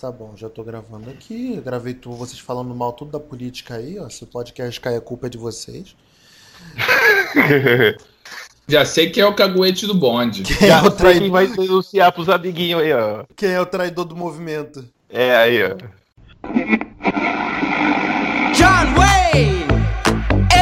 Tá 0.00 0.10
bom, 0.10 0.32
já 0.34 0.48
tô 0.48 0.64
gravando 0.64 1.10
aqui. 1.10 1.60
Gravei 1.62 1.92
tu, 1.92 2.12
vocês 2.12 2.38
falando 2.38 2.74
mal 2.74 2.90
tudo 2.94 3.10
da 3.10 3.20
política 3.20 3.74
aí, 3.74 3.98
ó. 3.98 4.08
Se 4.08 4.24
o 4.24 4.26
podcast 4.26 4.80
cair, 4.80 4.96
a 4.96 5.00
culpa 5.00 5.26
é 5.26 5.30
de 5.30 5.36
vocês. 5.36 5.94
Já 8.66 8.84
sei 8.84 9.10
que 9.10 9.20
é 9.20 9.26
o 9.26 9.34
caguete 9.34 9.86
do 9.86 9.94
bonde. 9.94 10.42
Quem 10.42 10.68
Já 10.68 10.78
é 10.78 10.80
o 10.80 10.82
sei 10.84 10.90
quem 10.90 10.96
traidor? 10.96 11.30
vai 11.30 11.46
denunciar 11.48 12.12
pros 12.12 12.28
amiguinhos 12.30 12.80
aí, 12.80 12.92
ó. 12.92 13.24
Quem 13.36 13.50
é 13.50 13.60
o 13.60 13.66
traidor 13.66 14.06
do 14.06 14.16
movimento? 14.16 14.84
É, 15.10 15.36
aí, 15.36 15.64
ó. 15.64 15.76
John 18.54 18.94
Wayne, 18.94 19.66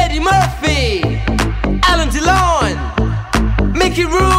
Eddie 0.03 0.19
Murphy, 0.19 1.01
Alan 1.87 2.07
Delon, 2.07 2.75
Mickey 3.73 4.03
Rourke. 4.03 4.38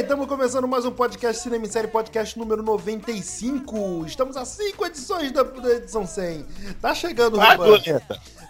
Bem, 0.00 0.04
estamos 0.06 0.26
começando 0.28 0.66
mais 0.66 0.86
um 0.86 0.90
podcast 0.90 1.42
Cinema 1.42 1.66
em 1.66 1.68
Série, 1.68 1.86
podcast 1.86 2.38
número 2.38 2.62
95. 2.62 4.06
Estamos 4.06 4.34
a 4.34 4.46
5 4.46 4.86
edições 4.86 5.30
da, 5.30 5.42
da 5.42 5.72
edição 5.72 6.06
100. 6.06 6.46
Tá 6.80 6.94
chegando 6.94 7.36
o. 7.36 7.40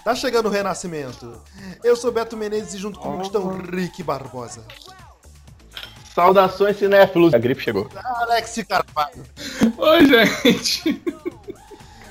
Tá 0.05 0.15
chegando 0.15 0.47
o 0.47 0.49
renascimento. 0.49 1.43
Eu 1.83 1.97
sou 1.97 2.13
Beto 2.13 2.37
Menezes 2.37 2.75
e 2.75 2.79
junto 2.79 3.01
comigo 3.01 3.23
estão 3.23 3.49
Rick 3.49 4.01
Barbosa. 4.01 4.65
Saudações, 6.15 6.79
cinéfilos. 6.79 7.35
A 7.35 7.39
gripe 7.39 7.61
chegou. 7.61 7.89
Alex 7.97 8.65
Carvalho. 8.69 9.25
Oi, 9.77 10.07
gente. 10.07 11.03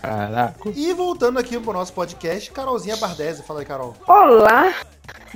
Caraca. 0.02 0.70
E 0.76 0.91
voltando 0.91 1.40
aqui 1.40 1.58
pro 1.58 1.71
nosso 1.71 1.94
podcast, 1.94 2.52
Carolzinha 2.52 2.98
Bardese. 2.98 3.41
Fala 3.44 3.62
aí, 3.62 3.66
Carol. 3.66 3.96
Olá, 4.05 4.74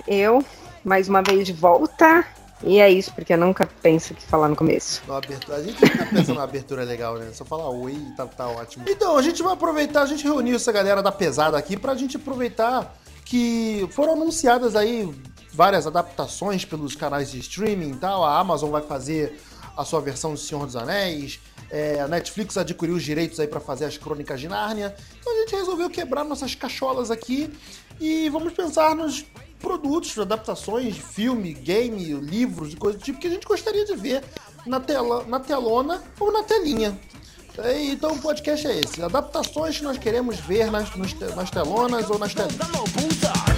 eu 0.06 0.44
mais 0.84 1.08
uma 1.08 1.22
vez 1.22 1.48
de 1.48 1.54
volta. 1.54 2.26
E 2.66 2.80
é 2.80 2.90
isso, 2.90 3.14
porque 3.14 3.34
eu 3.34 3.38
nunca 3.38 3.68
penso 3.82 4.14
o 4.14 4.16
que 4.16 4.24
falar 4.26 4.48
no 4.48 4.56
começo. 4.56 5.02
Na 5.08 5.18
abertura. 5.18 5.58
A 5.58 5.64
gente 5.64 5.78
fica 5.78 6.06
pensando 6.06 6.36
na 6.36 6.44
abertura 6.44 6.84
legal, 6.84 7.18
né? 7.18 7.30
Só 7.34 7.44
falar 7.44 7.70
oi 7.70 7.94
e 7.94 8.16
tá, 8.16 8.26
tá 8.26 8.48
ótimo. 8.48 8.86
Então, 8.88 9.18
a 9.18 9.22
gente 9.22 9.44
vai 9.44 9.54
aproveitar, 9.54 10.04
a 10.04 10.06
gente 10.06 10.24
reuniu 10.24 10.56
essa 10.56 10.72
galera 10.72 11.04
da 11.04 11.12
pesada 11.12 11.58
aqui 11.58 11.76
pra 11.78 11.94
gente 11.96 12.18
aproveitar 12.18 12.96
que 13.26 13.88
foram 13.92 14.14
anunciadas 14.14 14.76
aí 14.76 15.14
várias 15.52 15.86
adaptações 15.86 16.66
pelos 16.66 16.96
canais 16.96 17.32
de 17.32 17.40
streaming 17.40 17.92
e 17.92 17.96
tal. 17.96 18.24
A 18.24 18.40
Amazon 18.40 18.70
vai 18.72 18.82
fazer 18.82 19.40
a 19.76 19.84
sua 19.84 20.00
versão 20.02 20.34
de 20.34 20.40
Senhor 20.40 20.66
dos 20.66 20.76
Anéis. 20.76 21.40
é, 21.74 22.00
a 22.00 22.08
Netflix 22.08 22.56
adquiriu 22.56 22.96
os 22.96 23.04
direitos 23.04 23.40
aí 23.40 23.48
pra 23.48 23.60
fazer 23.60 23.86
as 23.86 23.98
crônicas 23.98 24.40
de 24.40 24.48
Nárnia. 24.48 24.96
Então 25.20 25.34
a 25.34 25.40
gente 25.40 25.56
resolveu 25.56 25.90
quebrar 25.90 26.24
nossas 26.24 26.54
cacholas 26.54 27.10
aqui 27.10 27.52
e 28.00 28.30
vamos 28.30 28.54
pensar 28.54 28.96
nos 28.96 29.26
produtos, 29.64 30.20
adaptações, 30.20 30.98
filme, 30.98 31.54
game, 31.54 32.14
livros 32.16 32.74
e 32.74 32.76
coisas 32.76 33.02
do 33.02 33.04
tipo 33.04 33.18
que 33.18 33.28
a 33.28 33.30
gente 33.30 33.48
gostaria 33.48 33.86
de 33.86 33.96
ver 33.96 34.22
na, 34.68 34.80
tela, 34.80 35.24
na 35.24 35.40
telona 35.40 36.04
ou 36.20 36.32
na 36.32 36.44
telinha. 36.44 37.00
É, 37.58 37.82
Então 37.86 38.12
o 38.12 38.20
podcast 38.20 38.68
é 38.68 38.80
esse. 38.80 39.02
Adaptações 39.02 39.78
que 39.78 39.84
nós 39.84 39.98
queremos 39.98 40.38
ver 40.40 40.70
nas, 40.70 40.90
nas 41.36 41.50
telonas 41.50 42.10
ou 42.10 42.20
nas 42.20 42.34
telinhas. 42.34 43.53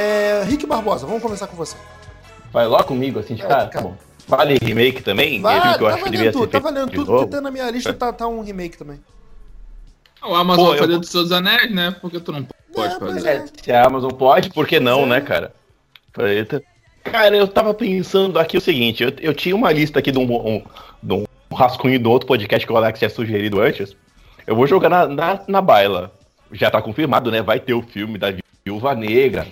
É, 0.00 0.44
Rick 0.44 0.64
Barbosa, 0.66 1.06
vamos 1.06 1.20
começar 1.22 1.46
com 1.48 1.56
você. 1.56 1.76
Vai 2.52 2.66
logo 2.66 2.84
comigo, 2.84 3.18
assim, 3.18 3.34
de 3.34 3.42
É, 3.42 3.46
cara? 3.46 3.66
Tá 3.66 3.80
bom. 3.80 3.96
Vale 4.28 4.58
remake 4.62 5.02
também? 5.02 5.40
Vai, 5.40 5.56
É 5.56 5.60
filme 5.60 5.76
que 5.78 5.82
eu 5.82 5.88
tá 5.88 5.94
acho 5.94 6.04
que 6.04 6.10
devia 6.10 6.30
valendo 6.30 6.32
ser 6.34 6.38
tudo, 6.40 6.50
tá 6.50 6.58
valendo 6.60 6.90
tudo, 6.90 7.10
novo. 7.10 7.18
porque 7.24 7.34
tá 7.36 7.40
na 7.40 7.50
minha 7.50 7.70
lista 7.70 7.92
tá, 7.94 8.12
tá 8.12 8.26
um 8.28 8.40
remake 8.42 8.76
também. 8.76 9.00
O 10.22 10.34
Amazon 10.34 10.64
Pô, 10.64 10.70
vai 10.70 10.78
eu- 10.78 10.82
fazer 10.84 10.98
dos 10.98 11.08
seus 11.08 11.32
anéis, 11.32 11.72
né? 11.74 11.96
Porque 12.00 12.20
tu 12.20 12.30
não 12.32 12.46
pode 12.74 12.94
É, 12.94 12.98
fazer. 12.98 13.28
é. 13.28 13.32
É, 13.36 13.44
se 13.62 13.72
a 13.72 13.86
Amazon 13.86 14.10
pode, 14.10 14.50
por 14.50 14.66
que 14.66 14.78
não, 14.78 15.00
Sim. 15.02 15.06
né, 15.08 15.20
cara? 15.20 15.52
Eita. 16.18 16.62
Cara, 17.04 17.36
eu 17.36 17.48
tava 17.48 17.72
pensando 17.72 18.38
aqui 18.38 18.56
o 18.58 18.60
seguinte, 18.60 19.02
eu, 19.02 19.12
eu 19.20 19.32
tinha 19.34 19.56
uma 19.56 19.72
lista 19.72 19.98
aqui 19.98 20.12
de 20.12 20.18
um, 20.18 20.24
um- 20.24 20.62
de 21.02 21.14
um 21.14 21.24
rascunho 21.54 21.98
do 21.98 22.10
outro 22.10 22.26
podcast 22.28 22.66
que 22.66 22.72
o 22.72 22.76
Alex 22.76 22.98
tinha 22.98 23.08
sugerido 23.10 23.60
antes. 23.60 23.96
Eu 24.46 24.54
vou 24.54 24.66
jogar 24.66 24.88
na, 24.90 25.06
na, 25.06 25.40
na 25.48 25.60
baila. 25.62 26.12
Já 26.52 26.70
tá 26.70 26.80
confirmado, 26.82 27.30
né? 27.30 27.40
Vai 27.42 27.58
ter 27.60 27.72
o 27.74 27.82
filme 27.82 28.18
da 28.18 28.34
Viúva 28.64 28.94
Negra. 28.94 29.46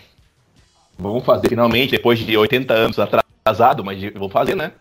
Vamos 0.99 1.25
fazer 1.25 1.49
finalmente, 1.49 1.91
depois 1.91 2.19
de 2.19 2.37
80 2.37 2.73
anos 2.73 2.99
atrasado, 2.99 3.85
mas 3.85 4.03
vou 4.15 4.29
fazer, 4.29 4.57
né? 4.57 4.73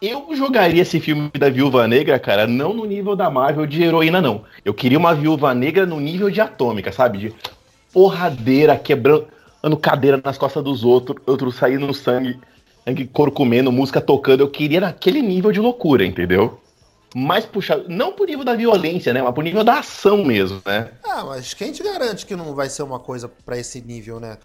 Eu 0.00 0.28
jogaria 0.36 0.82
esse 0.82 1.00
filme 1.00 1.28
da 1.36 1.50
Viúva 1.50 1.88
Negra, 1.88 2.18
cara, 2.20 2.46
não 2.46 2.72
no 2.72 2.84
nível 2.84 3.16
da 3.16 3.28
Marvel 3.28 3.66
de 3.66 3.82
heroína, 3.82 4.20
não. 4.20 4.44
Eu 4.64 4.72
queria 4.72 4.98
uma 4.98 5.14
Viúva 5.14 5.52
Negra 5.52 5.84
no 5.84 5.98
nível 5.98 6.30
de 6.30 6.40
Atômica, 6.40 6.92
sabe? 6.92 7.18
De 7.18 7.34
porradeira, 7.92 8.76
quebrando 8.76 9.26
cadeira 9.80 10.20
nas 10.22 10.38
costas 10.38 10.62
dos 10.62 10.84
outros, 10.84 11.20
outros 11.26 11.56
saindo 11.56 11.92
sangue, 11.92 12.38
sangue 12.84 13.06
couro 13.06 13.32
comendo, 13.32 13.72
música 13.72 14.00
tocando. 14.00 14.40
Eu 14.40 14.48
queria 14.48 14.80
naquele 14.80 15.20
nível 15.20 15.50
de 15.50 15.58
loucura, 15.58 16.04
entendeu? 16.04 16.60
Mais 17.12 17.44
puxado, 17.44 17.86
não 17.88 18.12
por 18.12 18.28
nível 18.28 18.44
da 18.44 18.54
violência, 18.54 19.12
né? 19.12 19.20
Mas 19.20 19.34
por 19.34 19.42
nível 19.42 19.64
da 19.64 19.80
ação 19.80 20.24
mesmo, 20.24 20.62
né? 20.64 20.90
Ah, 21.02 21.24
mas 21.24 21.54
quem 21.54 21.72
te 21.72 21.82
garante 21.82 22.24
que 22.24 22.36
não 22.36 22.54
vai 22.54 22.68
ser 22.68 22.84
uma 22.84 23.00
coisa 23.00 23.28
pra 23.44 23.58
esse 23.58 23.80
nível, 23.80 24.20
né? 24.20 24.38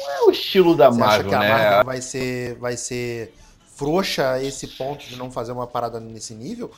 Não 0.00 0.10
é 0.10 0.22
o 0.24 0.30
estilo 0.30 0.76
da 0.76 0.90
Você 0.90 1.02
acha 1.02 1.06
Marvel, 1.06 1.28
que 1.30 1.34
a 1.34 1.38
né? 1.40 1.48
Marvel 1.48 1.84
vai 1.84 2.00
ser, 2.00 2.54
vai 2.56 2.76
ser 2.76 3.32
frouxa 3.74 4.32
a 4.32 4.42
esse 4.42 4.68
ponto 4.68 5.06
de 5.06 5.16
não 5.16 5.30
fazer 5.30 5.52
uma 5.52 5.66
parada 5.66 6.00
nesse 6.00 6.34
nível? 6.34 6.70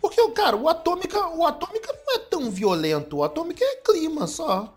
Porque, 0.00 0.20
cara, 0.32 0.56
o 0.56 0.68
Atômica, 0.68 1.28
o 1.28 1.46
Atômica 1.46 1.92
não 2.06 2.14
é 2.14 2.18
tão 2.18 2.50
violento. 2.50 3.16
O 3.16 3.24
Atômica 3.24 3.64
é 3.64 3.76
clima 3.76 4.26
só. 4.26 4.72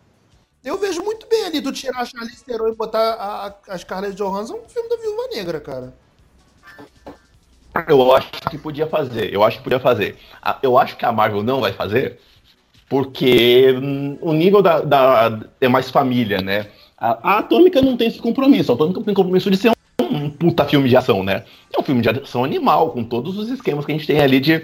Eu 0.63 0.77
vejo 0.77 1.01
muito 1.03 1.27
bem 1.27 1.45
ali 1.45 1.61
tu 1.61 1.71
tirar 1.71 1.99
a 2.01 2.05
Charlize 2.05 2.43
Theron 2.43 2.69
e 2.69 2.75
botar 2.75 2.99
a, 3.13 3.47
a, 3.47 3.53
a 3.69 3.77
Scarlett 3.77 4.15
Johansson 4.15 4.57
no 4.57 4.69
filme 4.69 4.89
da 4.89 4.97
Viúva 4.97 5.27
Negra, 5.33 5.59
cara. 5.59 5.93
Eu 7.87 8.13
acho 8.15 8.31
que 8.49 8.57
podia 8.57 8.87
fazer. 8.87 9.33
Eu 9.33 9.43
acho 9.43 9.57
que 9.57 9.63
podia 9.63 9.79
fazer. 9.79 10.17
A- 10.41 10.57
Eu 10.63 10.77
acho 10.77 10.97
que 10.97 11.05
a 11.05 11.11
Marvel 11.11 11.43
não 11.43 11.61
vai 11.61 11.73
fazer 11.73 12.19
porque 12.89 13.71
hum, 13.73 14.17
o 14.21 14.33
nível 14.33 14.61
da, 14.61 14.81
da- 14.81 15.39
é 15.59 15.67
mais 15.67 15.91
família, 15.91 16.41
né? 16.41 16.71
A, 16.97 17.35
a 17.35 17.37
Atômica 17.39 17.81
não 17.81 17.95
tem 17.95 18.07
esse 18.07 18.19
compromisso. 18.19 18.71
A 18.71 18.75
Atômica 18.75 19.01
tem 19.01 19.13
compromisso 19.13 19.51
de 19.51 19.57
ser 19.57 19.71
um, 20.01 20.05
um 20.15 20.29
puta 20.29 20.65
filme 20.65 20.89
de 20.89 20.97
ação, 20.97 21.23
né? 21.23 21.43
É 21.75 21.79
um 21.79 21.83
filme 21.83 22.01
de 22.01 22.09
ação 22.09 22.43
animal, 22.43 22.91
com 22.91 23.03
todos 23.03 23.37
os 23.37 23.49
esquemas 23.49 23.85
que 23.85 23.91
a 23.91 23.95
gente 23.95 24.07
tem 24.07 24.19
ali 24.19 24.39
de 24.39 24.63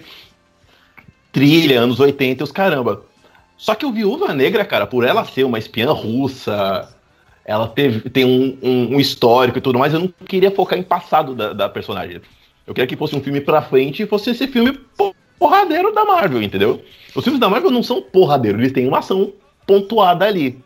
trilha, 1.31 1.81
anos 1.81 1.99
80 1.99 2.41
e 2.41 2.45
os 2.45 2.51
caramba. 2.51 3.03
Só 3.57 3.75
que 3.75 3.85
o 3.85 3.91
Viúva 3.91 4.33
Negra, 4.33 4.65
cara, 4.65 4.85
por 4.85 5.03
ela 5.05 5.23
ser 5.25 5.43
uma 5.43 5.57
espiã 5.59 5.91
russa, 5.91 6.89
ela 7.45 7.67
teve, 7.67 8.09
tem 8.09 8.25
um, 8.25 8.57
um- 8.61 8.95
um 8.95 8.99
histórico 8.99 9.57
e 9.57 9.61
tudo 9.61 9.79
mais, 9.79 9.93
eu 9.93 9.99
não 9.99 10.13
queria 10.27 10.51
focar 10.51 10.77
em 10.77 10.83
passado 10.83 11.33
da, 11.35 11.53
da 11.53 11.69
personagem. 11.69 12.21
Eu 12.65 12.73
queria 12.73 12.87
que 12.87 12.95
fosse 12.95 13.15
um 13.15 13.21
filme 13.21 13.41
pra 13.41 13.61
frente 13.61 14.03
e 14.03 14.07
fosse 14.07 14.29
esse 14.31 14.47
filme 14.47 14.73
po- 14.97 15.15
porradeiro 15.37 15.93
da 15.93 16.05
Marvel, 16.05 16.41
entendeu? 16.41 16.81
Os 17.15 17.23
filmes 17.23 17.39
da 17.39 17.49
Marvel 17.49 17.71
não 17.71 17.83
são 17.83 18.01
porradeiros, 18.01 18.59
eles 18.59 18.73
têm 18.73 18.87
uma 18.87 18.99
ação 18.99 19.33
pontuada 19.67 20.25
ali. 20.25 20.57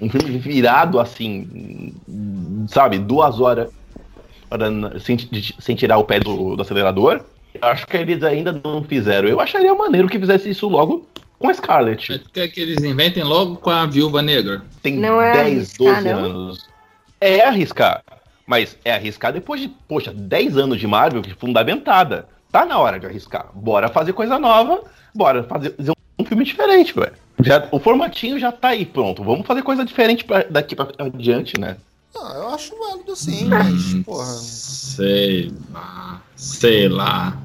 Um 0.00 0.08
filme 0.08 0.38
virado 0.38 0.98
assim, 0.98 1.92
sabe, 2.68 2.98
duas 2.98 3.40
horas 3.40 3.68
sem, 5.00 5.18
sem 5.58 5.76
tirar 5.76 5.98
o 5.98 6.04
pé 6.04 6.20
do, 6.20 6.56
do 6.56 6.62
acelerador. 6.62 7.20
Eu 7.54 7.68
acho 7.68 7.86
que 7.86 7.96
eles 7.96 8.22
ainda 8.22 8.52
não 8.64 8.82
fizeram. 8.82 9.28
Eu 9.28 9.40
acharia 9.40 9.74
maneiro 9.74 10.08
que 10.08 10.18
fizesse 10.18 10.50
isso 10.50 10.68
logo 10.68 11.06
com 11.38 11.48
a 11.48 11.54
Scarlett. 11.54 12.18
Tu 12.18 12.30
Quer 12.30 12.48
que 12.48 12.60
eles 12.60 12.82
inventem 12.82 13.22
logo 13.22 13.56
com 13.56 13.70
a 13.70 13.86
Viúva 13.86 14.22
Negra? 14.22 14.62
Tem 14.82 14.96
Não 14.96 15.20
é 15.20 15.32
10, 15.32 15.46
arriscar, 15.46 15.94
12 16.02 16.08
não? 16.08 16.24
anos. 16.24 16.66
É 17.20 17.40
arriscar. 17.44 18.02
Mas 18.46 18.78
é 18.84 18.92
arriscar 18.92 19.32
depois 19.32 19.60
de, 19.60 19.68
poxa, 19.88 20.12
10 20.14 20.56
anos 20.56 20.78
de 20.78 20.86
Marvel 20.86 21.22
que 21.22 21.34
fundamentada. 21.34 22.28
Tá 22.52 22.64
na 22.64 22.78
hora 22.78 23.00
de 23.00 23.06
arriscar. 23.06 23.50
Bora 23.54 23.88
fazer 23.88 24.12
coisa 24.12 24.38
nova. 24.38 24.82
Bora 25.14 25.42
fazer 25.42 25.74
um 26.18 26.24
filme 26.24 26.44
diferente, 26.44 26.92
velho. 26.94 27.12
Já, 27.42 27.68
o 27.70 27.78
formatinho 27.78 28.38
já 28.38 28.50
tá 28.50 28.68
aí 28.68 28.86
pronto. 28.86 29.22
Vamos 29.22 29.46
fazer 29.46 29.62
coisa 29.62 29.84
diferente 29.84 30.24
pra- 30.24 30.46
daqui 30.48 30.74
pra 30.74 30.88
adiante, 30.98 31.58
né? 31.60 31.76
Ah, 32.16 32.32
eu 32.36 32.48
acho 32.48 32.74
válido 32.78 33.14
sim, 33.14 33.44
mas, 33.44 33.94
porra. 34.04 34.24
Sei 34.24 35.52
lá. 35.72 36.22
Sei 36.34 36.88
lá. 36.88 37.36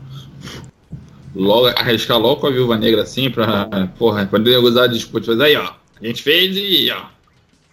Logo, 1.36 1.68
arriscar 1.68 2.18
logo 2.18 2.42
com 2.42 2.48
a 2.48 2.52
Viúva 2.52 2.78
Negra 2.78 3.04
assim 3.04 3.30
pra. 3.30 3.68
Porra, 3.98 4.26
poder 4.26 4.58
usar 4.58 4.84
a 4.84 4.88
disputa. 4.88 5.26
Fazer 5.28 5.44
aí, 5.44 5.56
ó. 5.58 5.74
A 6.02 6.06
gente 6.06 6.24
fez 6.24 6.56
e, 6.56 6.90
ó. 6.92 7.06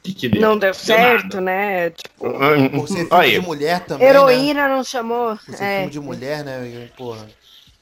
Que 0.03 0.13
que 0.15 0.29
deu? 0.29 0.41
Não 0.41 0.57
deu 0.59 0.73
certo, 0.73 1.41
nada. 1.41 1.41
né? 1.41 1.91
Tipo, 1.91 2.31
Por 2.71 2.89
ser 2.89 2.95
filme 2.95 3.09
Aí, 3.11 3.33
de 3.33 3.41
mulher 3.41 3.81
também. 3.85 4.05
Né? 4.07 4.11
heroína 4.15 4.69
não 4.69 4.85
chamou. 4.85 5.37
Por 5.45 5.55
ser 5.55 5.65
É. 5.65 5.77
filme 5.79 5.93
de 5.93 6.01
mulher, 6.01 6.45
né? 6.45 6.89
Porra. 6.97 7.27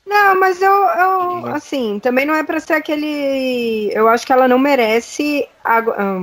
Não, 0.06 0.38
mas 0.38 0.62
eu, 0.62 0.70
eu, 0.70 1.46
assim, 1.46 1.98
também 1.98 2.24
não 2.24 2.34
é 2.34 2.44
pra 2.44 2.60
ser 2.60 2.74
aquele. 2.74 3.90
Eu 3.92 4.08
acho 4.08 4.24
que 4.24 4.32
ela 4.32 4.46
não 4.46 4.58
merece 4.58 5.48
água. 5.64 5.96
hum, 6.00 6.22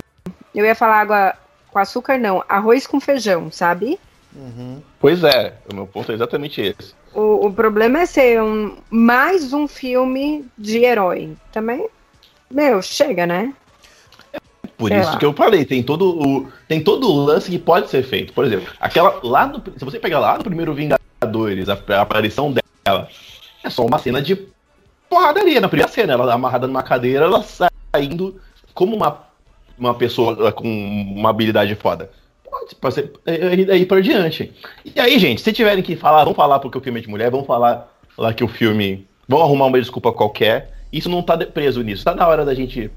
eu 0.56 0.66
ia 0.66 0.74
falar 0.74 1.02
água 1.02 1.34
com 1.70 1.80
açúcar, 1.80 2.18
não. 2.18 2.44
Arroz 2.48 2.88
com 2.88 3.00
feijão, 3.02 3.52
sabe? 3.52 4.00
Uhum. 4.34 4.82
Pois 5.00 5.24
é, 5.24 5.56
o 5.70 5.76
meu 5.76 5.86
ponto 5.86 6.12
é 6.12 6.16
exatamente 6.16 6.62
esse. 6.62 6.94
O, 7.14 7.48
o 7.48 7.54
problema 7.54 8.00
é 8.00 8.06
ser 8.06 8.42
um, 8.42 8.78
mais 8.90 9.52
um 9.52 9.68
filme 9.68 10.46
de 10.58 10.80
herói. 10.80 11.36
Também, 11.52 11.88
meu, 12.50 12.82
chega, 12.82 13.28
né? 13.28 13.54
Por 14.78 14.88
Sei 14.90 15.00
isso 15.00 15.12
lá. 15.12 15.18
que 15.18 15.26
eu 15.26 15.34
falei, 15.34 15.66
tem 15.66 15.84
todo 15.84 16.18
o 16.18 16.48
tem 16.68 16.84
todo 16.84 17.08
o 17.08 17.26
lance 17.26 17.52
que 17.52 17.60
pode 17.60 17.90
ser 17.90 18.04
feito. 18.04 18.34
Por 18.34 18.46
exemplo, 18.46 18.74
aquela 18.80 19.20
lá 19.22 19.46
no, 19.46 19.62
se 19.78 19.86
você 19.86 20.00
pegar 20.00 20.20
lá 20.20 20.38
no 20.38 20.44
primeiro 20.44 20.74
Vingadores, 20.74 21.70
a, 21.70 21.78
a 21.90 22.02
aparição 22.02 22.52
dela 22.52 23.08
é 23.64 23.70
só 23.70 23.86
uma 23.86 23.98
cena 23.98 24.22
de 24.22 24.36
porradaria 25.10 25.62
na 25.62 25.70
primeira 25.70 25.92
cena, 25.92 26.14
ela 26.14 26.34
amarrada 26.34 26.68
numa 26.68 26.84
cadeira, 26.84 27.26
ela 27.26 27.44
saindo 27.44 28.42
como 28.74 28.96
uma 28.96 29.32
uma 29.78 29.94
pessoa 29.94 30.52
com 30.52 30.68
uma 30.68 31.30
habilidade 31.30 31.74
foda. 31.76 32.10
Pode, 32.80 32.96
ser 32.96 33.12
é, 33.26 33.34
é, 33.36 33.74
aí 33.74 33.86
por 33.86 34.02
diante. 34.02 34.54
E 34.86 35.00
aí, 35.00 35.18
gente, 35.18 35.42
se 35.42 35.52
tiverem 35.52 35.84
que 35.84 35.96
falar, 35.96 36.24
vão 36.24 36.34
falar 36.34 36.60
porque 36.60 36.78
o 36.78 36.82
filme 36.82 37.00
é 37.00 37.02
de 37.02 37.10
mulher, 37.10 37.32
vão 37.32 37.44
falar 37.44 37.92
lá 38.18 38.34
que 38.34 38.44
o 38.44 38.48
filme, 38.48 39.08
vão 39.28 39.42
arrumar 39.42 39.66
uma 39.66 39.80
desculpa 39.80 40.12
qualquer. 40.12 40.72
Isso 40.92 41.10
não 41.10 41.24
tá 41.24 41.36
preso 41.38 41.82
nisso. 41.82 42.06
Tá 42.06 42.14
na 42.14 42.28
hora 42.28 42.46
da 42.46 42.54
gente 42.54 42.92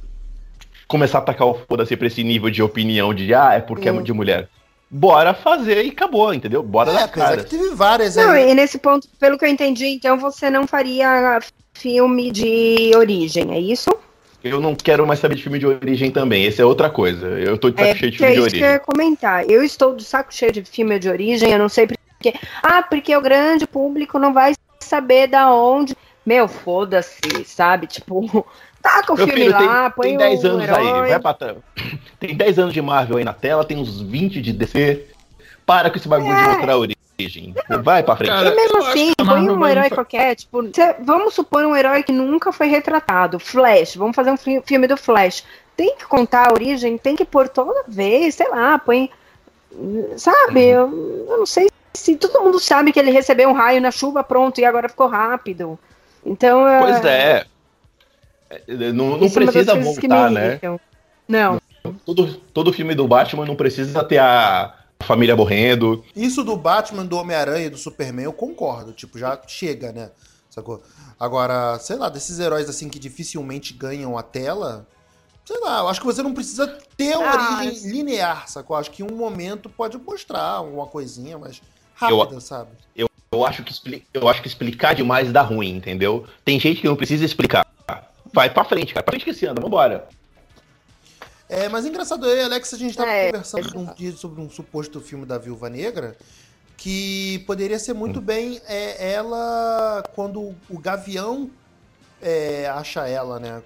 começar 0.87 1.19
a 1.19 1.21
atacar 1.23 1.49
o 1.49 1.55
foda-se 1.55 1.97
pra 1.97 2.07
esse 2.07 2.23
nível 2.23 2.51
de 2.51 2.63
opinião 2.63 3.15
de 3.15 3.33
ah, 3.35 3.55
é 3.55 3.61
porque 3.61 3.91
Hum. 3.91 4.01
é 4.01 4.03
de 4.03 4.13
mulher. 4.13 4.49
Bora 4.89 5.35
fazer 5.35 5.85
e 5.85 5.91
acabou, 5.91 6.33
entendeu? 6.33 6.63
Bora 6.63 6.91
É, 6.91 6.95
dar 6.95 7.05
apesar 7.05 7.29
cara. 7.31 7.45
que 7.45 7.51
teve 7.51 7.75
várias 7.75 8.15
Não, 8.17 8.31
aí. 8.31 8.51
e 8.51 8.55
nesse 8.55 8.79
ponto, 8.79 9.09
pelo 9.19 9.37
que 9.37 9.45
eu 9.45 9.49
entendi, 9.49 9.87
então 9.87 10.17
você 10.19 10.49
não 10.49 10.67
faria 10.67 11.41
filme 11.75 12.31
de 12.31 12.93
origem, 12.95 13.53
é 13.53 13.59
isso? 13.59 13.91
Eu 14.45 14.61
não 14.61 14.77
quero 14.77 15.05
mais 15.05 15.19
saber 15.19 15.35
de 15.35 15.43
filme 15.43 15.59
de 15.59 15.67
origem 15.67 16.11
também. 16.13 16.47
Essa 16.47 16.63
é 16.63 16.65
outra 16.65 16.89
coisa. 16.89 17.27
Eu 17.27 17.59
tô 17.59 17.69
de 17.71 17.77
saco 17.81 17.91
É, 17.91 17.97
cheio 17.97 18.11
de 18.13 18.17
é 18.17 18.19
filme 18.19 18.33
de 18.35 18.39
isso 18.41 18.51
que 18.51 18.57
eu 18.57 18.61
origem. 18.61 18.73
ia 18.75 18.79
comentar. 18.79 19.51
Eu 19.51 19.65
estou 19.65 19.97
de 19.97 20.05
saco 20.05 20.33
cheio 20.33 20.53
de 20.53 20.63
filme 20.65 20.99
de 21.01 21.09
origem, 21.09 21.51
eu 21.51 21.59
não 21.59 21.69
sei 21.69 21.89
porque. 21.89 22.33
Ah, 22.63 22.81
porque 22.83 23.17
o 23.17 23.21
grande 23.21 23.67
público 23.67 24.21
não 24.21 24.33
vai 24.33 24.55
saber 24.79 25.27
da 25.27 25.53
onde. 25.53 25.97
Meu, 26.25 26.47
foda-se, 26.47 27.19
sabe? 27.45 27.87
Tipo, 27.89 28.47
taca 28.89 29.13
o 29.13 29.17
Meu 29.17 29.27
filme 29.27 29.43
filho, 29.43 29.53
lá, 29.53 29.83
tem, 29.83 29.91
põe 29.91 30.07
tem 30.09 30.17
10 30.19 30.45
o 30.45 30.47
anos 30.49 30.65
herói. 30.65 30.79
aí. 31.03 31.11
Vai 31.11 31.21
pra 31.35 31.55
Tem 32.21 32.35
10 32.37 32.59
anos 32.59 32.75
de 32.75 32.81
Marvel 32.83 33.17
aí 33.19 33.25
na 33.25 33.33
tela, 33.33 33.65
tem 33.65 33.77
uns 33.77 34.01
20 34.01 34.41
de 34.41 34.53
DC. 34.53 35.07
Para 35.65 35.91
com 35.91 35.97
esse 35.97 36.07
bagulho 36.09 36.35
de 36.35 36.41
É. 36.43 36.49
mostrar 36.49 36.77
origem. 36.77 37.55
Vai 37.83 38.03
pra 38.03 38.15
frente. 38.17 38.29
Cara, 38.31 38.51
E 38.53 38.55
mesmo 38.55 38.79
assim, 38.87 39.13
a 39.19 39.25
põe 39.25 39.49
um 39.51 39.67
herói 39.67 39.89
fa- 39.89 39.95
qualquer, 39.97 40.37
tipo, 40.37 40.63
cê- 40.73 40.95
vamos 41.03 41.35
supor 41.35 41.65
um 41.65 41.75
herói 41.75 42.03
que 42.03 42.13
nunca 42.13 42.53
foi 42.53 42.69
retratado, 42.69 43.39
Flash, 43.41 43.97
vamos 43.97 44.15
fazer 44.15 44.31
um 44.31 44.37
fi- 44.37 44.63
filme 44.65 44.87
do 44.87 44.97
Flash. 44.97 45.43
Tem 45.77 45.97
que 45.97 46.07
contar 46.07 46.49
a 46.49 46.53
origem, 46.53 46.97
tem 46.99 47.17
que 47.17 47.25
pôr 47.25 47.49
toda 47.49 47.85
vez, 47.89 48.35
sei 48.37 48.49
lá, 48.49 48.79
põe. 48.79 49.11
Sabe, 50.17 50.65
eu, 50.69 51.27
eu 51.29 51.39
não 51.39 51.47
sei 51.47 51.69
se 51.93 52.17
todo 52.17 52.43
mundo 52.43 52.59
sabe 52.61 52.93
que 52.93 52.99
ele 52.99 53.11
recebeu 53.11 53.49
um 53.49 53.53
raio 53.55 53.81
na 53.81 53.91
chuva, 53.91 54.23
pronto, 54.23 54.61
e 54.61 54.65
agora 54.65 54.89
ficou 54.89 55.07
rápido. 55.09 55.79
Então. 56.25 56.65
Pois 56.81 57.05
é. 57.05 57.09
É, 57.33 57.47
Não, 58.95 59.19
não 59.19 59.27
isso 59.27 59.39
é 59.41 59.45
precisa 59.45 59.73
que 59.77 59.83
voltar, 59.85 60.31
né? 60.31 60.61
Não. 61.29 61.61
Todo, 62.05 62.35
todo 62.53 62.73
filme 62.73 62.95
do 62.95 63.07
Batman 63.07 63.45
não 63.45 63.57
precisa 63.57 64.03
ter 64.05 64.19
a 64.19 64.75
família 65.03 65.37
morrendo. 65.37 66.05
Isso 66.15 66.43
do 66.43 66.57
Batman, 66.57 67.05
do 67.05 67.17
Homem-Aranha 67.17 67.67
e 67.67 67.71
do 67.71 67.77
Superman, 67.79 68.25
eu 68.25 68.33
concordo. 68.33 68.93
Tipo, 68.93 69.19
já 69.19 69.41
chega, 69.47 69.93
né? 69.93 70.11
Sacou? 70.51 70.83
Agora, 71.19 71.79
sei 71.79 71.97
lá, 71.97 72.09
desses 72.09 72.39
heróis 72.39 72.69
assim 72.69 72.89
que 72.89 72.99
dificilmente 72.99 73.75
ganham 73.75 74.17
a 74.17 74.23
tela, 74.23 74.87
sei 75.45 75.61
lá, 75.61 75.81
eu 75.81 75.89
acho 75.89 76.01
que 76.01 76.07
você 76.07 76.23
não 76.23 76.33
precisa 76.33 76.67
ter 76.97 77.17
uma 77.17 77.29
Ah, 77.31 77.35
origem 77.35 77.69
isso. 77.75 77.89
linear, 77.89 78.49
sacou? 78.49 78.77
Acho 78.77 78.91
que 78.91 79.03
um 79.03 79.15
momento 79.17 79.69
pode 79.69 79.99
mostrar 79.99 80.43
alguma 80.43 80.87
coisinha, 80.87 81.37
mas 81.39 81.61
rápida, 81.95 82.41
sabe? 82.41 82.71
Eu 83.33 83.45
acho, 83.45 83.63
que 83.65 83.73
expli- 83.73 84.07
eu 84.15 84.29
acho 84.29 84.41
que 84.41 84.49
explicar 84.49 84.95
demais 84.95 85.31
dá 85.31 85.43
ruim, 85.43 85.77
entendeu? 85.77 86.27
Tem 86.45 86.59
gente 86.59 86.81
que 86.81 86.87
não 86.87 86.97
precisa 86.97 87.25
explicar. 87.25 87.67
Vai 88.37 88.51
pra 88.51 88.65
frente, 88.65 88.93
cara. 88.93 89.03
Pra 89.03 89.13
frente 89.13 89.25
que 89.25 89.33
se 89.33 89.47
anda, 89.47 89.63
vambora. 89.63 90.07
É, 91.49 91.71
mas 91.71 91.87
engraçado, 91.87 92.27
eu 92.27 92.37
e 92.37 92.43
Alex, 92.43 92.75
a 92.75 92.77
gente 92.77 92.95
tava 92.95 93.11
É, 93.11 93.33
conversando 93.33 93.79
um 93.79 93.95
dia 93.95 94.13
sobre 94.13 94.43
um 94.43 94.51
suposto 94.51 95.01
filme 95.01 95.25
da 95.25 95.39
Viúva 95.39 95.71
Negra 95.71 96.15
que 96.77 97.39
poderia 97.47 97.79
ser 97.79 97.95
muito 97.95 98.21
bem 98.21 98.61
é, 98.69 99.15
ela 99.15 100.05
quando 100.15 100.55
o 100.69 100.79
Gavião 100.79 101.51
é, 102.21 102.69
acha 102.69 103.09
ela, 103.09 103.41
né? 103.41 103.63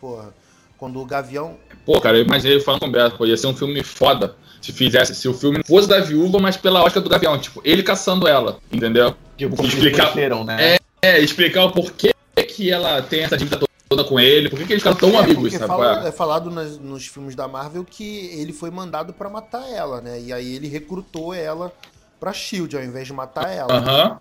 Porra, 0.00 0.32
quando 0.78 0.98
o 0.98 1.04
Gavião. 1.04 1.58
Pô, 1.84 2.00
cara, 2.00 2.16
eu 2.16 2.24
imaginei 2.24 2.60
falando 2.60 2.80
com 2.80 2.86
o 2.86 2.90
Beto, 2.92 3.18
pô, 3.18 3.26
ia 3.26 3.36
ser 3.36 3.48
um 3.48 3.54
filme 3.54 3.82
foda 3.82 4.34
se 4.62 4.72
fizesse, 4.72 5.14
se 5.14 5.28
o 5.28 5.34
filme 5.34 5.60
fosse 5.66 5.86
da 5.86 6.00
viúva, 6.00 6.38
mas 6.38 6.56
pela 6.56 6.82
ótica 6.82 7.02
do 7.02 7.10
Gavião, 7.10 7.38
tipo, 7.38 7.60
ele 7.62 7.82
caçando 7.82 8.26
ela, 8.26 8.58
entendeu? 8.72 9.14
Tipo, 9.36 9.62
explicar- 9.62 10.16
né? 10.46 10.78
É, 11.02 11.20
explicar 11.20 11.64
o 11.66 11.72
porquê 11.72 12.14
que 12.48 12.70
ela 12.70 13.02
tem 13.02 13.24
essa 13.24 13.36
dívida 13.36 13.67
toda 13.88 14.04
com 14.04 14.20
ele, 14.20 14.50
por 14.50 14.58
que 14.58 14.66
que 14.66 14.72
eles 14.74 14.82
ficaram 14.82 14.96
tão 14.98 15.10
É, 15.18 15.24
amigos, 15.24 15.52
sabe? 15.52 15.66
fala- 15.66 16.04
é? 16.04 16.08
é 16.08 16.12
falado 16.12 16.50
nas- 16.50 16.78
nos 16.78 17.06
filmes 17.06 17.34
da 17.34 17.48
Marvel 17.48 17.84
que 17.84 18.26
ele 18.38 18.52
foi 18.52 18.70
mandado 18.70 19.12
pra 19.12 19.28
matar 19.30 19.66
ela, 19.70 20.00
né? 20.00 20.20
E 20.20 20.32
aí 20.32 20.54
ele 20.56 20.68
recrutou 20.68 21.32
ela 21.32 21.72
pra 22.20 22.32
Shield 22.32 22.76
ao 22.76 22.82
invés 22.82 23.06
de 23.06 23.12
matar 23.12 23.50
ela. 23.50 23.72
Aham. 23.72 24.18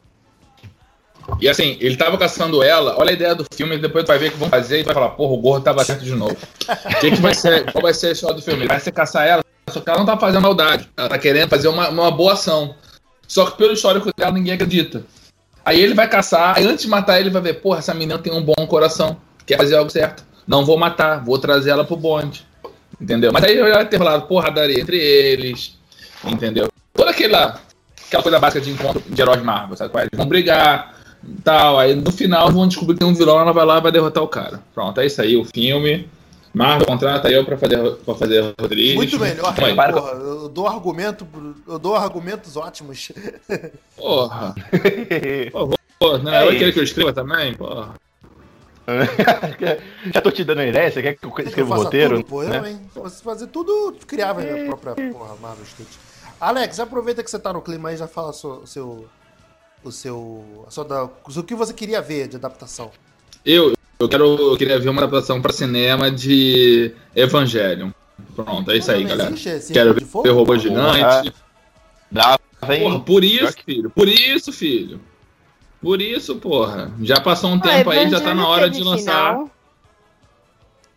E 1.42 1.50
assim, 1.50 1.78
ele 1.82 1.98
tava 1.98 2.18
caçando 2.18 2.64
ela, 2.64 2.96
olha 2.98 3.10
a 3.10 3.14
ideia 3.14 3.36
do 3.36 3.46
filme, 3.54 3.78
depois 3.78 4.06
tu 4.06 4.08
vai 4.08 4.18
ver 4.18 4.30
o 4.30 4.32
que 4.32 4.38
vão 4.38 4.48
fazer 4.50 4.80
e 4.80 4.84
vai 4.84 4.94
falar, 4.94 5.10
porra, 5.10 5.34
o 5.34 5.38
gordo 5.38 5.64
tava 5.64 5.84
certo 5.84 6.06
de 6.06 6.16
novo. 6.16 6.32
O 6.36 7.00
que, 7.02 7.12
que 7.12 7.22
vai 7.22 7.34
ser? 7.34 7.70
Qual 7.72 7.82
vai 7.82 7.94
ser 7.94 8.08
a 8.08 8.12
história 8.14 8.36
do 8.38 8.42
filme? 8.42 8.62
Ele 8.62 8.70
vai 8.70 8.80
ser 8.80 8.94
caçar 8.94 9.28
ela, 9.28 9.44
só 9.70 9.82
que 9.82 9.90
ela 9.90 10.00
não 10.00 10.06
tá 10.06 10.18
fazendo 10.18 10.42
maldade. 10.42 10.90
Ela 10.96 11.10
tá 11.10 11.18
querendo 11.20 11.50
fazer 11.50 11.68
uma, 11.68 11.90
uma 11.90 12.10
boa 12.12 12.32
ação. 12.34 12.74
Só 13.28 13.46
que 13.52 13.58
pelo 13.58 13.74
histórico 13.74 14.10
dela 14.16 14.32
ninguém 14.32 14.54
acredita. 14.54 15.04
Aí 15.66 15.82
ele 15.82 15.94
vai 15.94 16.08
caçar, 16.10 16.56
aí 16.58 16.66
antes 16.66 16.86
de 16.86 16.90
matar 16.90 17.20
ele 17.20 17.30
vai 17.30 17.42
ver, 17.42 17.56
porra, 17.56 17.80
essa 17.80 17.94
menina 17.94 18.18
tem 18.18 18.32
um 18.32 18.42
bom 18.42 18.66
coração, 18.66 19.18
quer 19.48 19.58
fazer 19.58 19.76
algo 19.76 19.90
certo. 19.90 20.24
Não 20.46 20.64
vou 20.64 20.78
matar, 20.78 21.24
vou 21.24 21.40
trazer 21.40 21.72
ela 21.72 21.84
pro 21.84 21.96
bonde. 21.96 22.46
Entendeu? 23.02 23.32
Mas 23.34 23.44
aí 23.44 23.58
vai 23.58 23.88
ter 23.88 23.98
rolado 23.98 24.28
porradaria 24.28 24.80
entre 24.80 24.98
eles. 24.98 25.78
Entendeu? 26.24 26.68
Toda 26.94 27.12
aquela, 27.12 27.60
aquela 28.08 28.24
coisa 28.24 28.40
básica 28.40 28.62
de 28.62 28.72
encontro 28.72 29.02
de 29.08 29.22
heróis 29.22 29.42
Marvel, 29.42 29.76
sabe? 29.76 29.92
é? 29.98 30.02
Eles 30.02 30.10
vão 30.14 30.26
brigar 30.28 30.96
tal. 31.44 31.80
Aí 31.80 31.96
no 31.96 32.12
final 32.12 32.52
vão 32.52 32.68
descobrir 32.68 32.94
que 32.96 33.00
tem 33.00 33.08
um 33.08 33.14
vilão, 33.14 33.40
ela 33.40 33.52
vai 33.52 33.66
lá 33.66 33.78
e 33.78 33.82
vai 33.82 33.92
derrotar 33.92 34.24
o 34.24 34.28
cara. 34.28 34.62
Pronto, 34.74 35.00
é 35.00 35.06
isso 35.06 35.22
aí, 35.22 35.36
o 35.36 35.46
filme. 35.46 36.10
Marvel 36.54 36.88
contrata 36.88 37.30
eu 37.30 37.46
pra 37.46 37.56
fazer, 37.58 37.78
pra 37.98 38.16
fazer 38.16 38.54
Rodrigues. 38.60 38.96
Muito 38.96 39.20
melhor, 39.20 39.54
né, 39.56 39.92
porra. 39.92 40.12
Eu 40.14 40.50
dou 40.50 40.68
argumento, 40.68 41.28
eu 41.68 41.78
dou 41.78 41.96
argumentos 41.96 42.58
ótimos. 42.58 43.12
Porra. 43.96 44.56
Pô, 46.00 46.18
não, 46.18 46.32
É 46.34 46.48
querer 46.48 46.64
isso. 46.66 46.74
que 46.74 46.80
eu 46.80 46.84
escreva 46.84 47.14
também? 47.14 47.54
Porra. 47.54 47.94
Já 50.14 50.22
tô 50.22 50.32
te 50.32 50.44
dando 50.44 50.60
uma 50.60 50.68
ideia, 50.68 50.90
você 50.90 51.02
quer 51.02 51.16
que 51.16 51.26
eu 51.26 51.34
escreva 51.46 51.76
o 51.76 51.84
roteiro? 51.84 52.16
Tudo, 52.18 52.30
pô, 52.30 52.44
né? 52.44 52.58
eu, 52.58 52.66
hein? 52.66 52.80
Se 52.94 53.00
você 53.00 53.24
fazer 53.24 53.48
tudo, 53.48 53.96
criava 54.08 54.42
a 54.42 54.66
própria 54.66 54.96
porra, 55.12 55.36
Marvel 55.42 55.66
Studios. 55.66 55.98
Alex, 56.40 56.80
aproveita 56.80 57.24
que 57.24 57.30
você 57.30 57.40
tá 57.40 57.52
no 57.52 57.62
clima 57.62 57.90
aí 57.90 57.96
e 57.96 57.98
já 57.98 58.08
fala 58.08 58.30
o 58.30 58.34
seu. 58.34 58.52
o 58.52 58.68
seu 58.68 59.10
o 59.84 59.92
seu. 59.92 60.66
A 60.68 60.72
sua 60.72 60.86
da, 60.86 61.04
o 61.04 61.44
que 61.44 61.56
você 61.56 61.74
queria 61.74 62.02
ver 62.02 62.28
de 62.28 62.36
adaptação. 62.36 62.92
Eu, 63.46 63.74
eu, 64.00 64.10
quero, 64.10 64.24
eu 64.24 64.58
queria 64.58 64.80
ver 64.80 64.90
uma 64.90 65.02
adaptação 65.02 65.42
pra 65.42 65.54
cinema 65.54 66.12
de 66.12 66.94
Evangelion. 67.16 67.92
Pronto, 68.36 68.72
é 68.72 68.78
isso 68.78 68.92
aí, 68.92 69.04
galera. 69.04 69.30
existe 69.30 69.50
esse 69.50 69.74
Quero 69.74 69.94
de 69.94 70.00
ver 70.02 70.06
fogo? 70.06 70.32
robô 70.32 70.58
gigante. 70.58 71.34
Dá, 72.12 72.40
vem. 72.66 72.84
Porra, 72.84 73.00
por 73.00 73.24
isso, 73.24 73.54
filho. 73.66 73.90
Por 73.90 74.08
isso, 74.08 74.52
filho. 74.52 75.00
Por 75.82 76.02
isso, 76.02 76.36
porra. 76.38 76.92
Já 77.02 77.20
passou 77.22 77.52
um 77.52 77.60
tempo 77.60 77.90
aí, 77.90 78.10
já 78.10 78.20
tá 78.20 78.34
na 78.34 78.48
hora 78.48 78.70
de 78.70 78.82
lançar. 78.84 79.34
final. 79.34 79.52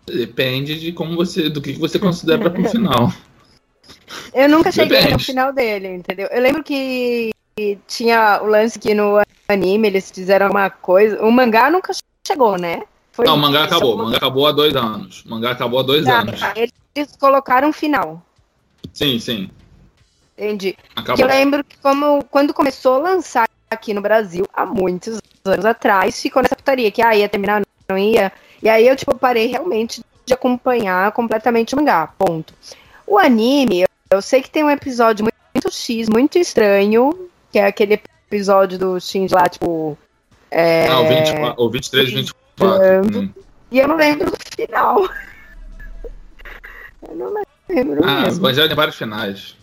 Depende 0.07 0.79
de 0.81 0.93
como 0.93 1.15
você. 1.15 1.49
do 1.49 1.61
que 1.61 1.73
você 1.75 1.99
considera 1.99 2.51
pro 2.51 2.69
final. 2.69 3.13
Eu 4.35 4.49
nunca 4.49 4.73
cheguei 4.73 4.99
no 4.99 5.05
Depende. 5.07 5.25
final 5.25 5.53
dele, 5.53 5.89
entendeu? 5.89 6.29
Eu 6.31 6.41
lembro 6.41 6.63
que 6.65 7.31
tinha 7.87 8.41
o 8.43 8.47
lance 8.47 8.79
que 8.79 8.95
no 8.95 9.21
anime 9.49 9.89
eles 9.89 10.11
fizeram 10.11 10.51
uma 10.51 10.71
coisa. 10.71 11.23
O 11.23 11.31
mangá 11.31 11.71
nunca 11.71 11.93
chegou, 12.27 12.57
né? 12.59 12.83
Foi 13.13 13.27
Não, 13.27 13.35
o 13.35 13.39
mangá 13.39 13.65
acabou. 13.65 13.95
O 13.95 13.99
mangá 13.99 14.17
acabou 14.17 14.47
há 14.47 14.53
dois 14.53 14.75
anos. 14.75 15.25
O 15.25 15.31
mangá 15.31 15.51
acabou 15.51 15.81
há 15.81 15.83
dois 15.83 16.05
Tá, 16.05 16.21
anos. 16.21 16.41
eles 16.95 17.17
colocaram 17.19 17.69
um 17.69 17.73
final. 17.73 18.25
Sim, 18.93 19.19
sim. 19.19 19.51
Entendi. 20.39 20.73
Que 20.73 20.79
Acabou. 21.01 21.25
eu 21.25 21.29
lembro 21.29 21.63
que 21.63 21.77
como, 21.79 22.25
quando 22.25 22.55
começou 22.55 22.95
a 22.95 22.99
lançar 22.99 23.49
aqui 23.71 23.95
no 23.95 24.01
Brasil, 24.01 24.45
há 24.53 24.67
muitos 24.67 25.21
anos 25.45 25.65
atrás, 25.65 26.21
ficou 26.21 26.43
nessa 26.43 26.57
putaria, 26.57 26.91
que 26.91 27.01
ah, 27.01 27.15
ia 27.15 27.29
terminar, 27.29 27.63
não 27.89 27.97
ia. 27.97 28.33
E 28.61 28.69
aí 28.69 28.87
eu, 28.87 28.97
tipo, 28.97 29.15
parei 29.17 29.47
realmente 29.47 30.03
de 30.27 30.35
acompanhar 30.35 31.11
completamente 31.13 31.75
o 31.75 31.79
mangá, 31.79 32.09
ponto. 32.19 32.53
O 33.07 33.17
anime, 33.19 33.83
eu, 33.83 33.89
eu 34.11 34.21
sei 34.21 34.43
que 34.43 34.51
tem 34.51 34.65
um 34.65 34.71
episódio 34.71 35.25
muito, 35.25 35.37
muito 35.55 35.71
X, 35.73 36.09
muito 36.09 36.39
estranho, 36.39 37.31
que 37.53 37.59
é 37.59 37.67
aquele 37.67 37.95
episódio 37.95 38.79
do 38.79 39.01
Shinji 39.01 39.33
lá, 39.33 39.49
tipo... 39.49 39.97
É... 40.51 40.89
Não, 40.89 41.09
24, 41.09 41.55
ou 41.63 41.71
23, 41.71 42.13
24. 42.13 43.19
Hum. 43.19 43.33
E 43.71 43.79
eu 43.79 43.87
não 43.87 43.97
lembro 43.97 44.31
do 44.31 44.37
final. 44.55 45.09
Eu 47.09 47.17
não 47.17 47.33
lembro 47.67 48.05
Ah, 48.05 48.23
mesmo. 48.23 48.47
Evangelho 48.47 48.69
tem 48.69 48.77
vários 48.77 48.97
finais. 48.97 49.57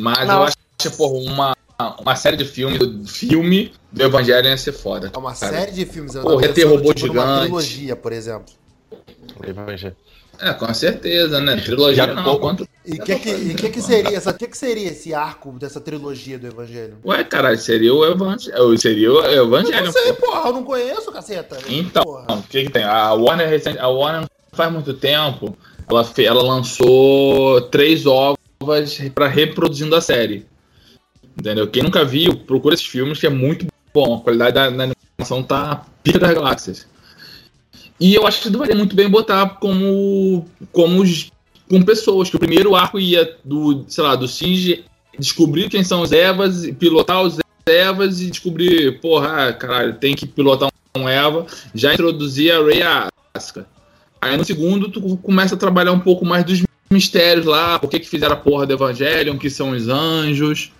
Mas 0.00 0.18
eu 0.18 0.26
Nossa. 0.26 0.44
acho 0.48 0.56
que, 0.76 0.90
porra, 0.90 1.14
uma, 1.14 1.56
uma 2.00 2.16
série 2.16 2.36
de 2.36 2.44
filme 2.44 2.78
do, 2.78 3.06
filme 3.06 3.72
do 3.92 4.02
Evangelho 4.02 4.48
ia 4.48 4.56
ser 4.56 4.72
foda. 4.72 5.10
É 5.12 5.18
uma 5.18 5.34
cara. 5.34 5.52
série 5.52 5.72
de 5.72 5.84
filmes. 5.86 6.14
eu 6.14 6.22
Porra, 6.22 6.34
tava 6.36 6.46
ia 6.46 6.52
ter 6.52 6.62
pensando, 6.62 6.76
robô 6.78 6.94
tipo, 6.94 7.06
gigante. 7.08 7.42
trilogia, 7.42 7.96
por 7.96 8.12
exemplo. 8.12 8.52
É, 10.38 10.52
com 10.52 10.72
certeza, 10.74 11.40
né? 11.40 11.56
Trilogia 11.56 11.94
Já 11.94 12.06
não. 12.14 12.22
tô- 12.22 12.38
Quanto... 12.38 12.68
E 12.84 12.92
o 13.00 13.02
que, 13.02 13.16
que, 13.18 13.30
e 13.30 13.54
que, 13.54 13.68
que 13.70 13.82
seria 13.82 14.16
essa, 14.16 14.32
que, 14.34 14.46
que 14.46 14.56
seria 14.56 14.88
esse 14.90 15.12
arco 15.14 15.50
dessa 15.52 15.80
trilogia 15.80 16.38
do 16.38 16.46
Evangelho? 16.46 16.98
Ué, 17.04 17.24
caralho, 17.24 17.58
seria 17.58 17.92
o 17.92 18.04
Evangelho. 18.04 18.78
Seria 18.78 19.12
o 19.12 19.20
Eu 19.22 19.44
Evangelho. 19.46 19.86
não 19.86 19.92
sei, 19.92 20.12
pô. 20.12 20.26
porra, 20.26 20.48
eu 20.48 20.52
não 20.52 20.62
conheço, 20.62 21.10
caceta. 21.10 21.58
Então, 21.68 22.02
Porra. 22.04 22.34
o 22.34 22.42
que, 22.42 22.64
que 22.64 22.70
tem? 22.70 22.84
A 22.84 23.12
Warner, 23.14 23.48
recente- 23.48 23.78
a 23.78 23.88
Warner 23.88 24.20
não 24.22 24.28
faz 24.52 24.70
muito 24.72 24.92
tempo, 24.94 25.56
ela, 25.88 26.04
fe- 26.04 26.24
ela 26.26 26.42
lançou 26.42 27.60
três 27.62 28.04
ovas 28.06 28.38
pra 29.14 29.26
reproduzindo 29.28 29.96
a 29.96 30.00
série. 30.02 30.46
Entendeu? 31.38 31.68
Quem 31.68 31.82
nunca 31.82 32.04
viu, 32.04 32.36
procura 32.36 32.74
esses 32.74 32.86
filmes 32.86 33.18
que 33.18 33.26
é 33.26 33.30
muito 33.30 33.66
bom. 33.92 34.16
A 34.16 34.20
qualidade 34.20 34.54
da, 34.54 34.70
da 34.70 34.84
animação 34.84 35.42
tá 35.42 35.84
pica 36.02 36.18
das 36.18 36.34
galáxias. 36.34 36.86
E 38.00 38.14
eu 38.14 38.26
acho 38.26 38.42
que 38.42 38.56
valia 38.56 38.74
muito 38.74 38.94
bem 38.94 39.08
botar 39.08 39.48
como, 39.60 40.46
como 40.72 41.02
com 41.68 41.82
pessoas, 41.82 42.30
que 42.30 42.36
o 42.36 42.38
primeiro 42.40 42.74
arco 42.74 42.98
ia 42.98 43.36
do, 43.44 43.84
sei 43.88 44.04
lá, 44.04 44.14
do 44.14 44.28
Singe 44.28 44.84
descobrir 45.18 45.68
quem 45.68 45.82
são 45.82 46.02
os 46.02 46.12
Evas, 46.12 46.66
pilotar 46.78 47.22
os 47.22 47.38
Evas 47.66 48.20
e 48.20 48.30
descobrir, 48.30 49.00
porra, 49.00 49.48
ah, 49.48 49.52
caralho, 49.52 49.94
tem 49.94 50.14
que 50.14 50.26
pilotar 50.26 50.70
um 50.96 51.08
Eva, 51.08 51.46
já 51.74 51.92
introduzir 51.92 52.52
a 52.52 52.62
Rey 52.62 52.80
Asuka. 53.34 53.66
Aí 54.20 54.36
no 54.36 54.44
segundo 54.44 54.88
tu 54.88 55.16
começa 55.18 55.54
a 55.54 55.58
trabalhar 55.58 55.92
um 55.92 56.00
pouco 56.00 56.24
mais 56.24 56.44
dos 56.44 56.62
mistérios 56.90 57.44
lá, 57.44 57.78
por 57.78 57.90
que 57.90 58.00
que 58.00 58.08
fizeram 58.08 58.34
a 58.34 58.38
porra 58.38 58.66
do 58.66 58.72
Evangelion, 58.72 59.36
que 59.36 59.50
são 59.50 59.70
os 59.70 59.88
anjos, 59.88 60.70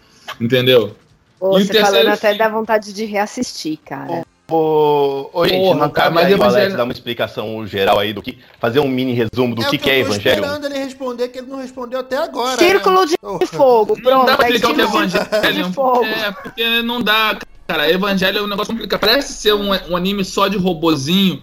entendeu? 0.40 0.94
Pô, 1.38 1.58
E 1.58 1.64
você 1.66 1.74
falando 1.74 1.82
terceiro 1.92 2.08
até 2.12 2.28
filme? 2.28 2.38
dá 2.38 2.48
vontade 2.48 2.92
de 2.92 3.04
reassistir, 3.04 3.78
cara. 3.84 4.24
Ô, 4.48 5.28
ô, 5.32 5.46
gente, 5.46 5.58
Porra, 5.60 5.80
não 5.80 5.90
cara, 5.90 6.04
cabe 6.10 6.14
mas 6.14 6.30
Evangelho- 6.32 6.76
dar 6.76 6.84
uma 6.84 6.92
explicação 6.92 7.66
geral 7.66 7.98
aí 7.98 8.12
do 8.12 8.22
que. 8.22 8.38
Fazer 8.60 8.78
um 8.78 8.86
mini 8.88 9.12
resumo 9.12 9.54
do 9.56 9.62
é 9.62 9.68
que, 9.68 9.76
o 9.76 9.78
que 9.78 9.90
é 9.90 10.00
eu 10.00 10.04
tô 10.06 10.12
Evangelho. 10.12 10.34
esperando 10.44 10.64
ele 10.66 10.78
responder, 10.78 11.28
que 11.28 11.38
ele 11.38 11.48
não 11.48 11.58
respondeu 11.58 11.98
até 12.00 12.16
agora. 12.16 12.56
Círculo 12.56 13.00
né? 13.00 13.06
de 13.06 13.18
Porra. 13.18 13.46
fogo, 13.46 13.94
Não 13.96 14.02
pronto. 14.02 14.26
dá 14.26 14.36
pra 14.36 14.48
explicar 14.48 14.70
o 14.70 14.74
que 14.74 14.80
é 14.80 14.84
Evangelho. 14.84 15.64
de 15.68 15.72
fogo. 15.74 16.04
É, 16.04 16.30
porque 16.30 16.82
não 16.82 17.02
dá, 17.02 17.36
cara. 17.66 17.90
Evangelho 17.90 18.38
é 18.38 18.42
um 18.42 18.46
negócio 18.46 18.72
complicado. 18.72 19.00
Parece 19.00 19.32
ser 19.32 19.52
um, 19.52 19.70
um 19.90 19.96
anime 19.96 20.24
só 20.24 20.46
de 20.46 20.56
robozinho 20.56 21.42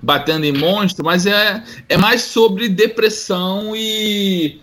batendo 0.00 0.46
em 0.46 0.52
monstro, 0.52 1.04
mas 1.04 1.26
é, 1.26 1.62
é 1.88 1.96
mais 1.98 2.22
sobre 2.22 2.66
depressão 2.68 3.74
e 3.76 4.58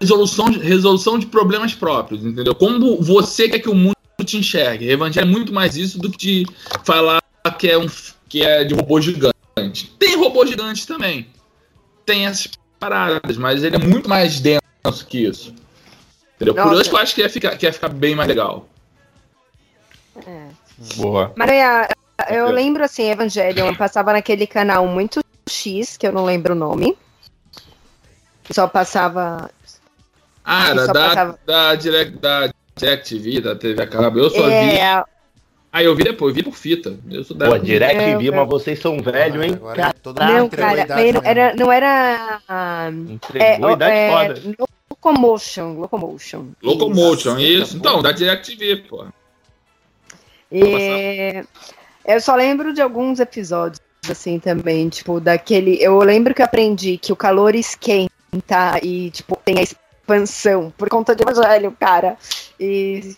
resolução, 0.00 0.50
de- 0.50 0.58
resolução 0.58 1.18
de 1.18 1.26
problemas 1.26 1.74
próprios, 1.74 2.24
entendeu? 2.24 2.54
Como 2.54 3.00
você 3.02 3.48
quer 3.48 3.58
que 3.58 3.68
o 3.68 3.74
mundo 3.74 3.96
te 4.24 4.36
enxergue. 4.36 4.88
Evangelho 4.90 5.26
é 5.26 5.30
muito 5.30 5.52
mais 5.52 5.76
isso 5.76 5.98
do 5.98 6.10
que 6.10 6.18
de 6.18 6.46
falar 6.84 7.20
que 7.58 7.68
é, 7.68 7.78
um, 7.78 7.86
que 8.28 8.42
é 8.42 8.64
de 8.64 8.74
robô 8.74 9.00
gigante. 9.00 9.34
Tem 9.98 10.16
robô 10.16 10.44
gigante 10.46 10.86
também. 10.86 11.26
Tem 12.04 12.26
essas 12.26 12.50
paradas, 12.78 13.36
mas 13.36 13.62
ele 13.64 13.76
é 13.76 13.78
muito 13.78 14.08
mais 14.08 14.40
denso 14.40 14.60
que 15.08 15.24
isso. 15.24 15.54
Entendeu? 16.36 16.54
Por 16.54 16.74
isso 16.74 16.88
que 16.90 16.96
eu 16.96 17.00
acho 17.00 17.14
que 17.14 17.20
ia 17.20 17.30
ficar, 17.30 17.56
que 17.56 17.66
ia 17.66 17.72
ficar 17.72 17.88
bem 17.88 18.14
mais 18.14 18.28
legal. 18.28 18.68
É. 20.26 20.48
Boa. 20.96 21.32
Maria, 21.36 21.88
eu 22.28 22.44
Entendeu? 22.44 22.50
lembro 22.50 22.84
assim, 22.84 23.04
Evangelion 23.10 23.74
passava 23.74 24.12
naquele 24.12 24.46
canal 24.46 24.86
muito 24.86 25.20
X, 25.48 25.96
que 25.96 26.06
eu 26.06 26.12
não 26.12 26.24
lembro 26.24 26.54
o 26.54 26.56
nome. 26.56 26.96
Só 28.50 28.66
passava. 28.66 29.50
Ah, 30.44 30.70
era 30.70 30.86
da, 30.86 31.08
passava- 31.08 31.38
da, 31.46 31.74
direct, 31.74 32.16
da 32.18 32.52
DirecTV, 32.76 33.40
da 33.40 33.54
TV 33.54 33.82
a 33.82 33.86
cabo. 33.86 34.18
Eu 34.18 34.30
só 34.30 34.42
vi. 34.42 34.50
É, 34.78 35.04
Aí 35.72 35.84
eu 35.84 35.94
vi 35.94 36.02
depois, 36.02 36.30
eu 36.30 36.34
vi 36.34 36.42
por 36.42 36.56
fita. 36.56 36.98
Eu 37.08 37.22
sou 37.22 37.36
da. 37.36 37.46
Pô, 37.46 37.56
Direct 37.58 37.96
É, 37.96 38.18
Vi, 38.18 38.28
é. 38.28 38.30
mas 38.32 38.48
vocês 38.48 38.80
são 38.80 39.00
velho, 39.00 39.42
hein? 39.42 39.52
Agora 39.54 39.94
todo 40.02 40.20
mundo 40.20 40.32
não, 40.32 40.48
cara, 40.48 40.86
não 40.86 41.22
era. 41.22 41.54
Não 41.54 41.72
era 41.72 42.40
ah, 42.48 42.90
Entregou 42.90 43.70
é, 43.70 43.72
idade 43.74 43.96
é, 43.96 44.10
foda. 44.10 44.66
Locomotion, 44.90 45.72
Locomotion. 45.78 46.46
Locomotion, 46.62 47.38
Isso. 47.38 47.62
isso. 47.62 47.76
Então, 47.76 48.02
da 48.02 48.10
DirecTV, 48.10 48.76
pô. 48.88 49.06
E 50.50 51.44
eu 52.04 52.20
só 52.20 52.34
lembro 52.34 52.72
de 52.72 52.82
alguns 52.82 53.20
episódios 53.20 53.80
assim 54.10 54.40
também, 54.40 54.88
tipo, 54.88 55.20
daquele. 55.20 55.80
Eu 55.80 55.98
lembro 56.00 56.34
que 56.34 56.42
eu 56.42 56.46
aprendi 56.46 56.98
que 56.98 57.12
o 57.12 57.16
calor 57.16 57.54
esquenta 57.54 58.80
e, 58.82 59.10
tipo, 59.10 59.38
tem 59.44 59.60
a 59.60 59.62
expansão 60.14 60.72
por 60.76 60.88
conta 60.88 61.14
de 61.14 61.22
Evangelho, 61.22 61.74
cara. 61.78 62.16
E 62.58 63.14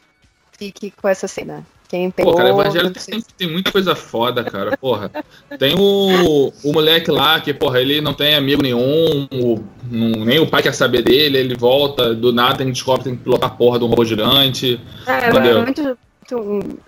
fique 0.58 0.90
com 0.90 1.08
essa 1.08 1.26
cena. 1.26 1.66
Quem 1.88 2.11
pegou. 2.11 2.32
Pô, 2.32 2.38
cara, 2.38 2.50
Evangelho 2.50 2.88
não 2.88 2.94
sei 3.00 3.14
tem, 3.16 3.25
tem 3.37 3.50
muita 3.50 3.70
coisa 3.70 3.94
foda, 3.94 4.42
cara. 4.42 4.76
Porra. 4.78 5.11
Tem 5.58 5.75
o, 5.78 6.52
o 6.64 6.72
moleque 6.72 7.11
lá 7.11 7.38
que, 7.40 7.52
porra, 7.52 7.80
ele 7.80 8.00
não 8.00 8.14
tem 8.14 8.34
amigo 8.34 8.62
nenhum, 8.62 9.28
o- 9.30 9.62
nem 9.90 10.38
o 10.38 10.46
pai 10.46 10.62
quer 10.62 10.72
saber 10.72 11.02
dele, 11.02 11.37
ele 11.37 11.54
volta, 11.54 12.14
do 12.14 12.32
nada 12.32 12.56
tem 12.58 12.66
que 12.68 12.72
descobre, 12.72 13.04
tem 13.04 13.16
que 13.16 13.22
pilotar 13.22 13.50
a 13.50 13.54
porra 13.54 13.78
de 13.78 13.84
um 13.84 13.88
robô 13.88 14.04
gigante. 14.04 14.80
É, 15.06 15.28
Entendeu? 15.28 15.58
é 15.58 15.62
muito. 15.62 15.82
muito- 15.82 15.99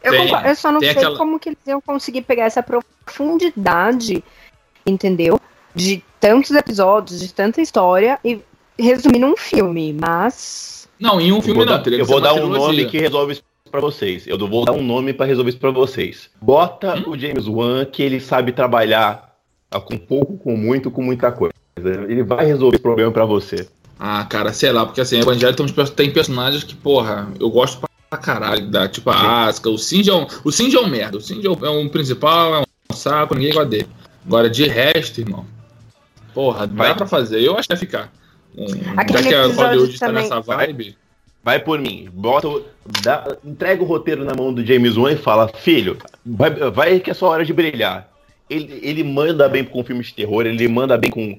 eu, 0.03 0.11
Tem- 0.11 0.27
concordo, 0.27 0.49
eu 0.49 0.57
só 0.57 0.73
não 0.73 0.81
sei 0.81 0.91
aquela- 0.91 1.19
como 1.19 1.39
que 1.39 1.51
eles 1.51 1.59
iam 1.67 1.81
conseguir 1.83 2.23
pegar 2.23 2.45
essa 2.45 2.63
profundidade, 2.63 4.25
entendeu? 4.87 5.39
De 5.75 6.03
tantos 6.19 6.53
episódios, 6.53 7.21
de 7.21 7.35
tanta 7.35 7.61
história 7.61 8.19
e 8.25 8.41
resumir 8.79 9.19
num 9.19 9.37
filme, 9.37 9.93
mas. 9.93 10.89
Não, 10.99 11.21
em 11.21 11.33
um 11.33 11.37
Eu 11.37 11.43
filme 11.43 11.65
vou, 11.65 11.67
não, 11.67 11.83
dar, 11.83 11.93
eu 11.93 12.05
vou 12.05 12.07
ser 12.07 12.13
uma 12.15 12.21
dar 12.21 12.33
um 12.35 12.37
trilogia. 12.51 12.67
nome 12.67 12.85
que 12.87 12.99
resolve 12.99 13.33
isso 13.33 13.43
pra 13.71 13.81
vocês. 13.81 14.27
Eu 14.27 14.39
vou 14.39 14.65
dar 14.65 14.73
um 14.73 14.83
nome 14.83 15.13
pra 15.13 15.27
resolver 15.27 15.51
isso 15.51 15.59
pra 15.59 15.71
vocês. 15.71 16.31
Bota 16.41 16.95
Hum? 16.97 17.05
o 17.11 17.19
James 17.19 17.47
Wan, 17.49 17.85
que 17.85 18.03
ele 18.03 18.21
sabe 18.21 18.53
trabalhar 18.53 19.35
com 19.85 19.99
pouco, 19.99 20.37
com 20.39 20.57
muito, 20.57 20.91
com 20.91 21.03
muita 21.03 21.33
coisa. 21.33 21.53
Ele 21.77 22.23
vai 22.23 22.47
resolver 22.47 22.77
esse 22.77 22.83
problema 22.83 23.11
pra 23.11 23.25
você. 23.25 23.69
Ah, 23.99 24.25
cara, 24.25 24.53
sei 24.53 24.71
lá, 24.71 24.87
porque 24.87 25.01
assim, 25.01 25.19
Evangelho 25.19 25.55
tem, 25.97 26.11
personagens 26.13 26.63
que, 26.63 26.75
porra, 26.75 27.29
eu 27.41 27.51
gosto 27.51 27.81
pra 28.09 28.19
caralho, 28.19 28.71
da, 28.71 28.89
tipo 28.89 29.11
a 29.11 29.47
Asuka, 29.47 29.71
o 29.71 29.79
Shinji 29.79 30.11
é 30.11 30.15
um, 30.15 30.27
o 30.45 30.53
Shinji 30.53 30.77
é 30.77 30.81
um 30.81 30.87
merda, 30.89 31.19
o 31.19 31.21
é 31.21 31.51
um, 31.51 31.67
é 31.67 31.71
um 31.71 31.89
principal, 31.89 32.55
é 32.57 32.61
um 32.91 32.95
saco, 32.95 33.35
ninguém 33.35 33.53
gosta 33.53 33.69
dele. 33.69 33.87
Agora, 34.27 34.49
de 34.51 34.67
resto, 34.67 35.21
irmão, 35.21 35.45
porra, 36.33 36.67
Vai. 36.67 36.89
dá 36.89 36.95
pra 36.95 37.07
fazer, 37.07 37.41
eu 37.41 37.57
acho 37.57 37.69
que 37.69 37.75
vai 37.75 37.79
ficar. 37.79 38.13
Um, 38.57 38.67
Aquele 38.97 39.23
já 39.23 39.29
que 39.29 39.35
a 39.35 39.47
Hollywood 39.47 39.99
tá 39.99 40.07
também- 40.07 40.23
nessa 40.23 40.41
vibe, 40.41 40.97
Vai 41.43 41.59
por 41.61 41.79
mim. 41.79 42.09
Bota, 42.11 42.49
dá- 43.03 43.37
entrega 43.45 43.83
o 43.83 43.87
roteiro 43.87 44.25
na 44.25 44.33
mão 44.35 44.51
do 44.51 44.65
James 44.65 44.97
Wan 44.97 45.13
e 45.13 45.17
fala: 45.17 45.47
Filho, 45.49 45.99
vai, 46.25 46.51
vai 46.51 47.01
que 47.01 47.11
é 47.11 47.15
sua 47.15 47.29
hora 47.29 47.45
de 47.45 47.53
brilhar. 47.53 48.09
Ele, 48.49 48.81
ele 48.83 49.05
manda 49.05 49.47
bem 49.47 49.63
com 49.63 49.85
filmes 49.85 50.07
de 50.07 50.15
terror, 50.15 50.47
ele 50.47 50.67
manda 50.69 50.97
bem 50.97 51.11
com 51.11 51.39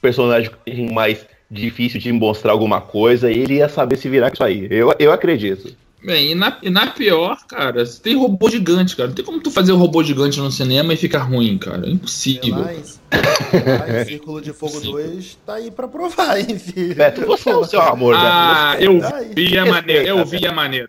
personagem 0.00 0.50
mais 0.92 1.26
difícil 1.50 2.00
de 2.00 2.10
mostrar 2.10 2.52
alguma 2.52 2.80
coisa, 2.80 3.30
e 3.30 3.38
ele 3.38 3.54
ia 3.56 3.68
saber 3.68 3.96
se 3.96 4.08
virar 4.08 4.28
com 4.30 4.34
isso 4.34 4.44
aí. 4.44 4.66
Eu, 4.70 4.94
eu 4.98 5.12
acredito. 5.12 5.74
Bem, 6.04 6.32
e 6.32 6.34
na, 6.34 6.56
e 6.62 6.70
na 6.70 6.86
pior, 6.88 7.38
cara, 7.48 7.84
você 7.84 8.00
tem 8.00 8.16
robô 8.16 8.50
gigante, 8.50 8.94
cara, 8.96 9.08
não 9.08 9.14
tem 9.14 9.24
como 9.24 9.40
tu 9.40 9.50
fazer 9.50 9.72
um 9.72 9.76
robô 9.76 10.02
gigante 10.02 10.38
no 10.40 10.50
cinema 10.50 10.92
e 10.92 10.96
ficar 10.96 11.22
ruim, 11.22 11.56
cara, 11.58 11.86
é 11.86 11.90
impossível. 11.90 12.56
Mas, 12.64 13.00
mas 13.10 14.06
Círculo 14.08 14.40
de 14.40 14.52
Fogo 14.52 14.80
2 14.80 15.38
tá 15.46 15.54
aí 15.54 15.70
pra 15.70 15.88
provar, 15.88 16.38
hein, 16.38 16.58
filho? 16.58 16.94
Beto, 16.94 17.26
você 17.26 17.50
é 17.50 17.56
o 17.56 17.64
seu 17.64 17.80
amor, 17.80 18.14
Ah, 18.16 18.76
eu 18.78 19.00
Ai, 19.02 19.30
vi 19.34 19.58
a 19.58 19.64
maneira, 19.66 20.08
eu 20.08 20.24
vi 20.24 20.46
a 20.46 20.52
maneira. 20.52 20.86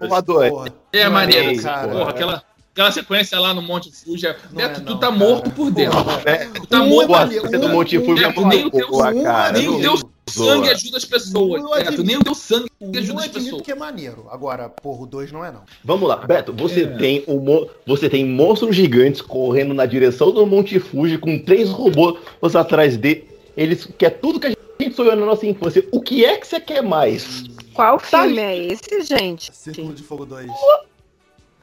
É 0.94 1.04
não 1.06 1.12
maneiro, 1.12 1.56
não, 1.56 1.64
cara. 1.64 1.88
Porra, 1.88 2.10
aquela, 2.10 2.44
aquela 2.74 2.92
sequência 2.92 3.40
lá 3.40 3.54
no 3.54 3.62
Monte 3.62 3.92
Fuji. 3.92 4.28
é- 4.28 4.36
é 4.58 4.68
tu 4.70 4.82
não, 4.84 4.98
tá 4.98 5.08
cara. 5.08 5.12
morto 5.20 5.50
por 5.52 5.72
dentro. 5.72 6.04
Porra, 6.04 6.22
É, 6.26 6.46
Tu 6.46 6.68
tá 6.68 6.82
Um 6.82 6.90
morto 6.90 7.14
é 7.14 7.18
maneiro, 7.18 7.48
você 7.50 7.58
do 7.58 7.68
um- 7.68 7.72
Monte 7.72 7.98
um- 7.98 8.06
Fuji 8.06 8.24
é 8.24 8.28
Beto, 8.28 8.46
nem 8.48 8.60
o 8.60 8.62
muito 8.64 8.78
teu- 8.78 8.90
boa, 8.90 9.10
um 9.14 9.24
cara. 9.24 9.58
nem 9.58 9.70
o 9.70 9.82
zoa. 9.82 10.15
Sangue 10.36 10.70
ajuda 10.70 10.98
as 10.98 11.06
pessoas. 11.06 11.62
Eu 11.62 11.70
Beto, 11.70 11.82
admito- 11.82 12.04
nem 12.04 12.18
o 12.18 12.24
teu 12.24 12.36
sangue 12.36 12.70
ajuda 12.82 13.14
eu 13.14 13.18
as 13.20 13.26
admito 13.26 13.34
pessoas. 13.46 13.62
que 13.62 13.72
é 13.72 13.76
maneiro. 13.76 14.28
Agora, 14.30 14.70
porra, 14.70 15.04
o 15.04 15.06
2 15.06 15.32
não 15.32 15.44
é 15.46 15.52
não. 15.52 15.62
Vamos 15.84 16.08
lá, 16.08 16.18
Beto, 16.18 16.54
você 16.54 16.84
É. 16.84 16.88
tem 16.88 17.24
um 17.28 17.68
você 17.86 18.10
tem 18.10 18.26
monstros 18.26 18.76
gigantes 18.76 19.22
correndo 19.22 19.74
na 19.74 19.86
direção 19.86 20.32
do 20.32 20.46
Monte 20.46 20.80
Fuji 20.80 21.18
com 21.18 21.38
três 21.40 21.70
robôs 21.70 22.18
atrás 22.56 22.98
dele. 22.98 23.28
Eles 23.56 23.88
quer 23.98 24.10
tudo 24.12 24.40
que 24.40 24.48
a 24.48 24.50
gente 24.50 24.96
sonhou 24.96 25.16
na 25.16 25.26
nossa 25.26 25.46
infância. 25.46 25.86
O 25.92 26.02
que 26.02 26.26
é 26.26 26.38
que 26.38 26.46
você 26.48 26.60
quer 26.60 26.82
mais? 26.84 27.44
Qual 27.74 27.98
Tá 28.00 28.24
filme 28.24 28.40
é 28.40 28.58
esse, 28.68 29.02
gente? 29.04 29.52
Círculo 29.56 29.94
de 29.94 30.04
Fogo 30.04 30.26
2. 30.26 30.50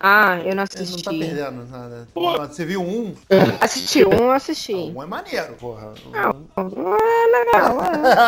Ah, 0.05 0.41
eu 0.45 0.57
não 0.57 0.67
Você 0.67 0.79
não 0.79 0.83
assisti. 0.83 1.05
tá 1.05 1.11
perdendo 1.13 1.65
nada. 1.71 2.09
Pô. 2.13 2.33
Você 2.39 2.65
viu 2.65 2.83
um? 2.83 3.15
Assisti 3.61 4.05
um, 4.05 4.13
eu 4.13 4.33
assisti. 4.33 4.75
Um 4.75 5.01
é 5.01 5.07
maneiro, 5.07 5.55
porra. 5.55 5.95
Não, 6.11 6.45
não 6.57 6.97
é 6.97 7.27
legal. 7.29 7.79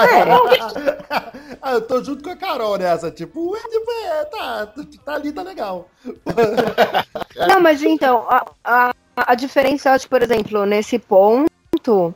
É. 0.07 1.33
ah, 1.61 1.73
eu 1.73 1.81
tô 1.81 2.05
junto 2.05 2.23
com 2.23 2.31
a 2.31 2.37
Carol 2.37 2.79
nessa. 2.79 3.11
Tipo, 3.11 3.51
um 3.51 3.57
é, 3.57 3.61
tipo, 3.63 3.91
é, 3.91 4.25
tá, 4.27 4.73
tá 5.05 5.15
ali, 5.17 5.33
tá 5.33 5.43
legal. 5.43 5.89
Não, 7.49 7.61
mas 7.61 7.83
então, 7.83 8.25
a, 8.29 8.47
a, 8.65 8.93
a 9.17 9.35
diferença, 9.35 9.91
acho, 9.91 10.09
por 10.09 10.23
exemplo, 10.23 10.65
nesse 10.65 11.01
ponto, 11.01 12.15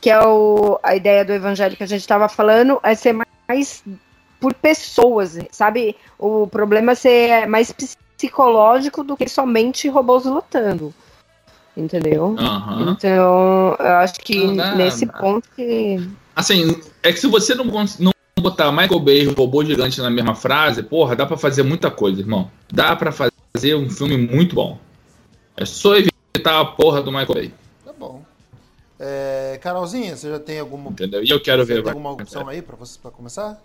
que 0.00 0.10
é 0.10 0.20
o, 0.20 0.80
a 0.82 0.96
ideia 0.96 1.24
do 1.24 1.32
evangelho 1.32 1.76
que 1.76 1.84
a 1.84 1.88
gente 1.88 2.00
estava 2.00 2.28
falando, 2.28 2.80
é 2.82 2.96
ser 2.96 3.12
mais 3.48 3.84
por 4.40 4.52
pessoas, 4.52 5.38
sabe? 5.52 5.96
O 6.18 6.48
problema 6.48 6.92
é 6.92 6.94
ser 6.96 7.46
mais 7.46 7.72
psicológico 8.16 9.04
do 9.04 9.16
que 9.16 9.28
somente 9.28 9.88
robôs 9.88 10.24
lutando. 10.24 10.92
Entendeu? 11.76 12.34
Aham. 12.38 12.92
Então, 12.92 13.76
eu 13.78 13.96
acho 13.98 14.14
que 14.20 14.46
Não 14.46 14.56
dá, 14.56 14.74
nesse 14.74 15.04
não. 15.04 15.14
ponto 15.14 15.48
que. 15.54 16.08
Assim, 16.34 16.80
é 17.02 17.12
que 17.12 17.20
se 17.20 17.26
você 17.26 17.54
não, 17.54 17.66
não 17.98 18.12
botar 18.40 18.72
Michael 18.72 19.00
Bay 19.00 19.20
e 19.22 19.26
robô 19.26 19.62
gigante 19.62 20.00
na 20.00 20.08
mesma 20.10 20.34
frase, 20.34 20.82
porra, 20.82 21.14
dá 21.14 21.26
pra 21.26 21.36
fazer 21.36 21.62
muita 21.62 21.90
coisa, 21.90 22.20
irmão. 22.20 22.50
Dá 22.72 22.96
pra 22.96 23.12
fazer 23.12 23.74
um 23.74 23.90
filme 23.90 24.16
muito 24.16 24.54
bom. 24.54 24.78
É 25.56 25.66
só 25.66 25.96
evitar 25.96 26.60
a 26.60 26.64
porra 26.64 27.02
do 27.02 27.10
Michael 27.10 27.34
Bay, 27.34 27.54
Tá 27.84 27.92
bom. 27.92 28.22
É, 28.98 29.58
Carolzinha, 29.62 30.16
você 30.16 30.30
já 30.30 30.38
tem 30.38 30.58
alguma, 30.58 30.90
entendeu? 30.90 31.22
E 31.22 31.28
eu 31.28 31.40
quero 31.42 31.64
você 31.64 31.74
ver. 31.74 31.82
tem 31.82 31.92
alguma 31.92 32.12
opção 32.12 32.48
aí 32.48 32.62
pra, 32.62 32.76
você, 32.76 32.98
pra 32.98 33.10
começar? 33.10 33.62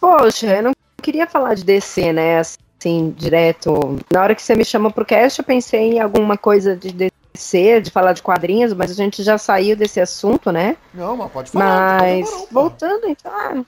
Poxa, 0.00 0.46
eu 0.56 0.62
não 0.64 0.75
queria 1.06 1.26
falar 1.28 1.54
de 1.54 1.64
DC, 1.64 2.12
né? 2.12 2.40
Assim, 2.40 3.14
direto. 3.16 4.00
Na 4.12 4.22
hora 4.22 4.34
que 4.34 4.42
você 4.42 4.56
me 4.56 4.64
chamou 4.64 4.90
pro 4.90 5.04
cast, 5.04 5.38
eu 5.38 5.44
pensei 5.44 5.94
em 5.94 6.00
alguma 6.00 6.36
coisa 6.36 6.74
de 6.74 6.90
DC, 6.92 7.80
de 7.80 7.92
falar 7.92 8.12
de 8.12 8.22
quadrinhos, 8.22 8.72
mas 8.74 8.90
a 8.90 8.94
gente 8.94 9.22
já 9.22 9.38
saiu 9.38 9.76
desse 9.76 10.00
assunto, 10.00 10.50
né? 10.50 10.76
Não, 10.92 11.16
mas 11.16 11.30
pode 11.30 11.50
falar. 11.52 12.00
Mas, 12.00 12.28
não, 12.28 12.46
voltando, 12.50 13.06
então. 13.06 13.30
ah, 13.32 13.64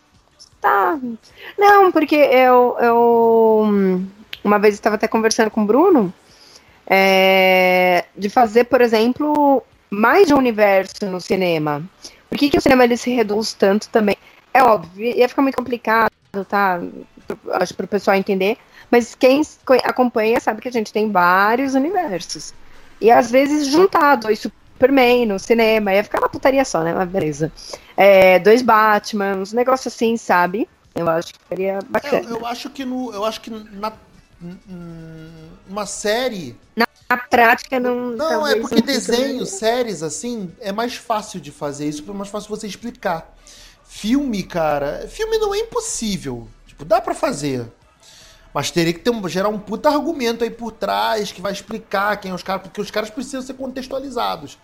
tá. 0.61 0.99
Não, 1.57 1.92
porque 1.92 2.16
eu. 2.16 2.76
eu 2.80 4.09
uma 4.42 4.59
vez 4.59 4.75
estava 4.75 4.97
até 4.97 5.07
conversando 5.07 5.50
com 5.50 5.62
o 5.62 5.66
Bruno 5.66 6.12
é, 6.87 8.04
de 8.16 8.30
fazer, 8.30 8.64
por 8.64 8.80
exemplo, 8.80 9.62
mais 9.90 10.26
de 10.26 10.35
um 10.35 10.38
universo 10.38 11.07
no 11.07 11.21
cinema. 11.21 11.83
Por 12.28 12.38
que, 12.38 12.50
que 12.50 12.59
o 12.59 12.61
cinema 12.61 12.85
ele 12.85 12.97
se 12.97 13.11
reduz 13.11 13.52
tanto 13.52 13.88
também? 13.90 14.16
É 14.54 14.62
óbvio, 14.62 15.04
ia 15.04 15.28
ficar 15.28 15.42
muito 15.42 15.57
complicado, 15.57 16.11
tá? 16.49 16.80
Acho 17.52 17.75
para 17.75 17.85
o 17.85 17.88
pessoal 17.88 18.16
entender. 18.16 18.56
Mas 18.90 19.14
quem 19.14 19.42
co- 19.64 19.75
acompanha 19.85 20.40
sabe 20.40 20.62
que 20.62 20.68
a 20.68 20.73
gente 20.73 20.92
tem 20.92 21.11
vários 21.11 21.75
universos. 21.75 22.54
E 23.00 23.11
às 23.11 23.30
vezes 23.30 23.66
juntar 23.68 24.16
dois 24.16 24.38
Superman 24.40 25.26
no 25.26 25.38
cinema, 25.38 25.92
ia 25.92 26.02
ficar 26.04 26.18
uma 26.18 26.28
putaria 26.28 26.64
só, 26.64 26.82
né? 26.82 26.94
Mas 26.94 27.08
beleza. 27.08 27.52
É, 27.97 28.38
dois 28.38 28.62
Batman, 28.62 29.37
uns 29.37 29.52
negócios 29.52 29.92
assim, 29.94 30.16
sabe? 30.16 30.68
Eu 30.94 31.08
acho 31.08 31.32
que 31.35 31.40
seria 31.49 31.78
bacana. 31.88 32.23
Eu, 32.28 32.38
eu 32.38 32.47
acho 32.47 32.70
que 32.70 32.85
no. 32.85 33.12
Eu 33.12 33.25
acho 33.25 33.40
que 33.40 33.50
na. 33.50 33.92
hum, 34.42 35.49
Uma 35.68 35.87
série. 35.87 36.56
Na 36.76 37.16
prática, 37.16 37.78
não. 37.80 38.11
Não, 38.11 38.47
é 38.47 38.56
porque 38.56 38.75
não 38.76 38.82
fique 38.82 38.92
desenhos, 38.92 39.50
séries, 39.50 40.02
assim, 40.02 40.52
é 40.61 40.73
mais 40.73 40.94
fácil 40.94 41.40
de 41.40 41.50
fazer 41.50 41.88
isso, 41.88 42.04
é 42.08 42.12
mais 42.12 42.28
fácil 42.28 42.49
você 42.50 42.66
explicar. 42.66 43.35
Filme, 43.85 44.42
cara, 44.42 45.06
filme 45.08 45.38
não 45.38 45.54
é 45.54 45.58
impossível. 45.61 46.47
Tipo, 46.78 46.85
dá 46.85 47.00
pra 47.00 47.12
fazer. 47.14 47.66
Mas 48.54 48.70
teria 48.70 48.92
que 48.92 49.00
ter 49.00 49.11
um- 49.11 49.28
gerar 49.28 49.49
um 49.49 49.58
puta 49.58 49.88
argumento 49.90 50.44
aí 50.44 50.50
por 50.50 50.70
trás 50.73 51.32
que 51.32 51.40
vai 51.40 51.52
explicar 51.52 52.16
quem 52.16 52.30
é 52.30 52.35
os 52.35 52.42
caras, 52.42 52.62
porque 52.62 52.80
os 52.80 52.90
caras 52.90 53.11
precisam 53.11 53.42
ser 53.42 53.54
contextualizados. 53.54 54.56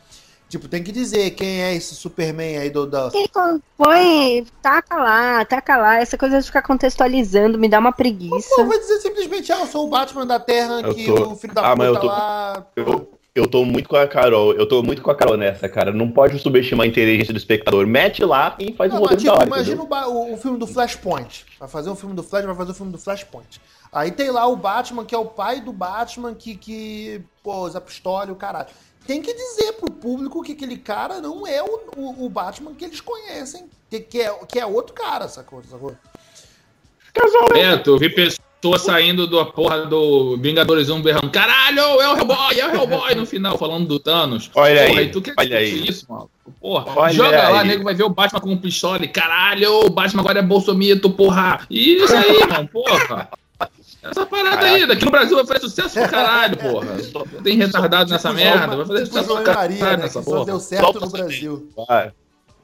Tipo, 0.48 0.68
tem 0.68 0.82
que 0.82 0.92
dizer 0.92 1.30
quem 1.30 1.62
é 1.62 1.74
esse 1.74 1.94
Superman 1.94 2.58
aí 2.58 2.70
do. 2.70 2.86
Da... 2.86 3.10
Ele 3.12 3.28
põe, 3.76 4.46
taca 4.62 4.96
lá, 4.96 5.44
taca 5.44 5.76
lá. 5.76 5.96
Essa 5.96 6.16
coisa 6.16 6.38
de 6.38 6.46
ficar 6.46 6.62
contextualizando 6.62 7.58
me 7.58 7.68
dá 7.68 7.78
uma 7.80 7.92
preguiça. 7.92 8.48
Pô, 8.54 8.64
vai 8.64 8.78
dizer 8.78 9.00
simplesmente, 9.00 9.50
ah, 9.52 9.60
eu 9.60 9.66
sou 9.66 9.86
o 9.86 9.90
Batman 9.90 10.24
da 10.26 10.38
Terra, 10.38 10.80
Eu 10.82 10.94
que 10.94 11.06
tô- 11.06 11.32
o 11.32 11.36
filho 11.36 11.54
da 11.54 11.72
Ah, 11.72 11.74
mas 11.76 11.88
puta 11.88 11.98
eu 11.98 12.00
tô- 12.00 12.06
lá. 12.06 12.66
Eu, 12.76 13.18
eu 13.34 13.48
tô 13.48 13.64
muito 13.64 13.88
com 13.88 13.96
a 13.96 14.06
Carol. 14.06 14.52
Eu 14.52 14.66
tô 14.66 14.82
muito 14.82 15.02
com 15.02 15.10
a 15.10 15.14
Carol 15.14 15.36
nessa, 15.36 15.68
cara. 15.68 15.92
Não 15.92 16.08
pode 16.10 16.38
subestimar 16.38 16.84
a 16.84 16.88
inteligência 16.88 17.34
do 17.34 17.36
espectador. 17.36 17.84
Mete 17.86 18.24
lá 18.24 18.54
e 18.60 18.72
faz 18.72 18.92
Não, 18.92 18.98
um 18.98 19.00
roteiro 19.00 19.22
tipo, 19.22 19.32
da 19.32 19.38
hora. 19.40 19.46
imagina 19.48 19.82
o, 19.82 20.34
o- 20.34 20.36
filme 20.36 20.56
do 20.58 20.66
Flashpoint. 20.66 21.44
Vai 21.58 21.68
fazer 21.68 21.90
um 21.90 21.96
filme 21.96 22.14
do 22.14 22.22
Flash, 22.22 22.44
vai 22.44 22.54
fazer 22.54 22.70
o 22.70 22.74
filme 22.74 22.92
do 22.92 22.98
Flashpoint. 22.98 23.60
Aí 23.92 24.12
tem 24.12 24.30
lá 24.30 24.46
o 24.46 24.54
Batman, 24.56 25.04
que 25.04 25.14
é 25.14 25.18
o 25.18 25.26
pai 25.26 25.60
do 25.60 25.72
Batman, 25.72 26.34
que, 26.34 26.54
que 26.56 27.22
pô, 27.42 27.64
usa 27.64 27.80
pistola 27.80 28.28
e 28.28 28.32
o 28.32 28.36
caralho. 28.36 28.68
Tem 29.04 29.20
que 29.20 29.34
dizer 29.34 29.72
pro 29.74 29.90
público 29.90 30.42
que 30.42 30.52
aquele 30.52 30.76
cara 30.76 31.20
não 31.20 31.46
é 31.46 31.62
o, 31.62 31.80
o, 31.96 32.24
o 32.26 32.28
Batman 32.28 32.72
que 32.74 32.84
eles 32.84 33.00
conhecem, 33.00 33.66
que, 33.90 34.00
que, 34.00 34.20
é, 34.20 34.32
que 34.46 34.58
é 34.60 34.64
outro 34.66 34.94
cara, 34.94 35.28
sacou? 35.28 35.62
sacou? 35.64 35.94
Beto, 37.52 37.90
eu 37.90 37.98
vi 37.98 38.08
pessoas 38.10 38.40
saindo 38.78 39.26
da 39.26 39.44
porra 39.44 39.86
do 39.86 40.36
Vingadores 40.38 40.88
1 40.88 41.02
berrando: 41.02 41.30
caralho, 41.30 41.80
é 41.80 42.08
o 42.08 42.16
Hellboy, 42.16 42.58
é 42.58 42.66
o 42.66 42.74
Hellboy 42.74 43.14
no 43.14 43.26
final, 43.26 43.58
falando 43.58 43.86
do 43.86 43.98
Thanos. 43.98 44.50
Olha 44.54 44.86
Porra, 44.86 45.00
aí, 45.00 45.10
tu 45.10 45.20
quer 45.20 45.34
olha 45.38 45.58
aí. 45.58 45.86
isso, 45.88 46.06
mano? 46.08 46.30
Porra, 46.60 46.86
Olha 46.96 47.12
joga 47.12 47.48
lá, 47.48 47.60
aí. 47.60 47.68
nego 47.68 47.84
vai 47.84 47.94
ver 47.94 48.04
o 48.04 48.08
Batman 48.10 48.40
com 48.40 48.50
um 48.52 48.56
pistola 48.56 49.04
e 49.04 49.08
caralho, 49.08 49.86
o 49.86 49.90
Batman 49.90 50.22
agora 50.22 50.38
é 50.38 50.42
bolsomito, 50.42 51.10
porra. 51.10 51.60
Isso 51.70 52.14
aí, 52.14 52.40
mano, 52.48 52.68
porra. 52.68 53.28
Essa 54.02 54.26
parada 54.26 54.66
aí, 54.66 54.86
daqui 54.86 55.04
no 55.06 55.10
Brasil 55.10 55.34
vai 55.36 55.46
fazer 55.46 55.60
sucesso 55.60 55.98
pro 55.98 56.08
caralho, 56.10 56.56
porra. 56.58 56.88
Tem 57.42 57.56
retardado 57.56 58.10
nessa 58.10 58.28
Tipo 58.28 58.40
merda, 58.42 58.76
vai 58.76 58.86
fazer 58.86 59.04
tipo 59.04 59.14
sucesso 59.14 59.34
pro 59.34 59.42
caralho 59.44 59.74
né, 59.74 59.96
nessa 59.96 60.18
que 60.18 60.24
só 60.24 60.30
porra. 60.30 60.44
deu 60.44 60.60
certo 60.60 61.00
no 61.00 61.10
Brasil. 61.10 61.68
Vai. 61.88 62.12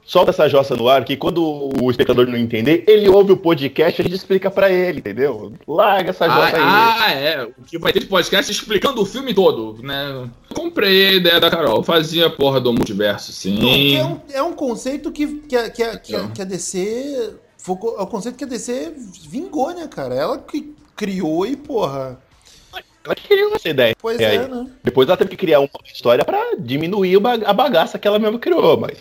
Solta 0.03 0.31
essa 0.31 0.49
jossa 0.49 0.75
no 0.75 0.89
ar, 0.89 1.05
que 1.05 1.15
quando 1.15 1.69
o 1.81 1.89
espectador 1.89 2.27
não 2.27 2.35
entender, 2.37 2.83
ele 2.87 3.07
ouve 3.07 3.31
o 3.31 3.37
podcast 3.37 3.99
e 3.99 4.01
a 4.01 4.03
gente 4.03 4.15
explica 4.17 4.49
pra 4.51 4.69
ele, 4.69 4.99
entendeu? 4.99 5.53
Larga 5.67 6.09
essa 6.09 6.27
jossa 6.27 6.57
aí. 6.57 6.61
Ah, 6.63 6.95
ah, 7.05 7.11
é. 7.13 7.43
O 7.45 7.63
que 7.65 7.77
vai 7.77 7.93
ter 7.93 8.01
de 8.01 8.07
podcast 8.07 8.51
explicando 8.51 9.01
o 9.01 9.05
filme 9.05 9.33
todo, 9.33 9.81
né? 9.81 10.27
Comprei 10.53 11.07
a 11.07 11.11
ideia 11.13 11.39
da 11.39 11.49
Carol. 11.49 11.81
Fazia 11.83 12.29
porra 12.29 12.59
do 12.59 12.73
multiverso, 12.73 13.31
sim. 13.31 13.95
é 13.95 14.03
um, 14.03 14.19
é 14.33 14.41
um 14.43 14.53
conceito 14.53 15.11
que, 15.11 15.27
que, 15.41 15.55
a- 15.55 15.69
que, 15.69 15.97
que, 15.99 16.15
a- 16.15 16.27
que 16.27 16.41
a 16.41 16.45
DC. 16.45 17.33
foi 17.57 17.75
É 17.97 18.01
o 18.01 18.07
conceito 18.07 18.37
que 18.37 18.43
a 18.43 18.47
DC 18.47 18.93
vingou, 19.29 19.73
né, 19.73 19.87
cara? 19.87 20.15
Ela 20.15 20.37
que 20.39 20.73
criou 20.95 21.45
e, 21.45 21.55
porra. 21.55 22.19
Ela 23.03 23.15
criou 23.15 23.55
essa 23.55 23.69
ideia. 23.69 23.95
Pois 23.99 24.19
É, 24.19 24.35
é, 24.35 24.47
né? 24.47 24.67
Depois 24.83 25.07
ela 25.07 25.17
teve 25.17 25.29
que 25.31 25.37
criar 25.37 25.59
uma 25.59 25.69
história 25.91 26.23
pra 26.25 26.53
diminuir 26.59 27.17
a 27.45 27.53
bagaça 27.53 27.97
que 27.97 28.07
ela 28.07 28.19
mesma 28.19 28.37
criou, 28.39 28.77
mas. 28.77 28.97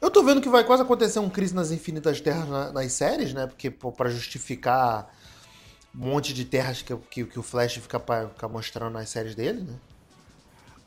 Eu 0.00 0.10
tô 0.10 0.22
vendo 0.22 0.40
que 0.40 0.48
vai 0.48 0.64
quase 0.64 0.82
acontecer 0.82 1.18
um 1.18 1.28
Crise 1.28 1.54
nas 1.54 1.70
Infinitas 1.70 2.20
Terras 2.20 2.48
na- 2.48 2.72
nas 2.72 2.92
séries, 2.92 3.34
né? 3.34 3.46
Porque, 3.46 3.70
pô, 3.70 3.92
pra 3.92 4.08
justificar 4.08 5.08
um 5.94 6.06
monte 6.08 6.32
de 6.32 6.44
terras 6.44 6.80
que, 6.82 6.96
que, 7.10 7.24
que 7.24 7.38
o 7.38 7.42
Flash 7.42 7.74
fica, 7.74 8.00
pa- 8.00 8.26
fica 8.28 8.48
mostrando 8.48 8.92
nas 8.94 9.08
séries 9.10 9.34
dele, 9.34 9.60
né? 9.62 9.74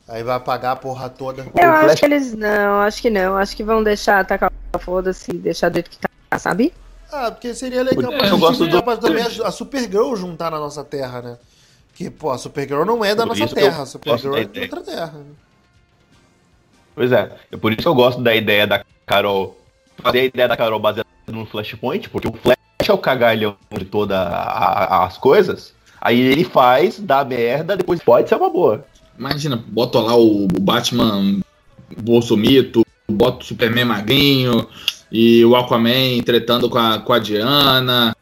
Aí 0.08 0.22
vai 0.22 0.34
apagar 0.36 0.72
a 0.72 0.76
porra 0.76 1.08
toda. 1.08 1.42
Eu 1.42 1.68
O 1.68 1.72
acho 1.72 1.84
Flash- 1.84 2.00
que 2.00 2.04
eles 2.06 2.34
não, 2.34 2.80
acho 2.80 3.00
que 3.02 3.10
não. 3.10 3.36
Acho 3.36 3.56
que 3.56 3.62
vão 3.64 3.82
deixar 3.82 4.20
atacar 4.20 4.52
foda-se, 4.80 5.32
deixar 5.32 5.68
do 5.70 5.74
jeito 5.74 5.90
que 5.90 5.98
tá, 5.98 6.38
sabe? 6.38 6.74
Ah, 7.12 7.30
porque 7.30 7.54
seria 7.54 7.82
legal 7.82 8.12
É, 8.12 8.18
pra 8.18 8.28
eu 8.28 8.38
gosto 8.38 8.66
do- 8.66 8.82
pra 8.82 8.96
também 8.96 9.22
a, 9.22 9.46
a 9.46 9.50
Supergirl 9.52 10.14
juntar 10.16 10.50
na 10.50 10.58
nossa 10.58 10.82
terra, 10.82 11.22
né? 11.22 11.38
Que, 11.94 12.10
pô, 12.10 12.32
a 12.32 12.38
Supergirl 12.38 12.84
não 12.84 13.04
é 13.04 13.14
da 13.14 13.24
Por 13.24 13.36
nossa 13.38 13.54
terra, 13.54 13.84
a 13.84 13.86
Supergirl 13.86 14.36
é 14.36 14.44
de 14.44 14.60
outra 14.60 14.80
terra. 14.82 15.12
né? 15.18 15.24
Pois 16.96 17.12
é. 17.12 17.36
é 17.52 17.56
por 17.56 17.70
isso 17.72 17.82
que 17.82 17.88
eu 17.88 17.94
gosto 17.94 18.20
da 18.20 18.34
ideia 18.34 18.66
da 18.66 18.84
Carol. 19.06 19.58
Fazer 20.02 20.20
a 20.20 20.24
ideia 20.24 20.48
da 20.48 20.56
Carol 20.56 20.78
baseada 20.78 21.08
no 21.26 21.46
Flashpoint, 21.46 22.08
porque 22.10 22.28
o 22.28 22.32
Flash 22.32 22.56
é 22.86 22.92
o 22.92 22.98
cagalhão 22.98 23.56
de 23.76 23.84
todas 23.84 24.18
as 24.18 25.16
coisas. 25.18 25.72
Aí 26.00 26.20
ele 26.20 26.44
faz, 26.44 26.98
dá 27.00 27.24
merda, 27.24 27.76
depois 27.76 28.02
pode 28.02 28.28
ser 28.28 28.34
uma 28.34 28.50
boa. 28.50 28.84
Imagina, 29.18 29.56
bota 29.56 30.00
lá 30.00 30.16
o 30.16 30.46
Batman 30.60 31.40
bolsomito, 31.96 32.84
bota 33.08 33.42
o 33.42 33.46
Superman 33.46 33.84
magrinho 33.84 34.68
e 35.10 35.44
o 35.44 35.54
Aquaman 35.54 36.20
tretando 36.24 36.68
com 36.68 36.78
a, 36.78 36.98
com 36.98 37.12
a 37.12 37.18
Diana. 37.18 38.14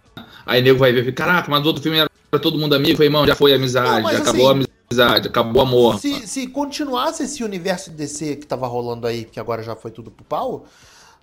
Aí 0.45 0.61
nego 0.61 0.79
vai 0.79 0.93
ver, 0.93 1.11
caraca, 1.13 1.51
mas 1.51 1.65
o 1.65 1.67
outro 1.67 1.83
filme 1.83 1.99
era 1.99 2.11
pra 2.31 2.39
todo 2.39 2.59
mundo 2.59 2.75
amigo. 2.75 2.93
Eu 2.93 2.97
falei, 2.97 3.09
irmão, 3.09 3.27
já 3.27 3.35
foi 3.35 3.55
amizade, 3.55 4.03
Não, 4.03 4.11
acabou 4.11 4.31
assim, 4.31 4.47
a 4.47 4.51
amizade, 4.51 4.73
acabou 4.99 5.63
o 5.63 5.67
amor. 5.67 5.99
Se, 5.99 6.27
se 6.27 6.47
continuasse 6.47 7.23
esse 7.23 7.43
universo 7.43 7.91
DC 7.91 8.37
que 8.37 8.47
tava 8.47 8.67
rolando 8.67 9.07
aí, 9.07 9.25
que 9.25 9.39
agora 9.39 9.63
já 9.63 9.77
foi 9.77 9.91
tudo 9.91 10.11
pro 10.11 10.25
pau, 10.25 10.67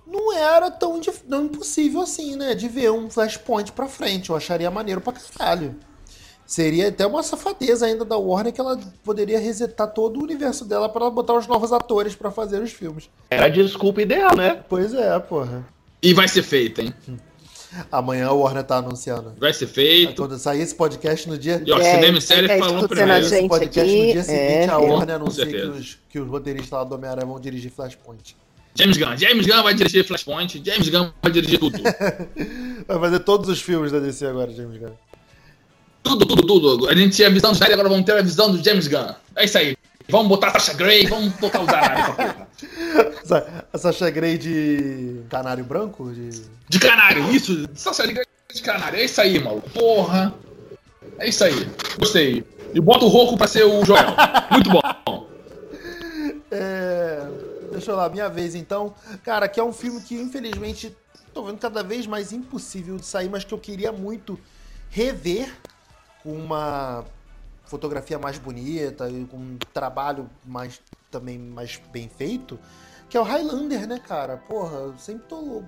não 0.06 0.34
era 0.34 0.72
tão, 0.72 1.00
tão 1.00 1.46
impossível 1.46 2.02
assim, 2.02 2.36
né? 2.36 2.56
De 2.56 2.68
ver 2.68 2.92
um 2.92 3.10
Flashpoint 3.10 3.72
pra 3.72 3.88
frente. 3.88 4.30
Eu 4.30 4.36
acharia 4.36 4.72
maneiro 4.72 5.02
pra 5.02 5.14
caralho. 5.14 5.76
Seria 6.46 6.88
até 6.88 7.06
uma 7.06 7.22
safadeza 7.22 7.86
ainda 7.86 8.04
da 8.04 8.18
Warner 8.18 8.52
que 8.52 8.60
ela 8.60 8.80
poderia 9.04 9.40
resetar 9.40 9.88
todo 9.94 10.20
o 10.20 10.24
universo 10.24 10.66
dela 10.66 10.90
pra 10.90 11.04
ela 11.04 11.12
botar 11.12 11.36
os 11.36 11.46
novos 11.46 11.72
atores 11.72 12.16
pra 12.16 12.32
fazer 12.32 12.60
os 12.60 12.72
filmes. 12.72 13.08
Era 13.30 13.46
a 13.46 13.50
desculpa 13.50 14.02
ideal, 14.02 14.36
né? 14.36 14.64
Pois 14.68 14.92
é, 14.96 15.20
porra. 15.20 15.64
E 16.02 16.12
vai 16.12 16.28
ser 16.28 16.42
feito, 16.42 16.82
hein? 16.82 16.92
Amanhã 17.92 18.28
a 18.28 18.34
Warner 18.34 18.64
tá 18.64 18.78
anunciando. 18.78 19.34
Vai 19.38 19.54
ser 19.54 19.68
feito. 19.68 20.16
Quando 20.16 20.38
sair 20.38 20.62
esse 20.62 20.74
podcast 20.74 21.30
no 21.30 21.38
dia. 21.38 21.62
E 21.66 21.72
ó, 21.72 21.80
É, 21.80 21.96
cinema 21.96 22.18
e 22.18 22.22
série 22.22 22.52
a 22.52 22.88
primeiro. 22.88 23.26
Esse 23.26 23.48
podcast 23.48 23.80
aqui, 23.80 24.08
no 24.08 24.14
dia 24.14 24.24
seguinte, 24.24 24.42
é, 24.42 24.70
a 24.70 24.74
é. 24.74 24.78
Warner 24.78 25.16
anuncia 25.16 25.46
que 25.46 25.56
os, 25.56 25.98
que 26.10 26.20
os 26.20 26.28
roteiristas 26.28 26.72
lá 26.72 26.84
do 26.84 26.96
Homem-Aranha 26.96 27.28
vão 27.28 27.40
dirigir 27.40 27.72
Flashpoint. 27.72 28.36
James 28.76 28.98
Gunn. 28.98 29.18
James 29.18 29.46
Gunn 29.46 29.64
vai 29.64 29.74
dirigir 29.74 30.06
Flashpoint. 30.06 30.62
James 30.66 30.90
Gunn 30.90 31.12
vai 31.22 31.32
dirigir 31.32 31.60
tudo. 31.60 31.80
Vai 32.88 33.00
fazer 33.00 33.20
todos 33.20 33.50
os 33.50 33.62
filmes 33.62 33.92
da 33.92 34.00
DC 34.00 34.26
agora, 34.26 34.52
James 34.52 34.80
Gunn. 34.80 34.94
tudo, 36.02 36.26
tudo, 36.26 36.42
tudo. 36.42 36.90
A 36.90 36.96
gente 36.96 37.16
tinha 37.16 37.28
a 37.28 37.32
visão 37.32 37.52
do 37.52 37.54
Snyder, 37.54 37.74
agora 37.74 37.90
vamos 37.90 38.04
ter 38.04 38.14
a 38.14 38.22
visão 38.22 38.52
do 38.52 38.64
James 38.64 38.88
Gunn. 38.88 39.14
É 39.36 39.46
isso 39.46 39.58
aí. 39.60 39.78
Vamos 40.10 40.28
botar 40.28 40.48
a 40.48 40.52
Sasha 40.54 40.74
Grey, 40.74 41.06
vamos 41.06 41.34
botar 41.34 41.62
o 41.62 41.66
Zaralho 41.66 42.00
essa 42.00 42.14
porra. 42.14 42.49
Essa, 43.72 43.90
essa 43.90 44.10
Grey 44.10 44.38
de 44.38 45.22
canário 45.30 45.64
branco? 45.64 46.12
De... 46.12 46.30
De 46.68 46.80
canário, 46.80 47.30
isso! 47.32 47.68
Sasha 47.76 48.08
Grey 48.08 48.26
de 48.52 48.62
canário, 48.62 49.00
é 49.00 49.04
isso 49.04 49.22
aí, 49.22 49.40
maluco. 49.40 49.70
Porra! 49.70 50.34
É 51.20 51.30
isso 51.30 51.44
aí, 51.44 51.70
gostei. 52.00 52.44
E 52.74 52.80
bota 52.80 53.06
o 53.06 53.08
Roco 53.08 53.38
pra 53.38 53.48
ser 53.48 53.64
o 53.64 53.86
Joel. 53.86 54.16
Muito 54.52 54.70
bom. 54.72 54.82
É, 56.52 57.28
Deixa 57.72 57.92
eu 57.92 57.96
lá, 57.96 58.10
minha 58.10 58.28
vez 58.28 58.56
então. 58.56 58.94
Cara, 59.24 59.48
que 59.48 59.60
é 59.60 59.64
um 59.64 59.72
filme 59.72 60.02
que 60.02 60.16
infelizmente 60.16 60.96
tô 61.34 61.44
vendo 61.44 61.60
cada 61.60 61.84
vez 61.84 62.06
mais 62.06 62.34
impossível 62.34 62.98
de 62.98 63.06
sair, 63.06 63.30
mas 63.30 63.44
que 63.44 63.54
eu 63.54 63.58
queria 63.58 63.92
muito 63.92 64.40
rever 64.90 65.56
com 66.24 66.34
uma 66.34 67.06
fotografia 67.66 68.20
mais 68.20 68.38
bonita 68.38 69.10
e 69.10 69.26
com 69.26 69.38
um 69.38 69.58
trabalho 69.74 70.30
mais 70.46 70.82
também 71.10 71.38
mais 71.38 71.82
bem 71.92 72.10
feito, 72.10 72.60
que 73.10 73.18
é 73.18 73.20
o 73.20 73.24
Highlander, 73.24 73.88
né, 73.88 74.00
cara? 74.00 74.38
Porra, 74.38 74.94
sempre 74.98 75.28
tô 75.28 75.64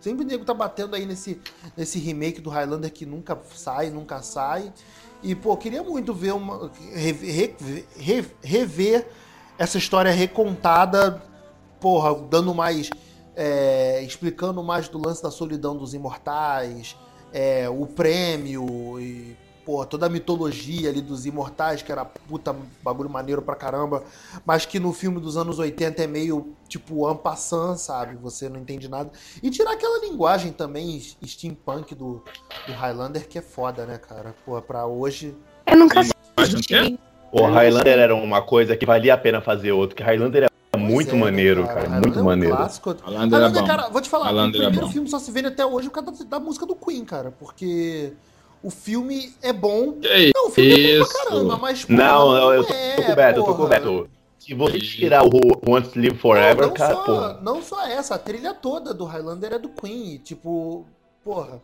sempre 0.00 0.24
o 0.24 0.26
nego 0.26 0.44
tá 0.44 0.52
batendo 0.52 0.96
aí 0.96 1.06
nesse 1.06 1.40
nesse 1.76 1.98
remake 1.98 2.40
do 2.40 2.50
Highlander 2.50 2.92
que 2.92 3.06
nunca 3.06 3.38
sai, 3.54 3.90
nunca 3.90 4.20
sai. 4.22 4.72
E 5.22 5.34
pô, 5.34 5.56
queria 5.56 5.82
muito 5.82 6.12
ver 6.12 6.32
uma 6.34 6.70
rever, 6.92 7.56
rever, 7.96 8.36
rever 8.42 9.08
essa 9.58 9.78
história 9.78 10.10
recontada, 10.10 11.22
porra, 11.80 12.14
dando 12.28 12.54
mais. 12.54 12.90
é, 13.36 14.02
explicando 14.02 14.62
mais 14.62 14.88
do 14.88 14.98
lance 14.98 15.22
da 15.22 15.30
solidão 15.30 15.76
dos 15.76 15.94
imortais, 15.94 16.96
é, 17.32 17.68
o 17.68 17.86
prêmio 17.86 19.00
e. 19.00 19.36
Porra, 19.64 19.86
toda 19.86 20.06
a 20.06 20.08
mitologia 20.08 20.90
ali 20.90 21.00
dos 21.00 21.24
imortais, 21.24 21.82
que 21.82 21.92
era 21.92 22.04
puta 22.04 22.54
bagulho 22.82 23.08
maneiro 23.08 23.42
pra 23.42 23.54
caramba, 23.54 24.02
mas 24.44 24.66
que 24.66 24.80
no 24.80 24.92
filme 24.92 25.20
dos 25.20 25.36
anos 25.36 25.58
80 25.58 26.02
é 26.02 26.06
meio 26.06 26.52
tipo 26.68 27.06
ampassant, 27.06 27.76
sabe? 27.76 28.16
Você 28.16 28.48
não 28.48 28.58
entende 28.58 28.88
nada. 28.88 29.10
E 29.42 29.50
tirar 29.50 29.72
aquela 29.72 30.00
linguagem 30.00 30.52
também 30.52 31.00
steampunk 31.24 31.94
do, 31.94 32.24
do 32.66 32.72
Highlander, 32.72 33.28
que 33.28 33.38
é 33.38 33.42
foda, 33.42 33.86
né, 33.86 33.98
cara? 33.98 34.34
Porra, 34.44 34.62
pra 34.62 34.86
hoje. 34.86 35.34
Eu 35.66 35.76
nunca 35.76 36.02
não 36.02 36.10
assisti. 36.36 36.98
O 37.30 37.46
Highlander 37.46 37.98
era 37.98 38.14
uma 38.14 38.42
coisa 38.42 38.76
que 38.76 38.84
valia 38.84 39.14
a 39.14 39.16
pena 39.16 39.40
fazer 39.40 39.72
outro, 39.72 39.96
que 39.96 40.02
Highlander 40.02 40.44
é 40.74 40.76
muito 40.76 41.14
é, 41.14 41.18
maneiro, 41.18 41.66
cara, 41.66 41.80
Highlander 41.82 42.00
muito 42.02 42.18
é 42.18 42.22
um 42.22 42.24
maneiro. 42.24 42.56
clássico. 42.56 42.96
Highlander 43.04 43.40
é 43.40 43.48
bom. 43.48 43.66
cara, 43.66 43.88
vou 43.88 44.00
te 44.02 44.10
falar, 44.10 44.26
Highlander 44.26 44.60
o 44.60 44.64
é 44.64 44.66
primeiro 44.66 44.86
bom. 44.86 44.92
filme 44.92 45.08
só 45.08 45.18
se 45.18 45.30
vende 45.30 45.48
até 45.48 45.64
hoje 45.64 45.88
por 45.88 46.02
causa 46.02 46.24
da, 46.24 46.38
da 46.38 46.40
música 46.40 46.66
do 46.66 46.74
Queen, 46.74 47.04
cara, 47.04 47.30
porque 47.30 48.12
o 48.62 48.70
filme 48.70 49.32
é 49.42 49.52
bom. 49.52 49.98
É 50.04 50.30
não, 50.34 50.48
o 50.48 50.50
filme 50.50 50.70
isso. 50.70 50.84
é 50.84 50.98
bom 50.98 51.06
pra 51.06 51.24
caramba, 51.24 51.58
mas. 51.58 51.84
Porra, 51.84 51.98
não, 51.98 52.32
não, 52.32 52.54
eu 52.54 52.64
tô, 52.64 52.72
é, 52.72 52.96
tô 52.96 53.02
coberto, 53.02 53.40
eu 53.40 53.44
tô 53.44 53.54
coberto. 53.54 54.10
Se 54.38 54.54
você 54.54 54.78
tirar 54.78 55.24
o 55.24 55.30
One 55.66 55.88
Live 55.94 56.18
Forever, 56.18 56.62
não, 56.62 56.68
não 56.68 56.74
cara, 56.74 56.94
só, 56.94 57.04
porra. 57.04 57.40
Não 57.42 57.62
só 57.62 57.86
essa, 57.86 58.14
a 58.16 58.18
trilha 58.18 58.52
toda 58.52 58.92
do 58.92 59.04
Highlander 59.04 59.52
é 59.52 59.58
do 59.58 59.68
Queen. 59.68 60.18
tipo, 60.18 60.84
porra. 61.24 61.62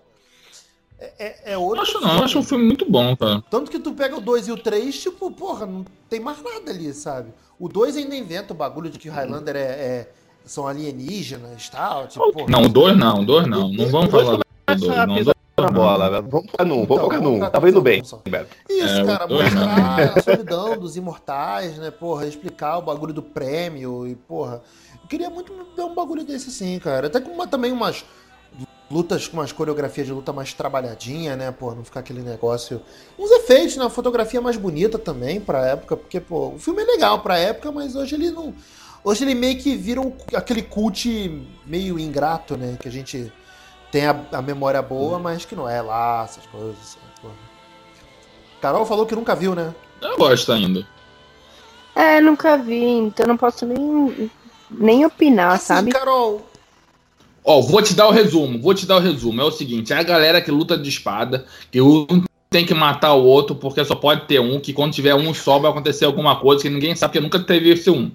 É, 1.00 1.12
é, 1.18 1.52
é 1.52 1.58
outro. 1.58 1.82
Acho 1.82 1.98
filme. 1.98 2.06
não, 2.06 2.24
acho 2.24 2.38
um 2.38 2.42
filme 2.42 2.64
muito 2.64 2.88
bom, 2.88 3.16
cara. 3.16 3.42
Tanto 3.50 3.70
que 3.70 3.78
tu 3.78 3.92
pega 3.92 4.16
o 4.16 4.20
2 4.20 4.48
e 4.48 4.52
o 4.52 4.56
3, 4.56 4.96
tipo, 5.00 5.30
porra, 5.30 5.66
não 5.66 5.84
tem 6.08 6.18
mais 6.18 6.42
nada 6.42 6.70
ali, 6.70 6.92
sabe? 6.92 7.30
O 7.58 7.68
2 7.68 7.96
ainda 7.96 8.16
inventa 8.16 8.52
o 8.52 8.56
bagulho 8.56 8.90
de 8.90 8.98
que 8.98 9.08
o 9.08 9.12
Highlander 9.12 9.56
é, 9.56 9.60
é 9.60 10.12
são 10.44 10.66
alienígenas 10.66 11.66
e 11.66 11.70
tal. 11.70 12.08
Tipo, 12.08 12.24
não, 12.24 12.32
porra, 12.32 12.50
não, 12.50 12.62
o 12.62 12.68
2 12.68 12.96
não, 12.96 13.20
o 13.20 13.24
2 13.24 13.46
não. 13.46 13.72
Não 13.72 13.86
vamos 13.88 14.10
falar 14.10 14.36
do 14.36 15.24
2 15.24 15.37
na 15.62 15.68
bola, 15.68 16.10
velho. 16.10 16.28
Vamos 16.28 16.50
focar 16.50 16.66
num, 16.66 16.86
vamos 16.86 17.02
focar 17.02 17.20
num. 17.22 17.40
Tá 17.50 17.58
vendo 17.58 17.80
bem. 17.80 18.02
Beto. 18.28 18.56
Isso, 18.68 19.00
É, 19.00 19.04
cara, 19.04 19.26
mostrar 19.26 20.16
a 20.16 20.22
solidão 20.22 20.78
dos 20.78 20.96
imortais, 20.96 21.76
né, 21.78 21.90
porra, 21.90 22.26
explicar 22.26 22.78
o 22.78 22.82
bagulho 22.82 23.12
do 23.12 23.22
prêmio 23.22 24.06
e, 24.06 24.14
porra, 24.14 24.62
eu 25.02 25.08
queria 25.08 25.30
muito 25.30 25.52
ver 25.76 25.82
um 25.82 25.94
bagulho 25.94 26.24
desse 26.24 26.48
assim, 26.48 26.78
cara, 26.78 27.06
até 27.06 27.20
com 27.20 27.30
uma- 27.30 27.46
também 27.46 27.72
umas 27.72 28.04
lutas 28.90 29.28
com 29.28 29.36
umas 29.36 29.52
coreografias 29.52 30.06
de 30.06 30.12
luta 30.14 30.32
mais 30.32 30.54
trabalhadinha, 30.54 31.36
né, 31.36 31.50
porra, 31.50 31.74
não 31.74 31.84
ficar 31.84 32.00
aquele 32.00 32.22
negócio, 32.22 32.80
uns 33.18 33.30
efeitos, 33.30 33.76
né, 33.76 33.84
uma 33.84 33.90
fotografia 33.90 34.40
mais 34.40 34.56
bonita 34.56 34.98
também 34.98 35.38
pra 35.40 35.66
época, 35.66 35.94
porque, 35.96 36.18
pô, 36.20 36.48
o 36.54 36.58
filme 36.58 36.82
é 36.82 36.86
legal 36.86 37.18
pra 37.20 37.36
época, 37.38 37.70
mas 37.70 37.94
hoje 37.94 38.14
ele 38.14 38.30
não, 38.30 38.54
hoje 39.04 39.24
ele 39.24 39.34
meio 39.34 39.58
que 39.58 39.76
vira 39.76 40.00
um- 40.00 40.14
aquele 40.34 40.62
cult 40.62 41.06
meio 41.66 41.98
ingrato, 41.98 42.56
né, 42.56 42.78
que 42.80 42.88
a 42.88 42.90
gente 42.90 43.30
tem 43.90 44.06
a, 44.06 44.16
a 44.32 44.42
memória 44.42 44.80
boa, 44.82 45.18
mas 45.18 45.44
que 45.44 45.56
não 45.56 45.68
é 45.68 45.80
lá, 45.80 46.22
essas 46.24 46.46
coisas, 46.46 46.76
assim, 46.80 46.98
porra. 47.20 47.34
Carol 48.60 48.86
falou 48.86 49.06
que 49.06 49.14
nunca 49.14 49.34
viu, 49.34 49.54
né? 49.54 49.74
Eu 50.00 50.16
gosto 50.16 50.52
ainda. 50.52 50.86
É, 51.94 52.20
nunca 52.20 52.56
vi, 52.56 52.84
então 52.84 53.26
não 53.26 53.36
posso 53.36 53.66
nem, 53.66 54.30
nem 54.70 55.04
opinar, 55.04 55.54
Assim, 55.54 55.66
sabe? 55.66 55.90
Carol, 55.90 56.48
Ó, 57.50 57.62
vou 57.62 57.80
te 57.80 57.94
dar 57.94 58.06
o 58.06 58.10
resumo, 58.10 58.60
vou 58.60 58.74
te 58.74 58.84
dar 58.84 58.96
o 58.96 59.00
resumo. 59.00 59.40
É 59.40 59.44
o 59.44 59.50
seguinte, 59.50 59.90
é 59.90 59.96
a 59.96 60.02
galera 60.02 60.38
que 60.38 60.50
luta 60.50 60.76
de 60.76 60.86
espada, 60.86 61.46
que 61.70 61.80
um 61.80 62.06
tem 62.50 62.66
que 62.66 62.74
matar 62.74 63.14
o 63.14 63.24
outro, 63.24 63.56
porque 63.56 63.82
só 63.86 63.94
pode 63.94 64.26
ter 64.26 64.38
um, 64.38 64.60
que 64.60 64.74
quando 64.74 64.92
tiver 64.92 65.14
um 65.14 65.32
só 65.32 65.58
vai 65.58 65.70
acontecer 65.70 66.04
alguma 66.04 66.36
coisa 66.36 66.62
que 66.62 66.68
ninguém 66.68 66.94
sabe, 66.94 67.12
porque 67.12 67.24
nunca 67.24 67.40
teve 67.40 67.70
esse 67.70 67.88
um. 67.88 68.10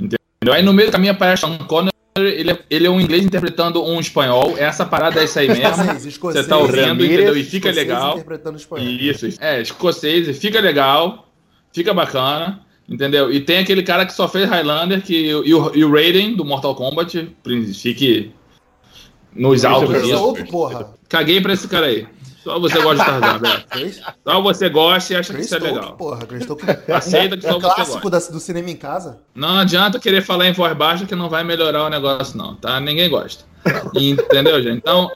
Entendeu? 0.00 0.52
Aí 0.52 0.64
no 0.64 0.72
meio 0.72 0.88
do 0.88 0.92
caminho 0.92 1.12
aparece 1.12 1.42
Sean 1.42 1.58
Connery, 1.58 1.89
ele 2.16 2.50
é, 2.50 2.58
ele 2.68 2.86
é 2.86 2.90
um 2.90 3.00
inglês 3.00 3.24
interpretando 3.24 3.84
um 3.84 4.00
espanhol, 4.00 4.54
essa 4.58 4.84
parada 4.84 5.20
é 5.20 5.24
isso 5.24 5.38
aí 5.38 5.48
mesmo. 5.48 6.10
Você 6.20 6.44
tá 6.44 6.58
ouvindo, 6.58 6.86
Ramirez, 6.86 7.14
entendeu? 7.14 7.36
E 7.36 7.44
fica 7.44 7.70
legal. 7.70 8.14
interpretando 8.14 8.56
espanhol. 8.56 8.86
Isso, 8.86 9.26
isso. 9.26 9.38
é, 9.40 9.60
escocês, 9.60 10.28
e 10.28 10.34
fica 10.34 10.60
legal, 10.60 11.28
fica 11.72 11.94
bacana, 11.94 12.60
entendeu? 12.88 13.32
E 13.32 13.40
tem 13.40 13.58
aquele 13.58 13.82
cara 13.82 14.04
que 14.04 14.12
só 14.12 14.28
fez 14.28 14.48
Highlander, 14.48 15.02
que, 15.02 15.14
e, 15.14 15.34
o, 15.34 15.74
e 15.74 15.84
o 15.84 15.92
Raiden 15.92 16.34
do 16.34 16.44
Mortal 16.44 16.74
Kombat, 16.74 17.30
fique 17.74 18.32
nos 19.34 19.64
altos 19.64 19.94
é 19.94 20.00
disso. 20.00 20.22
outro, 20.22 20.46
porra. 20.46 20.92
Caguei 21.08 21.40
pra 21.40 21.52
esse 21.52 21.68
cara 21.68 21.86
aí. 21.86 22.06
Só 22.42 22.58
você 22.58 22.80
gosta 22.80 23.04
de 23.04 23.10
Tarzan, 23.20 23.38
Beto. 23.40 24.00
Só 24.26 24.40
você 24.40 24.68
gosta 24.68 25.12
e 25.12 25.16
acha 25.16 25.34
que 25.34 25.40
isso 25.40 25.54
é 25.54 25.58
legal. 25.58 25.92
porra. 25.96 26.26
Chris. 26.26 26.46
Aceita 26.88 27.36
que 27.36 27.42
só 27.42 27.50
É 27.50 27.52
você 27.52 27.60
clássico 27.60 28.10
gosta. 28.10 28.32
do 28.32 28.40
cinema 28.40 28.70
em 28.70 28.76
casa. 28.76 29.18
Não 29.34 29.58
adianta 29.58 29.98
querer 29.98 30.22
falar 30.22 30.46
em 30.46 30.52
voz 30.52 30.74
baixa 30.76 31.04
que 31.06 31.14
não 31.14 31.28
vai 31.28 31.44
melhorar 31.44 31.84
o 31.84 31.88
negócio, 31.90 32.36
não, 32.38 32.54
tá? 32.56 32.80
Ninguém 32.80 33.10
gosta. 33.10 33.44
Entendeu, 33.94 34.62
gente? 34.62 34.78
Então, 34.78 35.10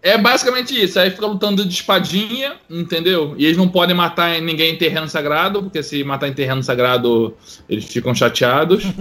é 0.00 0.16
basicamente 0.16 0.74
isso. 0.82 0.98
Aí 0.98 1.10
fica 1.10 1.26
lutando 1.26 1.64
de 1.64 1.74
espadinha, 1.74 2.54
entendeu? 2.70 3.34
E 3.36 3.44
eles 3.44 3.56
não 3.58 3.68
podem 3.68 3.94
matar 3.94 4.40
ninguém 4.40 4.72
em 4.74 4.78
terreno 4.78 5.08
sagrado, 5.08 5.62
porque 5.62 5.82
se 5.82 6.02
matar 6.02 6.28
em 6.28 6.32
terreno 6.32 6.62
sagrado, 6.62 7.36
eles 7.68 7.84
ficam 7.84 8.14
chateados. 8.14 8.84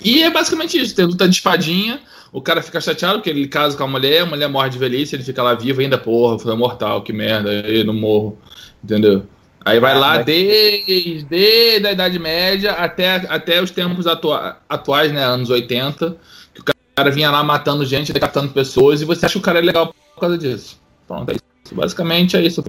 E 0.00 0.22
é 0.22 0.30
basicamente 0.30 0.78
isso. 0.78 0.94
Tem 0.94 1.04
luta 1.04 1.28
de 1.28 1.36
espadinha, 1.36 2.00
o 2.32 2.40
cara 2.40 2.62
fica 2.62 2.80
chateado 2.80 3.18
porque 3.18 3.30
ele 3.30 3.46
casa 3.48 3.76
com 3.76 3.84
a 3.84 3.88
mulher, 3.88 4.22
a 4.22 4.26
mulher 4.26 4.48
morre 4.48 4.70
de 4.70 4.78
velhice, 4.78 5.14
ele 5.16 5.24
fica 5.24 5.42
lá 5.42 5.54
vivo 5.54 5.80
ainda, 5.80 5.98
porra, 5.98 6.38
foi 6.38 6.54
mortal, 6.56 7.02
que 7.02 7.12
merda, 7.12 7.50
eu 7.52 7.84
não 7.84 7.94
morro, 7.94 8.38
entendeu? 8.82 9.24
Aí 9.64 9.78
vai 9.78 9.98
lá 9.98 10.22
desde, 10.22 11.24
desde 11.28 11.86
a 11.86 11.92
Idade 11.92 12.18
Média 12.18 12.72
até, 12.72 13.16
até 13.28 13.62
os 13.62 13.70
tempos 13.70 14.06
atua- 14.06 14.56
atuais, 14.68 15.12
né, 15.12 15.22
anos 15.22 15.50
80, 15.50 16.16
que 16.54 16.60
o 16.62 16.64
cara 16.96 17.10
vinha 17.10 17.30
lá 17.30 17.42
matando 17.42 17.84
gente, 17.84 18.12
decapitando 18.12 18.52
pessoas, 18.52 19.02
e 19.02 19.04
você 19.04 19.26
acha 19.26 19.34
que 19.34 19.38
o 19.38 19.42
cara 19.42 19.58
é 19.58 19.62
legal 19.62 19.94
por 20.14 20.20
causa 20.20 20.38
disso. 20.38 20.80
Pronto, 21.06 21.30
é 21.30 21.34
isso. 21.34 21.74
Basicamente 21.74 22.36
é 22.36 22.42
isso. 22.42 22.64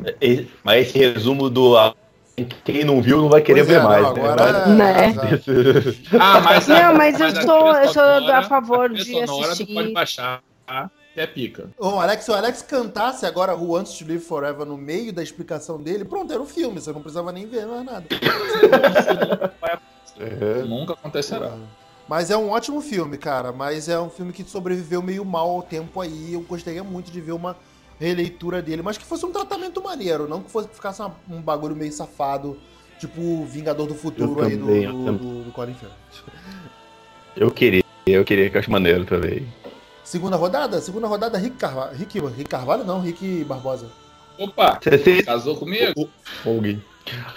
Mas 0.64 0.88
esse 0.88 0.98
resumo 0.98 1.50
do. 1.50 1.76
Quem 2.64 2.84
não 2.84 3.02
viu 3.02 3.22
não 3.22 3.30
vai 3.30 3.42
querer 3.42 3.66
Pois 3.66 3.76
é, 3.76 3.80
ver 3.80 3.84
mais. 3.86 4.04
não, 4.04 4.14
né? 4.14 4.22
agora, 4.30 4.66
Né? 4.68 5.14
já- 5.14 5.22
Ah, 6.20 6.40
mas, 6.42 6.68
Não, 6.68 6.94
mas 6.96 7.20
eu 7.20 7.28
a 7.28 7.42
sou- 7.42 7.76
eu 7.76 7.90
sou 7.94 8.04
a 8.04 8.44
favor 8.44 8.86
a 8.92 8.94
de 8.94 9.02
assistir. 9.22 9.66
Tu 9.68 9.74
pode 9.74 9.92
baixar, 9.94 10.42
que 11.14 11.20
é 11.20 11.28
pica. 11.28 11.70
Ô, 11.78 12.00
Alex, 12.00 12.24
se 12.26 12.32
o 12.32 12.34
Alex 12.34 12.62
cantasse 12.62 13.26
agora 13.26 13.54
Who 13.56 13.74
Wants 13.74 13.98
to 13.98 14.06
Live 14.08 14.24
Forever 14.24 14.66
no 14.66 14.78
meio 14.78 15.12
da 15.12 15.22
explicação 15.22 15.82
dele, 15.82 16.06
pronto, 16.06 16.32
era 16.32 16.42
o 16.42 16.46
filme, 16.46 16.80
você 16.80 16.92
não 16.92 17.02
precisava 17.02 17.32
nem 17.32 17.46
ver 17.48 17.66
mais 17.66 17.84
nada. 17.86 18.06
É. 20.20 20.62
Nunca 20.64 20.94
acontecerá. 20.94 21.52
Mas 22.08 22.30
é 22.30 22.38
um 22.38 22.50
ótimo 22.50 22.82
filme, 22.82 23.18
cara. 23.18 23.52
Mas 23.52 23.88
é 23.90 24.00
um 24.00 24.10
filme 24.10 24.32
que 24.34 24.44
sobreviveu 24.44 25.02
meio 25.02 25.24
mal 25.26 25.50
ao 25.50 25.62
tempo 25.64 26.00
aí. 26.02 26.34
Eu 26.34 26.42
gostaria 26.42 26.84
muito 26.84 27.10
de 27.12 27.22
ver 27.22 27.32
uma 27.32 27.56
releitura 28.02 28.62
dele, 28.62 28.82
mas 28.82 28.98
que 28.98 29.06
fosse 29.06 29.26
um 29.26 29.32
tratamento 29.32 29.82
maneiro, 29.82 30.28
não 30.28 30.42
que 30.42 30.50
fosse 30.52 30.68
que 30.68 30.76
ficasse 30.76 31.02
uma- 31.02 31.16
um 31.30 31.42
bagulho 31.42 31.76
meio 31.76 31.92
safado, 31.94 32.58
tipo 33.00 33.22
o 33.22 33.46
Vingador 33.46 33.86
do 33.88 33.94
Futuro 33.96 34.40
Eu 34.40 34.46
aí 34.46 34.58
do, 34.58 34.66
também, 34.66 34.84
eu 34.84 34.92
do, 34.94 35.06
também. 35.06 35.18
do, 35.18 35.44
do 35.44 35.52
Colin 35.52 35.74
Firth. 35.76 35.92
Eu 37.36 37.52
queria, 37.52 37.84
eu 38.08 38.26
queria 38.26 38.50
que 38.50 38.58
eu 38.58 38.60
acho 38.60 38.72
maneiro 38.72 39.06
também. 39.06 39.48
Segunda 40.04 40.36
rodada? 40.36 40.82
Segunda 40.82 41.08
rodada, 41.08 41.38
Rick 41.38 41.56
Carvalho. 41.58 41.96
Rick, 41.96 42.20
Rick 42.20 42.46
Carvalho 42.50 42.84
não, 42.84 43.00
Rick 43.00 43.44
Barbosa. 43.46 43.88
Opa, 44.38 44.80
Você 44.84 45.24
casou 45.24 45.56
comigo? 45.56 46.10
Alguém. 46.46 46.84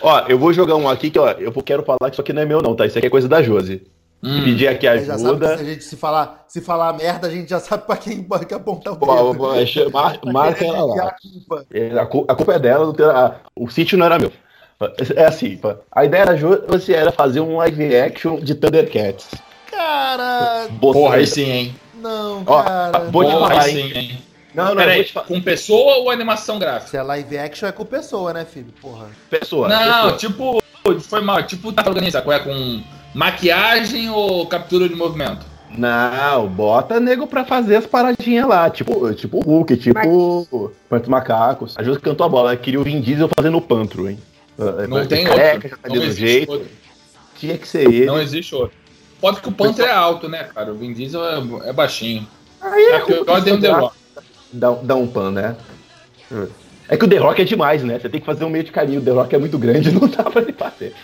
Ó, 0.00 0.20
eu 0.28 0.38
vou 0.38 0.52
jogar 0.52 0.76
um 0.76 0.88
aqui 0.88 1.10
que, 1.10 1.18
ó, 1.18 1.28
eu 1.32 1.52
quero 1.62 1.82
falar 1.84 1.98
que 2.10 2.14
isso 2.14 2.20
aqui 2.20 2.32
não 2.32 2.42
é 2.42 2.46
meu, 2.46 2.60
não, 2.60 2.74
tá? 2.74 2.86
Isso 2.86 2.98
aqui 2.98 3.06
é 3.06 3.10
coisa 3.10 3.28
da 3.28 3.42
Josi. 3.42 3.82
Hum. 4.26 4.42
Pedir 4.44 4.68
aqui 4.68 4.86
ajuda. 4.88 5.56
se 5.58 5.62
a 5.62 5.66
gente 5.66 5.84
se 5.84 5.96
falar, 5.96 6.44
se 6.48 6.60
falar 6.62 6.92
merda, 6.94 7.26
a 7.26 7.30
gente 7.30 7.50
já 7.50 7.60
sabe 7.60 7.84
pra 7.86 7.96
quem 7.96 8.22
pode 8.22 8.52
apontar 8.54 8.94
o 8.94 8.96
dedo. 8.96 9.36
pô, 9.36 9.54
é, 9.54 9.64
mar- 9.92 10.18
Marca 10.24 10.64
ela 10.64 10.78
E 10.96 11.00
a 11.00 11.04
lá. 11.04 11.14
culpa. 11.20 11.66
É, 11.72 11.98
A 11.98 12.06
cu- 12.06 12.24
a 12.26 12.34
culpa 12.34 12.54
é 12.54 12.58
dela, 12.58 12.94
a- 13.14 13.34
o 13.54 13.68
sítio 13.68 13.98
não 13.98 14.06
era 14.06 14.18
meu. 14.18 14.32
É 15.16 15.26
assim, 15.26 15.56
pá, 15.56 15.76
a 15.92 16.04
ideia 16.04 16.26
da 16.26 16.36
Josi 16.36 16.94
era 16.94 17.12
fazer 17.12 17.40
um 17.40 17.56
live 17.58 17.96
action 17.96 18.36
de 18.40 18.54
Thundercats. 18.54 19.28
Cara, 19.70 20.62
Você- 20.68 20.78
Porra, 20.80 21.16
aí 21.16 21.26
sim, 21.26 21.50
hein? 21.50 21.76
não, 21.94 22.42
Ó, 22.46 22.62
cara. 22.62 22.98
vou 23.10 23.24
te 23.24 23.30
Porra, 23.30 23.48
falar, 23.48 23.62
aí 23.62 23.80
hein? 23.80 23.88
sim, 23.92 23.98
hein? 23.98 24.18
Não, 24.54 24.66
não, 24.66 24.76
Peraí, 24.76 25.04
falar. 25.04 25.26
com 25.26 25.40
pessoa 25.40 25.96
ou 25.96 26.10
animação 26.10 26.58
gráfica? 26.58 26.90
Se 26.90 26.96
é 26.96 27.02
live 27.02 27.36
action 27.38 27.68
é 27.68 27.72
com 27.72 27.84
pessoa, 27.84 28.32
né, 28.32 28.44
filho? 28.44 28.72
Porra. 28.80 29.06
Pessoa. 29.28 29.68
Não, 29.68 29.78
pessoa. 30.12 30.12
tipo, 30.16 30.62
foi 31.00 31.20
mal, 31.20 31.42
tipo, 31.42 31.72
tá 31.72 31.82
organizado, 31.88 32.24
qual 32.24 32.36
é 32.36 32.40
com 32.40 32.82
maquiagem 33.14 34.10
ou 34.10 34.46
captura 34.46 34.88
de 34.88 34.94
movimento? 34.94 35.46
Não, 35.76 36.46
bota 36.48 37.00
nego 37.00 37.26
pra 37.26 37.44
fazer 37.44 37.76
as 37.76 37.86
paradinhas 37.86 38.46
lá, 38.46 38.70
tipo, 38.70 39.12
tipo 39.14 39.38
o 39.38 39.40
Hulk, 39.40 39.76
tipo 39.76 40.70
Pantos 40.88 41.08
Macacos. 41.08 41.74
A 41.76 41.82
Júlia 41.82 41.98
cantou 42.00 42.24
a 42.26 42.28
bola, 42.28 42.50
ela 42.50 42.56
queria 42.56 42.80
o 42.80 42.84
Vin 42.84 43.00
Diesel 43.00 43.28
fazendo 43.34 43.56
o 43.56 43.60
pantro, 43.60 44.08
hein? 44.08 44.18
Não 44.88 45.04
tem 45.06 45.24
Careca, 45.24 45.54
outro. 45.54 45.68
já 45.70 45.76
tá 45.76 45.88
Não 45.88 45.96
existe 45.96 46.20
jeito. 46.20 46.52
outro. 46.52 46.68
Tinha 47.38 47.58
que 47.58 47.66
ser 47.66 47.88
ele. 47.88 48.06
Não 48.06 48.20
existe 48.20 48.54
outro. 48.54 48.76
Pode 49.20 49.40
que 49.40 49.48
o 49.48 49.52
Panther 49.52 49.86
é 49.86 49.92
alto, 49.92 50.28
né, 50.28 50.44
cara? 50.54 50.70
O 50.70 50.76
Vin 50.76 50.92
Diesel 50.92 51.24
é, 51.24 51.68
é 51.70 51.72
baixinho. 51.72 52.26
Aí 52.60 52.84
É 52.92 53.00
pior 53.00 53.40
dentro 53.40 53.60
do 53.60 53.62
The 53.62 53.72
Rock. 53.72 53.96
Dá, 54.52 54.70
dá 54.82 54.94
um 54.94 55.06
pan, 55.08 55.30
né? 55.32 55.56
É 56.88 56.96
que 56.96 57.04
o 57.04 57.08
The 57.08 57.16
Rock 57.16 57.42
é 57.42 57.44
demais, 57.44 57.82
né? 57.82 57.98
Você 57.98 58.08
tem 58.08 58.20
que 58.20 58.26
fazer 58.26 58.44
um 58.44 58.50
meio 58.50 58.62
de 58.64 58.70
carinho. 58.70 59.00
O 59.00 59.04
The 59.04 59.10
Rock 59.10 59.34
é 59.34 59.38
muito 59.38 59.58
grande, 59.58 59.90
não 59.92 60.06
dá 60.06 60.22
pra 60.24 60.42
ele 60.42 60.52
fazer. 60.52 60.94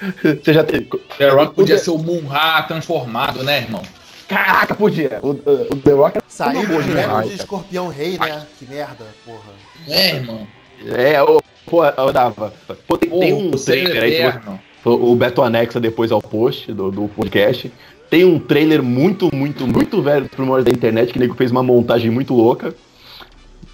Você 0.42 0.52
já 0.52 0.64
tem. 0.64 0.88
The 1.18 1.28
Rock 1.28 1.54
podia 1.54 1.76
o 1.76 1.78
ser 1.78 1.90
o 1.90 1.98
Munra 1.98 2.62
transformado, 2.62 3.42
né, 3.42 3.58
irmão? 3.62 3.82
Caraca, 4.28 4.74
podia! 4.74 5.18
O, 5.22 5.30
o 5.30 5.76
The 5.76 5.92
Rock 5.92 6.18
é 6.18 6.22
Saiu 6.28 6.66
do 6.66 6.82
de 6.82 6.92
cara. 6.92 7.26
escorpião 7.26 7.88
rei, 7.88 8.16
né? 8.18 8.46
Que 8.58 8.64
merda, 8.66 9.04
porra. 9.24 9.52
É, 9.88 10.14
irmão. 10.16 10.46
É, 10.86 11.22
ô, 11.22 11.40
pô, 11.66 11.84
eu 11.84 12.12
dava. 12.12 12.52
Pô, 12.86 12.96
tem, 12.96 13.10
tem 13.10 13.34
um 13.34 13.50
trailer 13.50 14.02
aí, 14.02 14.10
se 14.12 14.16
você- 14.22 14.28
eterno. 14.28 14.60
o 14.84 15.14
Beto 15.16 15.42
anexa 15.42 15.80
depois 15.80 16.12
ao 16.12 16.22
post 16.22 16.72
do, 16.72 16.90
do 16.90 17.08
podcast. 17.08 17.72
Tem 18.08 18.24
um 18.24 18.38
trailer 18.38 18.82
muito, 18.82 19.28
muito, 19.34 19.66
muito 19.66 20.00
velho 20.02 20.22
dos 20.22 20.30
primórdios 20.34 20.64
da 20.64 20.72
internet, 20.76 21.12
que 21.12 21.18
o 21.18 21.20
nego 21.20 21.34
fez 21.34 21.50
uma 21.50 21.62
montagem 21.62 22.10
muito 22.10 22.32
louca. 22.34 22.74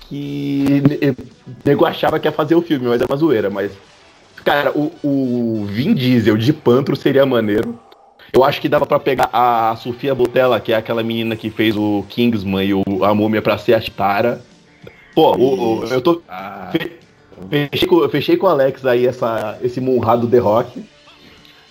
Que 0.09 0.83
o 1.47 1.69
nego 1.69 1.85
achava 1.85 2.19
que 2.19 2.29
ia 2.29 2.33
fazer 2.33 2.55
o 2.55 2.63
filme, 2.63 2.87
mas 2.87 3.01
é 3.01 3.05
uma 3.05 3.17
zoeira. 3.17 3.51
Mas, 3.51 3.73
cara, 4.47 4.71
o, 4.71 4.93
o 5.03 5.65
Vin 5.67 5.93
Diesel 5.93 6.37
de 6.39 6.53
Pantro 6.53 6.95
seria 6.97 7.27
maneiro. 7.27 7.79
Eu 8.33 8.45
acho 8.45 8.61
que 8.61 8.69
dava 8.69 8.87
pra 8.87 8.99
pegar 8.99 9.29
a 9.33 9.75
Sofia 9.77 10.15
Botella, 10.15 10.59
que 10.61 10.73
é 10.73 10.77
aquela 10.77 11.03
menina 11.03 11.37
que 11.37 11.51
fez 11.51 11.77
o 11.77 12.05
Kingsman 12.09 12.65
e 12.67 12.75
o, 12.75 12.83
a 13.05 13.15
múmia 13.15 13.43
pra 13.43 13.59
ser 13.59 13.75
a 13.75 13.81
Chitara. 13.81 14.41
Pô, 15.15 15.37
o- 15.37 15.81
o- 15.81 15.85
eu 15.87 16.01
tô. 16.01 16.23
Ah, 16.29 16.69
Fe- 16.73 16.93
Fechei 17.71 17.89
com, 17.89 18.09
fechei 18.09 18.37
com 18.37 18.47
o 18.47 18.49
Alex 18.49 18.87
aí 18.87 19.07
essa, 19.07 19.59
esse 19.63 19.81
Monrado 19.81 20.23
do 20.23 20.29
The 20.31 20.39
Rock. 20.39 20.83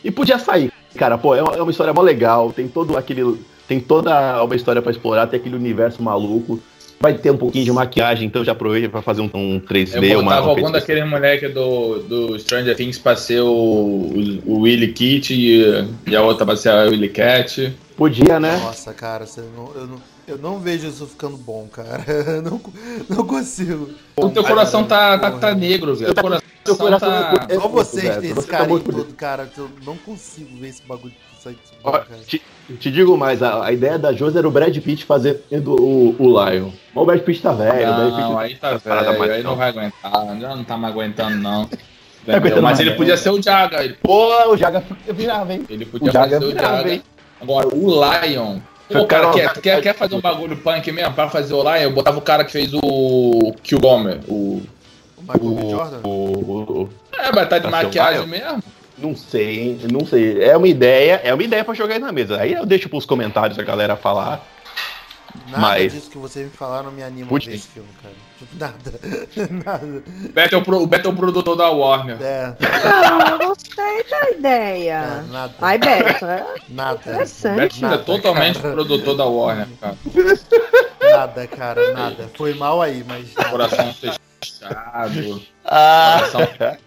E 0.03 0.11
podia 0.11 0.38
sair, 0.38 0.71
cara. 0.95 1.17
Pô, 1.17 1.33
é 1.35 1.41
uma, 1.41 1.55
é 1.55 1.61
uma 1.61 1.71
história 1.71 1.93
mó 1.93 2.01
legal. 2.01 2.51
Tem 2.53 2.67
todo 2.67 2.95
aquele. 2.97 3.39
Tem 3.67 3.79
toda 3.79 4.43
uma 4.43 4.55
história 4.55 4.81
pra 4.81 4.91
explorar, 4.91 5.25
tem 5.27 5.39
aquele 5.39 5.55
universo 5.55 6.01
maluco. 6.03 6.59
Vai 6.99 7.13
ter 7.13 7.31
um 7.31 7.38
pouquinho 7.38 7.65
de 7.65 7.71
maquiagem, 7.71 8.25
então 8.27 8.43
já 8.43 8.53
aproveita 8.53 8.89
pra 8.89 9.01
fazer 9.01 9.21
um, 9.21 9.29
um 9.34 9.60
3D, 9.60 10.01
eu 10.03 10.19
uma. 10.19 10.31
botava 10.31 10.47
uma 10.47 10.51
algum 10.51 10.71
daquele 10.71 11.03
moleque 11.03 11.47
do, 11.49 11.99
do 11.99 12.39
Stranger 12.39 12.75
Things 12.75 12.97
pra 12.97 13.15
ser 13.15 13.41
o, 13.41 13.47
o, 13.47 14.41
o 14.45 14.60
Willy 14.62 14.93
Kit 14.93 15.34
e, 15.34 15.86
e 16.08 16.15
a 16.15 16.21
outra 16.21 16.45
pra 16.45 16.55
ser 16.55 16.69
a 16.69 16.84
Willy 16.84 17.10
Cat. 17.10 17.75
Podia, 17.97 18.39
né? 18.39 18.58
Nossa, 18.58 18.93
cara, 18.93 19.25
você 19.25 19.41
não, 19.55 19.71
eu, 19.75 19.88
não, 19.88 20.01
eu 20.27 20.38
não 20.38 20.60
vejo 20.60 20.88
isso 20.88 21.05
ficando 21.05 21.38
bom, 21.38 21.67
cara. 21.71 22.03
Eu 22.27 22.41
não, 22.41 22.62
não 23.10 23.25
consigo. 23.25 23.89
O 24.17 24.29
teu 24.29 24.43
coração 24.43 24.84
tá, 24.84 25.17
tá, 25.17 25.31
tá 25.31 25.55
negro, 25.55 25.95
velho. 25.95 26.12
O 26.12 26.15
coração, 26.15 26.47
Teu 26.63 26.75
coração 26.75 27.10
tá... 27.10 27.47
é- 27.47 27.55
Só 27.55 27.67
vocês 27.67 28.03
velho, 28.03 28.21
têm 28.21 28.31
esse 28.31 28.47
tá 28.47 28.58
carinho 28.58 28.79
todo, 28.79 29.13
cara. 29.13 29.49
Eu 29.58 29.69
não 29.86 29.95
consigo 29.97 30.49
ver 30.58 30.69
esse 30.69 30.81
bagulho 30.81 31.13
isso 31.38 31.49
aí. 31.49 31.58
Cara. 31.84 32.08
Te, 32.80 32.89
digo 32.91 33.17
mais, 33.17 33.41
a, 33.43 33.65
a 33.65 33.71
ideia 33.71 33.97
da 33.99 34.12
Josi 34.13 34.38
era 34.38 34.47
o 34.47 34.51
Brad 34.51 34.75
Pitt 34.78 35.06
fazendo 35.06 35.41
o, 35.80 36.15
o 36.19 36.28
Lion. 36.45 36.69
Mas 36.93 37.04
o 37.04 37.06
Brad 37.06 37.19
Pitt 37.21 37.41
tá 37.41 37.51
velho, 37.51 37.91
o 37.91 37.93
Brad 37.95 38.10
Pitt 38.10 38.19
Não, 38.21 38.39
aí 38.39 38.56
tá 38.56 38.78
velho, 38.78 39.19
mais 39.19 39.32
aí 39.32 39.43
não 39.43 39.51
não. 39.51 39.58
vai 39.58 39.69
aguentar. 39.69 40.38
Já 40.39 40.56
não 40.56 40.63
tá 40.63 40.78
mais 40.78 40.93
aguentando, 40.93 41.38
não. 41.38 41.69
Tá 42.25 42.39
Mas 42.41 42.60
mais, 42.60 42.80
ele 42.80 42.89
né? 42.89 42.95
podia 42.95 43.15
ser 43.17 43.30
o 43.30 43.39
Jaga. 43.39 43.84
Ele, 43.84 43.93
Pô, 44.01 44.49
o 44.51 44.58
Jaga 44.58 44.84
virava, 45.13 45.54
hein? 45.54 45.63
ele 45.69 45.86
podia 45.86 46.10
O 46.10 46.12
Jaga 46.12 46.34
fazer 46.39 46.45
o 46.45 46.47
virava, 46.47 46.78
Jaga. 46.78 46.93
hein? 46.93 47.04
Agora, 47.39 47.67
o 47.67 47.88
Lion. 47.88 48.58
Pô, 48.91 48.99
O 49.01 49.06
cara, 49.06 49.32
quer, 49.32 49.54
quer, 49.62 49.82
quer 49.82 49.93
fazer 49.93 50.15
um 50.15 50.21
bagulho 50.21 50.58
punk 50.58 50.91
mesmo? 50.91 51.13
Pra 51.13 51.30
fazer 51.30 51.54
o 51.54 51.62
Lion, 51.62 51.84
eu 51.84 51.91
botava 51.91 52.17
o 52.17 52.21
cara 52.21 52.43
que 52.43 52.51
fez 52.51 52.71
o 52.73 53.54
Kill 53.62 53.80
Gomer. 53.80 54.21
O... 54.28 54.60
O 55.17 55.21
Michael. 55.21 55.65
O, 55.67 55.69
Jordan? 55.69 55.97
o, 56.04 56.10
o- 56.10 56.82
o- 56.82 56.89
É, 57.15 57.32
mas 57.32 57.47
tá 57.47 57.60
de 57.60 57.67
o 57.67 57.69
maquiagem 57.69 58.25
mesmo? 58.25 58.63
Não 58.97 59.15
sei, 59.15 59.60
hein? 59.60 59.79
Não 59.91 60.05
sei. 60.05 60.43
É 60.43 60.55
uma 60.58 60.67
ideia, 60.67 61.21
é 61.23 61.34
uma 61.34 61.43
ideia 61.43 61.63
pra 61.63 61.73
jogar 61.73 61.95
aí 61.95 61.99
na 61.99 62.12
mesa. 62.12 62.39
Aí 62.39 62.53
eu 62.53 62.65
deixo 62.65 62.89
pros 62.89 63.05
comentários 63.05 63.58
a 63.60 63.63
galera 63.63 63.95
falar. 63.95 64.45
Nada 65.47 65.60
mas- 65.60 65.91
disso 65.91 66.10
que 66.10 66.17
vocês 66.17 66.45
me 66.45 66.51
falaram 66.58 66.89
me 66.91 67.03
anima 67.03 67.25
a 67.27 67.29
Putz. 67.29 67.45
ver 67.45 67.55
esse 67.55 67.67
filme, 67.67 67.89
cara. 68.01 68.15
Tipo, 68.39 68.55
nada. 68.58 69.53
nada. 69.65 70.03
Beto 70.34 70.55
é 70.55 70.58
o, 70.58 70.62
pro- 70.62 70.81
o 70.81 70.88
Beto 70.88 71.10
é 71.10 71.12
o 71.12 71.15
produtor 71.15 71.58
da 71.58 71.69
Warner. 71.69 72.17
É, 72.21 72.55
Ah, 72.86 73.38
eu 73.41 73.49
gostei 73.49 74.03
da 74.10 74.17
é, 74.27 74.31
ideia. 74.38 75.23
nada. 75.29 75.53
Ai, 75.62 75.77
Beto, 75.77 76.25
é 76.25 76.45
Nada. 76.69 76.99
interessante. 77.01 77.58
Beto 77.58 77.75
é 77.77 77.81
Nada, 77.81 77.97
totalmente 78.03 78.60
cara. 78.60 78.73
produtor 78.73 79.15
da 79.17 79.25
Warner, 79.25 79.67
cara. 79.81 79.97
Nada, 81.01 81.47
cara, 81.47 81.93
nada. 81.93 82.29
Foi 82.38 82.53
mal 82.53 82.81
aí, 82.81 83.03
mas. 83.08 83.34
nada. 83.36 83.49
Coração 83.49 83.93
fechado. 83.93 85.41
Ah! 85.65 86.17
Coração, 86.31 86.77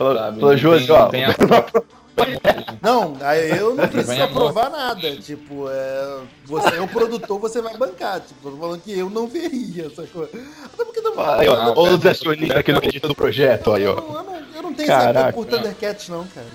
Falou, 0.00 0.14
sabe? 0.16 0.40
falou 0.40 0.50
Não 0.52 0.58
Josi, 0.58 0.86
tem- 0.86 0.96
ó. 0.96 0.98
não 1.02 1.08
tem 1.10 1.24
a- 1.26 1.34
Não, 2.82 3.16
aí 3.20 3.50
eu 3.56 3.74
não 3.74 3.86
preciso 3.88 4.12
amor. 4.12 4.24
aprovar 4.24 4.70
nada. 4.70 5.16
Tipo, 5.16 5.68
é, 5.70 6.18
você 6.44 6.76
é 6.76 6.80
o 6.80 6.88
produtor, 6.88 7.38
você 7.38 7.60
vai 7.62 7.76
bancar. 7.76 8.20
Tipo, 8.20 8.48
eu 8.48 8.52
tô 8.52 8.58
falando 8.58 8.80
que 8.82 8.98
eu 8.98 9.08
não 9.10 9.26
veria 9.26 9.86
essa 9.86 10.02
coisa. 10.06 10.30
Até 10.64 10.84
porque 10.84 11.00
não. 11.00 11.12
Ah, 11.18 11.72
os 11.78 11.96
Beto- 11.96 12.08
acionistas 12.08 12.62
que 12.62 12.72
não 12.72 12.78
acreditam 12.78 13.08
no 13.08 13.14
projeto, 13.14 13.72
aí, 13.72 13.84
eu, 13.84 13.92
ó. 13.92 14.00
não, 14.00 14.16
eu, 14.18 14.24
não, 14.24 14.34
eu 14.56 14.62
não 14.62 14.72
tenho 14.74 14.86
esse 14.86 14.86
Caraca. 14.86 15.32
por 15.32 15.46
Thundercats, 15.46 16.08
não, 16.08 16.26
cara. 16.26 16.46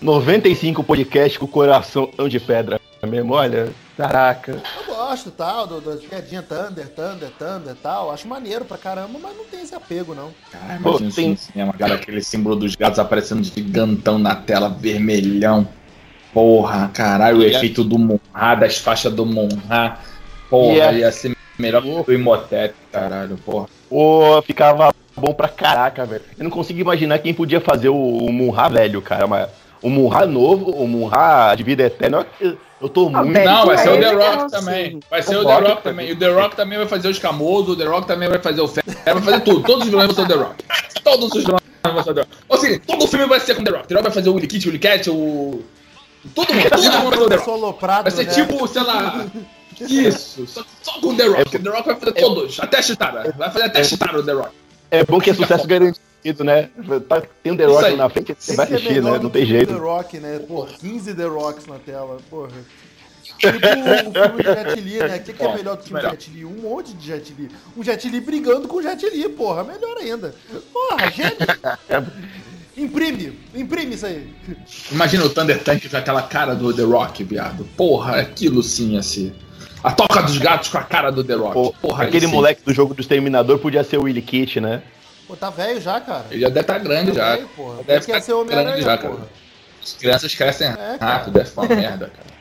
95 0.00 0.82
podcast 0.82 1.38
com 1.38 1.44
o 1.44 1.48
coração 1.48 2.10
de 2.28 2.40
pedra 2.40 2.80
mesmo, 3.06 3.34
olha. 3.34 3.70
Caraca. 3.96 4.60
Eu 4.88 4.91
gosto 5.12 5.30
tal, 5.30 5.66
do, 5.66 5.80
das 5.80 6.00
piadinhas 6.00 6.44
Thunder, 6.46 6.88
Thunder, 6.88 7.28
Thunder 7.38 7.74
tal. 7.82 8.10
Acho 8.10 8.26
maneiro 8.26 8.64
pra 8.64 8.78
caramba, 8.78 9.18
mas 9.22 9.36
não 9.36 9.44
tem 9.44 9.60
esse 9.60 9.74
apego, 9.74 10.14
não. 10.14 10.30
Cara, 10.50 10.80
Pô, 10.82 10.98
tem- 10.98 11.30
no 11.30 11.36
cinema, 11.36 11.72
cara, 11.74 11.94
aquele 11.96 12.22
símbolo 12.22 12.56
dos 12.56 12.74
gatos 12.74 12.98
aparecendo 12.98 13.44
gigantão 13.44 14.18
na 14.18 14.34
tela, 14.34 14.70
vermelhão. 14.70 15.68
Porra, 16.32 16.90
caralho, 16.94 17.38
o 17.38 17.42
E 17.42 17.54
efeito 17.54 17.84
do 17.84 17.98
Monra, 17.98 18.54
das 18.54 18.78
faixas 18.78 19.12
do 19.12 19.26
Monra. 19.26 19.98
Porra, 20.48 20.88
a- 20.88 20.92
ia 20.92 21.12
ser 21.12 21.36
melhor 21.58 21.82
que 21.82 22.10
o 22.10 22.14
Imhotep, 22.14 22.74
caralho, 22.90 23.36
porra. 23.36 23.66
Pô, 23.90 24.40
ficava 24.40 24.94
bom 25.14 25.34
pra 25.34 25.48
caraca, 25.48 26.06
velho. 26.06 26.22
Eu 26.38 26.44
não 26.44 26.50
consigo 26.50 26.80
imaginar 26.80 27.18
quem 27.18 27.34
podia 27.34 27.60
fazer 27.60 27.90
o, 27.90 27.96
o 27.96 28.32
Munra 28.32 28.70
velho, 28.70 29.02
cara. 29.02 29.26
Mas 29.26 29.50
o 29.82 29.90
Munra 29.90 30.26
novo, 30.26 30.70
o 30.70 30.86
Munra 30.86 31.54
de 31.56 31.62
vida 31.62 31.82
eterna, 31.84 32.26
eu, 32.40 32.56
eu 32.80 32.88
tô 32.88 33.08
Ah, 33.12 33.22
muito. 33.24 33.38
Não, 33.40 33.66
vai 33.66 33.78
ser 33.78 33.88
o 33.90 33.98
The 33.98 34.04
é 34.04 34.12
Rock 34.12 34.26
assim. 34.44 34.48
também. 34.50 35.00
Vai 35.10 35.22
ser 35.22 35.36
O 35.36 35.40
o 35.40 35.44
The 35.44 35.52
Rock 35.54 35.68
Rock 35.68 35.82
também. 35.82 36.08
E 36.08 36.12
o 36.12 36.16
The 36.18 36.28
Rock 36.28 36.56
também 36.56 36.78
vai 36.78 36.86
fazer 36.86 37.08
o 37.08 37.10
escamoso, 37.10 37.72
o 37.72 37.76
The 37.76 37.84
Rock 37.84 38.06
também 38.06 38.28
vai 38.28 38.38
fazer 38.38 38.60
o 38.60 38.68
Fé, 38.68 38.82
vai 39.04 39.20
fazer 39.22 39.40
tudo. 39.40 39.62
Todos 39.62 39.84
os 39.84 39.90
vilões 39.90 40.06
vão 40.06 40.14
ser 40.14 40.22
o 40.22 40.28
The 40.28 40.44
Rock. 40.44 40.64
Todos 41.02 41.32
os 41.34 41.44
vilões 41.44 41.62
vão 41.82 42.02
ser 42.04 42.10
o 42.10 42.14
The 42.14 42.20
Rock. 42.20 42.32
Ou 42.48 42.56
seja, 42.58 42.80
todo 42.86 43.04
o 43.04 43.08
filme 43.08 43.26
vai 43.26 43.40
ser 43.40 43.54
com 43.56 43.62
o 43.62 43.64
The 43.64 43.70
Rock. 43.72 43.88
The 43.88 43.94
Rock 43.94 44.04
vai 44.04 44.12
fazer 44.12 44.28
o 44.30 44.34
Willy 44.34 44.46
Kit, 44.46 44.66
o 44.66 44.70
Willy 44.70 44.78
Cat, 44.78 45.10
o. 45.10 45.62
Todo 46.34 46.54
mundo, 46.54 46.70
todo 46.70 46.82
mundo 46.82 46.92
vai 46.92 47.10
fazer 47.10 47.22
o 47.24 47.28
The 47.28 47.34
Rock. 47.36 47.44
Soloprado, 47.44 48.02
Vai 48.04 48.10
ser 48.12 48.26
né? 48.26 48.32
tipo, 48.32 48.68
sei 48.68 48.82
lá. 48.84 49.26
Isso, 49.80 50.46
só, 50.46 50.62
só 50.82 51.00
com 51.00 51.08
o 51.08 51.16
The 51.16 51.26
Rock. 51.26 51.56
O 51.56 51.62
The 51.62 51.70
Rock 51.70 51.86
vai 51.86 51.96
fazer 51.96 52.12
todos, 52.12 52.60
até 52.60 52.80
Chitara. 52.82 53.34
Vai 53.36 53.50
fazer 53.50 53.64
até 53.64 53.82
Chitara 53.82 54.18
o 54.20 54.22
The 54.22 54.32
Rock. 54.32 54.50
É 54.90 55.02
bom 55.04 55.18
que 55.20 55.30
é 55.30 55.34
sucesso 55.34 55.66
garantido, 55.66 56.04
né? 56.44 56.70
Tá- 57.08 57.22
tem 57.42 57.52
um 57.52 57.56
The 57.56 57.64
Rock 57.64 57.96
na 57.96 58.08
frente, 58.08 58.36
você 58.38 58.54
vai 58.54 58.66
ser 58.66 58.74
assistir, 58.74 59.02
né? 59.02 59.18
Não 59.18 59.30
tem 59.30 59.44
jeito. 59.44 59.72
The 59.72 59.80
Rock, 59.80 60.18
né? 60.18 60.38
Pô, 60.46 60.66
15 60.66 61.14
The 61.14 61.24
Rocks 61.24 61.66
na 61.66 61.78
tela, 61.78 62.18
porra. 62.30 62.52
Tipo 63.38 63.56
o 63.56 64.12
filme 64.12 64.42
de 64.42 64.54
Jet 64.54 64.80
Li, 64.80 64.98
né? 64.98 65.16
O 65.16 65.22
que, 65.22 65.32
que 65.32 65.42
é 65.42 65.54
melhor 65.54 65.76
do 65.76 65.82
que 65.82 65.90
o 65.90 65.94
melhor. 65.94 66.10
Jet 66.12 66.30
Li? 66.30 66.44
Um 66.44 66.60
monte 66.62 66.92
de 66.94 67.06
Jet 67.06 67.34
Li. 67.36 67.50
Um 67.76 67.82
Jet 67.82 68.08
Li 68.08 68.20
brigando 68.20 68.68
com 68.68 68.76
o 68.76 68.82
Jet 68.82 69.04
Li, 69.10 69.28
porra. 69.30 69.64
Melhor 69.64 69.96
ainda. 69.96 70.34
Porra, 70.72 71.10
gênio. 71.10 71.36
Imprime, 72.74 73.38
imprime 73.54 73.94
isso 73.94 74.06
aí. 74.06 74.32
Imagina 74.90 75.24
o 75.24 75.28
Thunder 75.28 75.62
Tank 75.62 75.86
com 75.90 75.96
aquela 75.96 76.22
cara 76.22 76.54
do 76.54 76.72
The 76.72 76.82
Rock, 76.82 77.22
viado. 77.22 77.68
Porra, 77.76 78.20
aquilo 78.20 78.62
sim, 78.62 78.96
assim. 78.96 79.32
A 79.84 79.92
toca 79.92 80.22
dos 80.22 80.38
gatos 80.38 80.68
com 80.68 80.78
a 80.78 80.82
cara 80.82 81.10
do 81.10 81.22
The 81.22 81.34
Rock. 81.34 81.76
Porra, 81.80 82.04
aquele 82.04 82.26
moleque 82.26 82.62
do 82.64 82.72
jogo 82.72 82.94
do 82.94 83.02
Exterminador 83.02 83.58
podia 83.58 83.84
ser 83.84 83.98
o 83.98 84.04
Willy 84.04 84.22
Kit, 84.22 84.58
né? 84.58 84.82
Pô, 85.32 85.36
tá 85.36 85.48
velho 85.48 85.80
já, 85.80 85.98
cara. 85.98 86.26
Ele 86.30 86.42
já 86.42 86.48
deve 86.50 86.60
estar 86.60 86.78
grande 86.78 87.10
Tá 87.12 87.16
já. 87.16 87.36
velho, 87.36 87.48
porra. 87.56 87.76
Deve 87.76 87.86
Deve 87.86 88.04
ser 88.04 88.12
grande 88.12 88.32
Homem-Aranha, 88.34 88.82
já, 88.82 88.98
cara. 88.98 89.14
porra. 89.14 89.26
As 89.82 89.92
crianças 89.94 90.34
crescem 90.34 90.66
É, 90.68 90.72
cara. 90.74 90.96
rápido, 91.00 91.32
deve 91.32 91.48
ficar 91.48 91.62
uma 91.62 91.74
merda, 91.74 92.06
cara. 92.14 92.32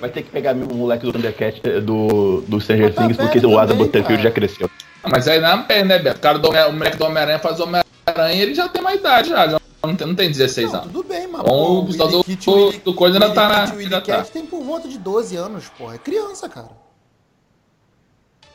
Vai 0.00 0.08
ter 0.08 0.22
que 0.22 0.30
pegar 0.30 0.54
o 0.54 0.74
moleque 0.74 1.04
do 1.04 1.12
Thundercat 1.12 1.60
eh, 1.62 1.80
do, 1.82 2.40
do 2.48 2.58
Stranger 2.58 2.94
tá 2.94 3.02
Things, 3.02 3.18
porque 3.18 3.38
velho 3.40 3.52
o 3.52 3.58
Asa 3.58 3.68
também, 3.72 3.84
Butterfield 3.84 4.22
cara. 4.22 4.28
já 4.30 4.34
cresceu. 4.34 4.70
Ah, 5.02 5.08
Mas 5.10 5.28
aí 5.28 5.38
não 5.38 5.48
é 5.50 5.62
pena, 5.64 5.84
né, 5.84 5.98
Beto? 5.98 6.16
O 6.16 6.20
cara 6.22 6.38
do 6.38 6.48
o 6.48 6.72
moleque 6.72 6.96
do 6.96 7.04
Homem-Aranha 7.04 7.38
faz 7.38 7.60
o 7.60 7.64
Homem-Aranha, 7.64 8.42
ele 8.42 8.54
já 8.54 8.66
tem 8.70 8.80
uma 8.80 8.94
idade 8.94 9.28
já. 9.28 9.46
já 9.46 9.60
não 9.84 9.94
tem, 9.94 10.06
não 10.06 10.14
tem 10.14 10.30
16 10.30 10.72
Não, 10.72 10.80
anos. 10.80 10.92
tudo 10.92 11.06
bem, 11.06 11.26
mas. 11.26 11.42
Bom, 11.42 11.46
pô, 11.46 11.78
o 11.80 11.86
pessoal 11.88 12.08
do- 12.08 12.22
do- 12.24 12.72
do 12.78 12.94
coisa 12.94 13.16
ainda 13.16 13.30
tá 13.34 13.48
na- 13.48 13.64
e 13.66 13.70
Willy 13.72 13.84
ainda 13.84 14.00
tá. 14.00 14.16
Cat 14.16 14.30
tem 14.30 14.46
por 14.46 14.62
volta 14.62 14.88
de 14.88 14.96
12 14.98 15.36
anos, 15.36 15.64
porra. 15.76 15.96
É 15.96 15.98
criança, 15.98 16.48
cara. 16.48 16.68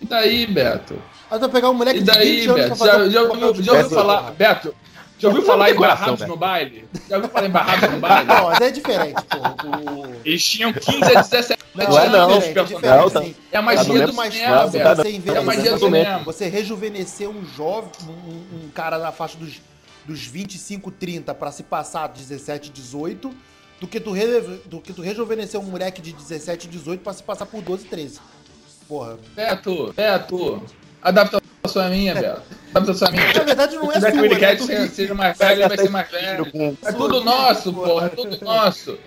E 0.02 0.06
daí, 0.06 0.46
Beto? 0.48 1.02
Aí 1.32 1.40
tu 1.40 1.50
pegar 1.50 1.70
um 1.70 1.74
moleque 1.74 2.00
E 2.00 2.04
de 2.04 2.06
daí, 2.12 2.40
20 2.42 2.50
anos 2.50 2.56
Beto? 2.62 2.78
pra 2.78 2.86
Já, 2.88 2.94
fazer 2.94 3.10
já, 3.12 3.24
um 3.24 3.52
de 3.54 3.64
já 3.64 3.72
ouviu 3.74 3.90
falar. 3.90 4.32
Beto? 4.32 4.76
Já 5.18 5.28
ouviu 5.30 5.44
falar 5.44 5.72
em 5.72 5.76
barrados 5.76 6.28
no 6.28 6.36
baile? 6.36 6.88
Já 7.10 7.16
ouviu 7.16 7.32
falar 7.32 7.48
em 7.48 7.50
barrados 7.52 7.90
no 7.90 8.00
baile? 8.00 8.28
Não, 8.28 8.44
mas 8.48 8.60
é 8.62 8.70
diferente, 8.70 9.24
porra. 9.24 9.56
O... 9.64 10.16
Eles 10.26 10.44
tinham 10.44 10.74
15 10.74 11.04
a 11.18 11.22
17 11.22 11.64
Não, 11.74 11.86
Não 11.88 12.00
é 12.00 12.06
é 12.06 12.10
não. 12.10 12.28
diferente, 12.40 12.86
é 12.86 12.98
Não, 12.98 13.10
tá-. 13.10 13.24
É 13.24 13.28
a 13.30 13.34
Tá 13.54 13.62
magia 13.62 13.84
no 13.88 13.94
do 13.94 14.00
mesmo- 14.00 14.14
mais 14.16 14.34
cinema, 14.34 14.58
fácil 14.58 14.72
Beto. 14.80 14.96
você 14.96 15.02
É 15.02 15.12
a 15.12 15.16
envelhecer, 15.16 15.46
magia 15.46 15.72
do 15.72 15.80
cinema. 15.80 16.20
você 16.20 16.48
rejuvenescer 16.50 17.30
um 17.30 17.46
jovem, 17.46 17.90
um, 18.10 18.66
um 18.66 18.70
cara 18.74 18.98
na 18.98 19.12
faixa 19.14 19.38
dos, 19.38 19.62
dos 20.06 20.26
25, 20.26 20.92
30 20.92 21.34
pra 21.34 21.52
se 21.52 21.64
passar 21.64 22.08
17, 22.10 22.70
18, 22.70 23.32
do 23.80 23.88
que 23.88 24.00
tu, 24.02 24.12
re, 24.12 24.42
do 24.66 24.82
que 24.82 24.92
tu 24.94 25.02
rejuvenescer 25.02 25.60
um 25.60 25.64
moleque 25.64 26.02
de 26.02 26.12
17, 26.14 26.68
18 26.68 27.02
pra 27.02 27.14
se 27.14 27.24
passar 27.24 27.46
por 27.46 27.62
12, 27.62 27.86
13. 27.86 28.20
Porra. 28.88 29.18
Beto, 29.36 29.94
Beto. 29.96 30.64
Adaptação 31.02 31.84
é 31.84 31.90
minha, 31.90 32.16
Beto. 32.16 32.42
Adaptação 32.74 33.08
é 33.08 33.12
minha. 33.12 33.34
Na 33.34 33.44
verdade 33.44 33.76
não 33.76 33.92
é 33.92 33.96
Se 33.96 34.02
sua, 34.02 34.12
que 34.12 34.18
o 34.18 34.30
né? 34.30 34.40
Cat 34.40 34.58
Tu 34.58 34.88
seja, 34.90 35.14
mais 35.14 35.38
velho, 35.38 35.62
ele 35.62 35.68
vai 35.68 35.78
ser 35.78 35.90
mais 35.90 36.12
velho. 36.12 36.78
É 36.86 36.92
tudo 36.92 37.24
nosso, 37.24 37.74
porra. 37.74 38.08
É 38.08 38.10
tudo 38.10 38.46
nosso. 38.46 38.98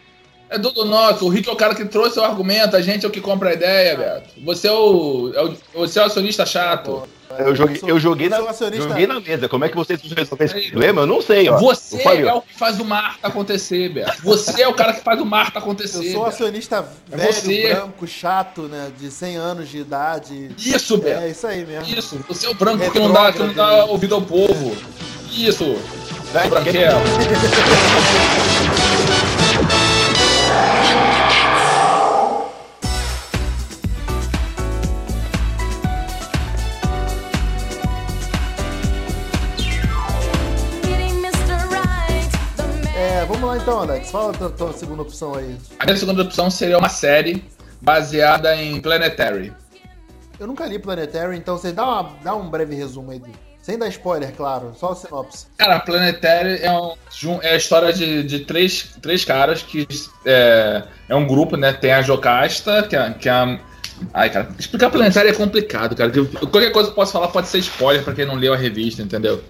É 0.50 0.58
tudo 0.58 0.84
nosso. 0.84 1.26
O 1.26 1.28
Rick 1.28 1.48
é 1.48 1.52
o 1.52 1.56
cara 1.56 1.74
que 1.74 1.84
trouxe 1.84 2.18
o 2.18 2.24
argumento, 2.24 2.76
a 2.76 2.80
gente 2.80 3.04
é 3.04 3.08
o 3.08 3.12
que 3.12 3.20
compra 3.20 3.50
a 3.50 3.52
ideia, 3.52 3.96
Beto. 3.96 4.30
Você 4.44 4.68
é 4.68 4.72
o, 4.72 5.32
é 5.34 5.42
o, 5.42 5.56
você 5.74 5.98
é 5.98 6.02
o 6.02 6.06
acionista 6.06 6.46
chato. 6.46 7.08
Eu 7.38 7.54
joguei, 7.54 7.80
eu 7.86 8.00
joguei, 8.00 8.28
na, 8.28 8.52
sou 8.54 8.72
joguei 8.72 9.06
na 9.06 9.20
mesa. 9.20 9.48
Como 9.48 9.64
é 9.64 9.68
que 9.68 9.76
vocês 9.76 10.00
resolveram 10.00 10.58
esse 10.58 10.70
problema? 10.70 11.02
Eu 11.02 11.06
não 11.06 11.20
sei, 11.20 11.48
ó. 11.48 11.58
Você 11.58 11.96
Eu 11.96 12.00
falei, 12.00 12.26
é 12.26 12.32
o 12.32 12.40
que 12.40 12.58
faz 12.58 12.80
o 12.80 12.84
Marta 12.84 13.28
acontecer, 13.28 13.90
Beto. 13.90 14.22
Você 14.22 14.62
é 14.62 14.68
o 14.68 14.72
cara 14.72 14.94
que 14.94 15.02
faz 15.02 15.20
o 15.20 15.26
Marta 15.26 15.58
Eu 15.58 15.62
acontecer. 15.62 16.12
sou 16.12 16.24
Beto. 16.24 16.26
acionista 16.26 16.88
É 17.12 17.16
velho, 17.16 17.32
você. 17.32 17.68
branco, 17.68 18.06
chato, 18.06 18.62
né? 18.62 18.90
De 18.98 19.10
100 19.10 19.36
anos 19.36 19.68
de 19.68 19.78
idade. 19.78 20.50
Isso, 20.58 20.96
Beto. 20.96 21.20
É 21.20 21.30
isso 21.30 21.46
aí 21.46 21.66
mesmo. 21.66 21.98
Isso. 21.98 22.18
Você 22.28 22.46
é 22.46 22.50
o 22.50 22.54
branco 22.54 22.90
que 22.90 22.98
não 22.98 23.12
dá, 23.12 23.32
que 23.32 23.38
não 23.40 23.52
dá 23.52 23.84
ouvido 23.84 24.14
ao 24.14 24.22
povo. 24.22 24.74
Isso. 25.30 25.76
Vai, 26.32 26.48
Branquelo. 26.48 26.98
lá 43.48 43.56
então, 43.56 43.80
Alex. 43.80 44.10
Fala 44.10 44.32
a 44.32 44.48
tua 44.50 44.72
segunda 44.72 45.02
opção 45.02 45.34
aí. 45.34 45.56
A 45.78 45.84
minha 45.84 45.96
segunda 45.96 46.22
opção 46.22 46.50
seria 46.50 46.78
uma 46.78 46.88
série 46.88 47.42
baseada 47.80 48.54
em 48.56 48.80
Planetary. 48.80 49.52
Eu 50.38 50.46
nunca 50.46 50.66
li 50.66 50.78
Planetary, 50.78 51.36
então 51.36 51.56
você 51.58 51.72
dá, 51.72 51.84
uma- 51.84 52.10
dá 52.22 52.34
um 52.34 52.48
breve 52.48 52.74
resumo 52.74 53.10
aí. 53.10 53.20
Sem 53.60 53.76
dar 53.78 53.88
spoiler, 53.88 54.32
claro, 54.34 54.72
só 54.78 54.92
a 54.92 54.94
sinopse. 54.96 55.46
Cara, 55.58 55.80
Planetary 55.80 56.60
é, 56.62 56.70
um, 56.72 56.94
é 57.42 57.50
a 57.50 57.56
história 57.56 57.92
de, 57.92 58.22
de 58.22 58.40
três, 58.40 58.94
três 59.02 59.24
caras 59.24 59.62
que 59.62 59.86
é, 60.24 60.84
é 61.08 61.14
um 61.14 61.26
grupo, 61.26 61.56
né? 61.56 61.72
Tem 61.72 61.92
a 61.92 62.00
Jocasta, 62.00 62.84
que 62.84 62.96
é, 62.96 63.10
que 63.12 63.28
é 63.28 63.32
a. 63.32 63.58
Ai, 64.14 64.30
cara, 64.30 64.48
explicar 64.58 64.90
Planetary 64.90 65.30
é 65.30 65.32
complicado, 65.34 65.94
cara. 65.96 66.10
Qualquer 66.50 66.70
coisa 66.70 66.88
que 66.88 66.92
eu 66.92 66.94
posso 66.94 67.12
falar 67.12 67.28
pode 67.28 67.48
ser 67.48 67.58
spoiler 67.58 68.02
pra 68.04 68.14
quem 68.14 68.24
não 68.24 68.36
leu 68.36 68.54
a 68.54 68.56
revista, 68.56 69.02
entendeu? 69.02 69.42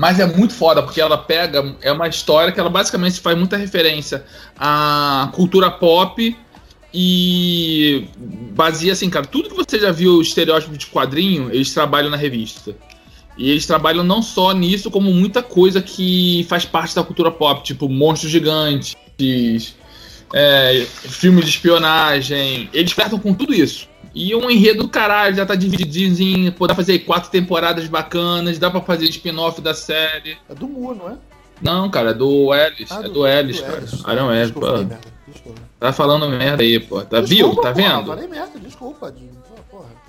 Mas 0.00 0.18
é 0.18 0.24
muito 0.24 0.54
foda, 0.54 0.82
porque 0.82 0.98
ela 0.98 1.18
pega. 1.18 1.76
É 1.82 1.92
uma 1.92 2.08
história 2.08 2.50
que 2.50 2.58
ela 2.58 2.70
basicamente 2.70 3.20
faz 3.20 3.36
muita 3.36 3.58
referência 3.58 4.24
à 4.58 5.28
cultura 5.34 5.70
pop 5.70 6.34
e 6.92 8.08
baseia 8.54 8.94
assim, 8.94 9.10
cara, 9.10 9.26
tudo 9.26 9.50
que 9.50 9.54
você 9.54 9.78
já 9.78 9.92
viu 9.92 10.22
estereótipo 10.22 10.74
de 10.74 10.86
quadrinho, 10.86 11.50
eles 11.52 11.74
trabalham 11.74 12.08
na 12.08 12.16
revista. 12.16 12.74
E 13.36 13.50
eles 13.50 13.66
trabalham 13.66 14.02
não 14.02 14.22
só 14.22 14.52
nisso, 14.52 14.90
como 14.90 15.12
muita 15.12 15.42
coisa 15.42 15.82
que 15.82 16.46
faz 16.48 16.64
parte 16.64 16.94
da 16.94 17.04
cultura 17.04 17.30
pop, 17.30 17.62
tipo 17.62 17.86
monstros 17.86 18.32
gigantes, 18.32 18.96
é, 20.32 20.86
filmes 21.10 21.44
de 21.44 21.50
espionagem. 21.50 22.70
Eles 22.72 22.92
flertam 22.92 23.18
com 23.18 23.34
tudo 23.34 23.52
isso. 23.52 23.86
E 24.14 24.34
um 24.34 24.50
enredo 24.50 24.82
do 24.84 24.88
caralho, 24.88 25.36
já 25.36 25.46
tá 25.46 25.54
divididinho, 25.54 26.50
pô, 26.52 26.66
dá 26.66 26.74
pra 26.74 26.82
fazer 26.84 26.98
quatro 27.00 27.30
temporadas 27.30 27.86
bacanas, 27.86 28.58
dá 28.58 28.70
pra 28.70 28.80
fazer 28.80 29.04
spin-off 29.06 29.60
da 29.60 29.72
série. 29.74 30.36
É 30.48 30.54
do 30.54 30.66
Mu, 30.68 30.94
não 30.94 31.10
é? 31.10 31.16
Não, 31.62 31.90
cara, 31.90 32.10
é 32.10 32.14
do 32.14 32.52
Ellis. 32.54 32.90
Ah, 32.90 33.02
é 33.04 33.08
do 33.08 33.26
Ellis, 33.26 33.60
cara. 33.60 33.76
Ellis. 33.78 34.04
Aaron 34.04 34.32
Ellis, 34.32 34.46
Desculpa, 34.50 34.66
pô. 34.66 34.72
falei 34.72 34.86
merda. 34.86 35.00
Desculpa. 35.28 35.60
Tá 35.78 35.92
falando 35.92 36.28
merda 36.28 36.62
aí, 36.62 36.80
pô. 36.80 37.00
Tá, 37.02 37.20
viu? 37.20 37.48
Desculpa, 37.48 37.62
Tá 37.62 37.72
porra, 37.72 38.16
vendo? 38.16 38.28
Merda, 38.28 38.58
desculpa. 38.58 39.14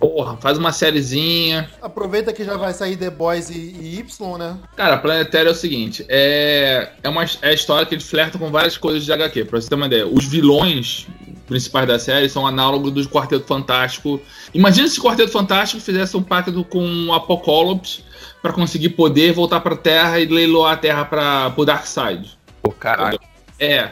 Porra. 0.01 0.35
Faz 0.37 0.57
uma 0.57 0.71
sériezinha. 0.71 1.69
Aproveita 1.81 2.33
que 2.33 2.43
já 2.43 2.57
vai 2.57 2.73
sair 2.73 2.97
The 2.97 3.09
Boys 3.11 3.49
e, 3.51 3.53
e 3.53 3.99
Y, 3.99 4.37
né? 4.37 4.57
Cara, 4.75 4.97
Planetário 4.97 5.49
é 5.49 5.51
o 5.51 5.55
seguinte: 5.55 6.03
é, 6.09 6.89
é 7.03 7.07
uma 7.07 7.23
é 7.23 7.49
a 7.49 7.53
história 7.53 7.85
que 7.85 7.93
ele 7.95 8.01
flerta 8.03 8.37
com 8.39 8.49
várias 8.51 8.75
coisas 8.77 9.05
de 9.05 9.13
HQ. 9.13 9.45
Pra 9.45 9.61
você 9.61 9.69
ter 9.69 9.75
uma 9.75 9.85
ideia, 9.85 10.07
os 10.07 10.25
vilões 10.25 11.07
principais 11.47 11.87
da 11.87 11.99
série 11.99 12.27
são 12.29 12.47
análogos 12.47 12.91
do 12.91 13.07
Quarteto 13.09 13.45
Fantástico. 13.45 14.19
Imagina 14.53 14.87
se 14.87 14.99
o 14.99 15.03
Quarteto 15.03 15.31
Fantástico 15.31 15.81
fizesse 15.81 16.17
um 16.17 16.23
pacto 16.23 16.63
com 16.63 17.07
o 17.07 17.13
Apocalipse 17.13 18.03
pra 18.41 18.51
conseguir 18.51 18.89
poder 18.89 19.33
voltar 19.33 19.59
pra 19.59 19.75
Terra 19.75 20.19
e 20.19 20.25
leiloar 20.25 20.73
a 20.73 20.77
Terra 20.77 21.05
pra, 21.05 21.51
pro 21.51 21.63
Darkseid. 21.65 22.37
Pô, 22.63 22.71
caralho. 22.71 23.19
É, 23.59 23.89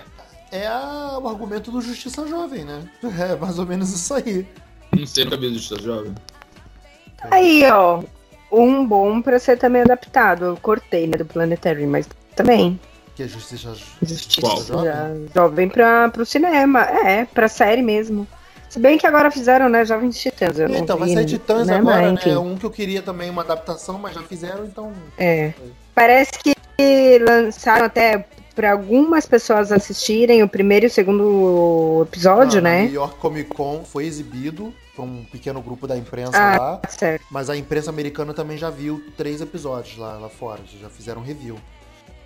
É 0.51 0.65
a- 0.65 1.19
o 1.21 1.27
argumento 1.27 1.69
do 1.69 1.79
Justiça 1.81 2.25
Jovem, 2.27 2.63
né? 2.65 2.81
É 3.19 3.35
mais 3.35 3.59
ou 3.59 3.65
menos 3.67 3.93
isso 3.93 4.11
aí. 4.13 4.47
Não 4.99 5.07
sei, 5.07 5.25
o 5.25 5.53
Justiça 5.53 5.81
Jovem. 5.81 6.13
Aí, 7.31 7.63
ó. 7.71 8.03
Um 8.51 8.85
bom 8.85 9.21
pra 9.21 9.38
ser 9.38 9.57
também 9.57 9.83
adaptado. 9.83 10.45
Eu 10.45 10.57
cortei, 10.57 11.05
né, 11.05 11.17
do 11.17 11.25
Planetary, 11.25 11.85
mas 11.85 12.07
também. 12.35 12.79
Que 13.15 13.23
é 13.23 13.27
Justiça 13.27 13.75
Justiça 14.01 14.41
Qual? 14.41 14.63
Jovem, 14.63 15.29
jovem 15.35 15.69
pra, 15.69 16.09
pro 16.09 16.25
cinema. 16.25 16.81
É, 16.81 17.25
pra 17.25 17.47
série 17.47 17.81
mesmo. 17.81 18.27
Se 18.67 18.79
bem 18.79 18.97
que 18.97 19.05
agora 19.05 19.31
fizeram, 19.31 19.67
né, 19.69 19.83
Jovens 19.85 20.17
Titãs. 20.19 20.59
Eu 20.59 20.69
Então, 20.69 20.97
vai 20.97 21.09
sair 21.09 21.25
Titãs 21.25 21.67
né, 21.67 21.77
agora, 21.77 22.12
mas, 22.12 22.25
né? 22.25 22.31
É 22.31 22.39
um 22.39 22.55
que 22.55 22.65
eu 22.65 22.71
queria 22.71 23.01
também 23.01 23.29
uma 23.29 23.41
adaptação, 23.41 23.97
mas 23.99 24.13
já 24.13 24.21
fizeram, 24.21 24.65
então. 24.65 24.93
É. 25.17 25.53
Parece 25.93 26.31
que 26.43 27.19
lançaram 27.19 27.85
até 27.85 28.25
para 28.55 28.71
algumas 28.71 29.25
pessoas 29.25 29.71
assistirem 29.71 30.43
o 30.43 30.47
primeiro 30.47 30.85
e 30.85 30.88
o 30.88 30.91
segundo 30.91 32.05
episódio, 32.07 32.62
Na 32.62 32.69
né? 32.69 32.83
New 32.83 32.93
York 32.93 33.15
Comic 33.17 33.49
Con 33.53 33.83
foi 33.85 34.05
exibido 34.05 34.73
por 34.99 35.03
um 35.05 35.23
pequeno 35.31 35.62
grupo 35.62 35.88
da 35.88 35.97
imprensa 35.97 36.38
Ah. 36.38 36.57
lá. 36.59 36.81
Certo. 36.89 37.25
Mas 37.31 37.49
a 37.49 37.55
imprensa 37.55 37.89
americana 37.89 38.33
também 38.33 38.57
já 38.57 38.69
viu 38.69 39.01
três 39.15 39.39
episódios 39.39 39.97
lá, 39.97 40.17
lá 40.17 40.27
fora. 40.29 40.59
Já 40.81 40.89
fizeram 40.89 41.21
review. 41.21 41.57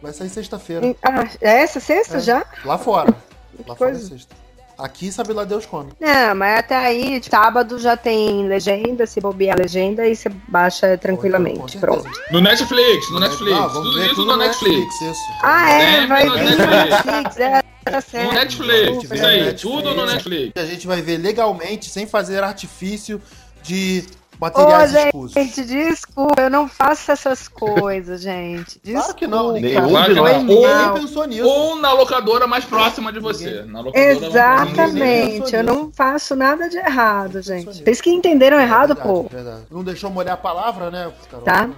Vai 0.01 0.11
sair 0.11 0.29
sexta-feira. 0.29 0.95
Ah, 1.03 1.27
é 1.39 1.61
essa 1.61 1.79
sexta 1.79 2.17
É. 2.17 2.19
já? 2.19 2.45
Lá 2.65 2.77
fora. 2.77 3.13
Lá 3.67 3.75
fora 3.75 3.91
é 3.91 3.95
sexta. 3.95 4.35
Aqui 4.75 5.11
sabe 5.11 5.31
lá 5.33 5.43
Deus 5.43 5.67
quando. 5.67 5.95
Não, 5.99 6.33
mas 6.33 6.57
até 6.61 6.75
aí, 6.75 7.21
sábado 7.23 7.77
já 7.77 7.95
tem 7.95 8.47
legenda, 8.47 9.05
se 9.05 9.21
bobear 9.21 9.55
a 9.55 9.61
legenda 9.61 10.07
e 10.07 10.15
você 10.15 10.27
baixa 10.47 10.97
tranquilamente. 10.97 11.77
Pronto. 11.77 12.09
No 12.31 12.41
Netflix, 12.41 13.11
no 13.11 13.19
Netflix. 13.19 13.55
Ah, 13.55 13.67
vamos 13.67 13.89
tudo 13.89 13.99
ver 13.99 14.05
isso 14.07 14.15
tudo 14.15 14.31
no 14.31 14.37
Netflix. 14.37 15.01
isso. 15.01 15.21
Ah, 15.43 15.69
é, 15.69 15.97
Tem 15.99 16.07
vai 16.07 16.23
vir 16.23 16.29
no 16.29 16.35
Netflix. 16.35 17.05
Netflix, 17.05 17.37
é, 17.37 17.62
tá 17.83 18.01
certo. 18.01 18.27
No 18.27 18.33
Netflix, 18.33 19.03
isso 19.03 19.13
aí, 19.25 19.37
Netflix. 19.43 19.61
tudo 19.61 19.93
no 19.95 20.05
Netflix. 20.05 20.53
A 20.61 20.65
gente 20.65 20.87
vai 20.87 21.01
ver 21.01 21.17
legalmente, 21.17 21.89
sem 21.89 22.05
fazer 22.07 22.43
artifício 22.43 23.21
de 23.61 24.03
Ô, 24.39 24.45
materiais 24.45 24.93
escusos. 24.93 25.33
gente, 25.33 25.63
desculpa, 25.63 26.41
eu 26.41 26.49
não 26.49 26.67
faço 26.67 27.11
essas 27.11 27.47
coisas, 27.47 28.21
gente. 28.21 28.79
Desculpa. 28.83 29.01
Claro 29.03 29.15
que 29.15 29.27
não, 29.27 29.51
ninguém, 29.53 29.79
Nenhum 29.79 30.43
ninguém 30.43 30.87
Ou- 30.87 30.93
pensou 30.95 31.25
nisso. 31.25 31.45
Ou 31.47 31.75
na 31.77 31.93
locadora 31.93 32.45
mais 32.47 32.65
próxima 32.65 33.11
de 33.13 33.19
você. 33.19 33.63
Exatamente, 33.93 35.55
eu 35.55 35.63
não 35.63 35.91
faço 35.91 36.35
nada 36.35 36.67
de 36.69 36.77
errado, 36.77 37.41
gente. 37.41 37.83
Vocês 37.83 38.01
que 38.01 38.09
entenderam 38.09 38.59
errado, 38.59 38.95
Verdade, 38.95 39.07
pô. 39.07 39.23
verdade. 39.29 39.61
Não 39.71 39.83
deixou 39.83 40.09
molhar 40.09 40.33
a 40.33 40.37
palavra, 40.37 40.89
né, 40.91 41.11
Carol? 41.29 41.45
Tá. 41.45 41.69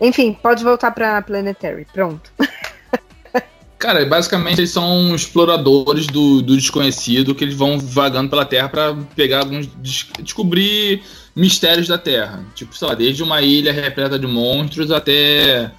Enfim, 0.00 0.36
pode 0.42 0.64
voltar 0.64 0.90
pra 0.90 1.20
Planetary. 1.22 1.86
Pronto. 1.92 2.32
Cara, 3.84 4.02
basicamente 4.06 4.60
eles 4.60 4.70
são 4.70 5.14
exploradores 5.14 6.06
do, 6.06 6.40
do 6.40 6.56
desconhecido 6.56 7.34
que 7.34 7.44
eles 7.44 7.54
vão 7.54 7.78
vagando 7.78 8.30
pela 8.30 8.46
Terra 8.46 8.66
pra 8.66 8.96
pegar 9.14 9.40
alguns. 9.40 9.66
des- 9.76 10.06
descobrir 10.22 11.02
mistérios 11.36 11.86
da 11.86 11.98
Terra. 11.98 12.42
Tipo, 12.54 12.74
sei 12.74 12.88
lá, 12.88 12.94
desde 12.94 13.22
uma 13.22 13.42
ilha 13.42 13.74
repleta 13.74 14.18
de 14.18 14.26
monstros 14.26 14.90
até. 14.90 15.70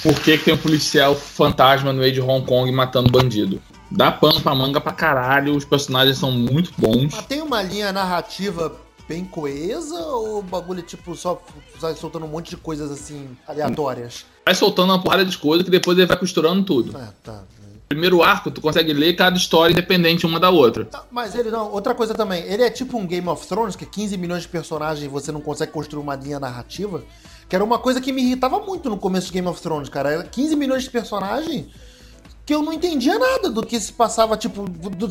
Por 0.00 0.14
que, 0.20 0.38
que 0.38 0.44
tem 0.44 0.54
um 0.54 0.58
policial 0.58 1.16
fantasma 1.16 1.92
no 1.92 1.98
meio 1.98 2.12
de 2.12 2.20
Hong 2.20 2.46
Kong 2.46 2.70
matando 2.70 3.10
bandido? 3.10 3.60
Dá 3.90 4.12
pano 4.12 4.40
pra 4.40 4.54
manga 4.54 4.80
pra 4.80 4.92
caralho, 4.92 5.56
os 5.56 5.64
personagens 5.64 6.18
são 6.18 6.30
muito 6.30 6.70
bons. 6.78 7.12
Mas 7.16 7.26
tem 7.26 7.42
uma 7.42 7.60
linha 7.62 7.92
narrativa 7.92 8.80
bem 9.08 9.24
coesa 9.24 9.98
ou 9.98 10.38
o 10.38 10.42
bagulho 10.42 10.80
é 10.80 10.82
tipo 10.82 11.16
só 11.16 11.42
sai 11.80 11.94
soltando 11.96 12.26
um 12.26 12.28
monte 12.28 12.50
de 12.50 12.58
coisas 12.58 12.92
assim 12.92 13.30
aleatórias? 13.48 14.24
Vai 14.48 14.54
soltando 14.54 14.94
uma 14.94 14.98
porrada 14.98 15.26
de 15.26 15.36
coisa 15.36 15.62
que 15.62 15.68
depois 15.68 15.98
ele 15.98 16.06
vai 16.06 16.16
costurando 16.16 16.64
tudo. 16.64 16.96
É, 16.96 17.08
tá. 17.22 17.42
Primeiro 17.86 18.22
arco, 18.22 18.50
tu 18.50 18.62
consegue 18.62 18.94
ler 18.94 19.14
cada 19.14 19.36
história 19.36 19.74
independente 19.74 20.24
uma 20.24 20.40
da 20.40 20.48
outra. 20.48 20.88
Ah, 20.90 21.02
Mas 21.10 21.34
ele 21.34 21.50
não, 21.50 21.70
outra 21.70 21.94
coisa 21.94 22.14
também, 22.14 22.42
ele 22.44 22.62
é 22.62 22.70
tipo 22.70 22.96
um 22.96 23.06
Game 23.06 23.28
of 23.28 23.46
Thrones, 23.46 23.76
que 23.76 23.84
é 23.84 23.86
15 23.86 24.16
milhões 24.16 24.44
de 24.44 24.48
personagens 24.48 25.04
e 25.04 25.06
você 25.06 25.30
não 25.30 25.42
consegue 25.42 25.70
construir 25.70 26.00
uma 26.00 26.16
linha 26.16 26.40
narrativa, 26.40 27.02
que 27.46 27.54
era 27.54 27.62
uma 27.62 27.78
coisa 27.78 28.00
que 28.00 28.10
me 28.10 28.22
irritava 28.22 28.58
muito 28.60 28.88
no 28.88 28.96
começo 28.96 29.26
de 29.26 29.34
Game 29.34 29.46
of 29.46 29.60
Thrones, 29.60 29.90
cara. 29.90 30.12
Era 30.12 30.24
15 30.24 30.56
milhões 30.56 30.84
de 30.84 30.88
personagens 30.88 31.66
que 32.46 32.54
eu 32.54 32.62
não 32.62 32.72
entendia 32.72 33.18
nada 33.18 33.50
do 33.50 33.62
que 33.66 33.78
se 33.78 33.92
passava, 33.92 34.34
tipo, 34.34 34.64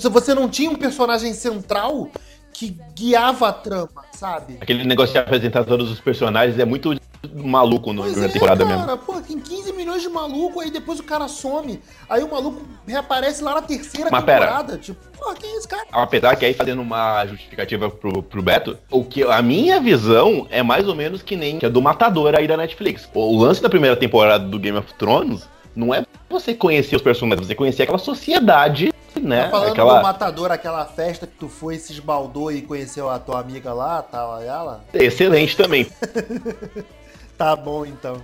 você 0.09 0.33
não 0.33 0.49
tinha 0.49 0.71
um 0.71 0.75
personagem 0.75 1.31
central 1.35 2.09
que 2.51 2.75
guiava 2.95 3.49
a 3.49 3.53
trama, 3.53 4.03
sabe? 4.13 4.57
Aquele 4.59 4.83
negócio 4.83 5.13
de 5.13 5.19
apresentar 5.19 5.63
todos 5.63 5.91
os 5.91 5.99
personagens 5.99 6.57
é 6.57 6.65
muito 6.65 6.91
maluco 7.33 7.93
no, 7.93 8.03
Pois 8.03 8.17
na 8.17 8.25
é, 8.25 8.29
temporada 8.29 8.65
mesmo. 8.65 8.85
cara, 8.85 8.97
pô, 8.97 9.19
tem 9.21 9.39
15 9.39 9.73
milhões 9.73 10.01
de 10.01 10.09
maluco, 10.09 10.59
aí 10.59 10.71
depois 10.71 10.99
o 10.99 11.03
cara 11.03 11.27
some, 11.27 11.79
aí 12.09 12.23
o 12.23 12.31
maluco 12.31 12.61
reaparece 12.87 13.43
lá 13.43 13.55
na 13.55 13.61
terceira 13.61 14.09
Mas 14.11 14.23
pera. 14.23 14.45
temporada, 14.45 14.77
tipo, 14.77 14.99
pô, 15.17 15.33
quem 15.33 15.51
é 15.51 15.57
esse 15.57 15.67
cara? 15.67 15.85
Apesar 15.91 16.35
que 16.35 16.45
aí 16.45 16.53
fazendo 16.53 16.81
uma 16.81 17.25
justificativa 17.25 17.89
pro, 17.89 18.21
pro 18.21 18.41
Beto, 18.41 18.77
o 18.91 19.03
que 19.03 19.23
a 19.23 19.41
minha 19.41 19.79
visão 19.79 20.47
é 20.49 20.61
mais 20.63 20.87
ou 20.87 20.95
menos 20.95 21.21
que 21.21 21.35
nem 21.35 21.59
a 21.63 21.69
do 21.69 21.81
Matador 21.81 22.35
aí 22.35 22.47
da 22.47 22.57
Netflix. 22.57 23.09
O 23.13 23.37
lance 23.37 23.61
da 23.61 23.69
primeira 23.69 23.95
temporada 23.95 24.45
do 24.45 24.59
Game 24.59 24.77
of 24.77 24.93
Thrones 24.93 25.47
não 25.75 25.93
é 25.93 26.05
você 26.29 26.53
conhecer 26.53 26.95
os 26.95 27.01
personagens, 27.01 27.47
você 27.47 27.55
conhecer 27.55 27.83
aquela 27.83 27.97
sociedade, 27.97 28.93
né? 29.21 29.43
Tá 29.43 29.49
falando 29.49 29.65
do 29.67 29.71
aquela 29.71 30.01
Matador, 30.01 30.51
aquela 30.51 30.85
festa 30.85 31.25
que 31.27 31.33
tu 31.37 31.47
foi, 31.47 31.77
se 31.77 31.93
esbaldou 31.93 32.51
e 32.51 32.61
conheceu 32.61 33.09
a 33.09 33.19
tua 33.19 33.39
amiga 33.39 33.73
lá, 33.73 34.01
tal, 34.01 34.41
ela? 34.41 34.83
excelente 34.93 35.55
também. 35.55 35.87
Tá 37.37 37.55
bom, 37.55 37.85
então. 37.85 38.21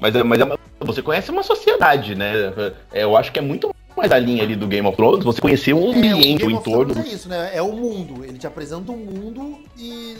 Mas, 0.00 0.14
é- 0.14 0.22
mas 0.22 0.40
é 0.40 0.58
você 0.80 1.02
conhece 1.02 1.30
uma 1.30 1.42
sociedade, 1.42 2.14
né? 2.14 2.32
É, 2.92 3.02
Eu 3.02 3.16
acho 3.16 3.32
que 3.32 3.38
é 3.38 3.42
muito 3.42 3.74
mais 3.96 4.12
a 4.12 4.18
linha 4.18 4.42
ali 4.44 4.54
do 4.54 4.66
Game 4.66 4.86
of 4.86 4.96
Thrones, 4.96 5.24
você 5.24 5.40
conhecer 5.40 5.74
o 5.74 5.78
É, 5.78 5.80
o 5.82 5.90
ambiente, 5.92 6.46
o 6.46 6.50
entorno. 6.50 6.98
É 6.98 7.08
isso, 7.08 7.28
né? 7.28 7.50
É 7.52 7.60
o 7.60 7.72
mundo. 7.72 8.24
Ele 8.24 8.38
te 8.38 8.46
apresenta 8.46 8.92
um 8.92 8.96
mundo 8.96 9.58
e... 9.76 10.16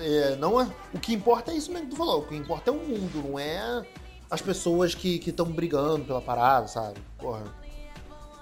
é, 0.00 0.36
não 0.36 0.60
é, 0.60 0.68
o 0.94 0.98
que 0.98 1.12
importa 1.12 1.50
é 1.50 1.56
isso 1.56 1.72
mesmo 1.72 1.86
que 1.86 1.94
tu 1.94 1.98
falou. 1.98 2.20
O 2.20 2.26
que 2.26 2.36
importa 2.36 2.70
é 2.70 2.72
o 2.72 2.76
mundo, 2.76 3.28
não 3.28 3.38
é 3.38 3.82
as 4.30 4.40
pessoas 4.40 4.94
que 4.94 5.20
estão 5.26 5.46
brigando 5.46 6.04
pela 6.04 6.20
parada, 6.20 6.68
sabe? 6.68 6.98
Porra. 7.18 7.42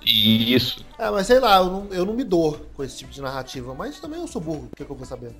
Isso. 0.05 0.85
É, 0.99 1.11
mas 1.11 1.27
sei 1.27 1.41
lá, 1.41 1.59
eu 1.59 1.64
não, 1.66 1.87
eu 1.91 2.07
não 2.07 2.14
me 2.14 2.22
dou 2.22 2.61
com 2.74 2.85
esse 2.85 2.99
tipo 2.99 3.11
de 3.11 3.20
narrativa. 3.20 3.74
Mas 3.74 3.99
também 3.99 4.20
eu 4.20 4.29
sou 4.29 4.41
burro, 4.41 4.68
o 4.70 4.77
que, 4.77 4.85
que 4.85 4.91
eu 4.91 4.97
vou 4.97 5.07
saber? 5.07 5.33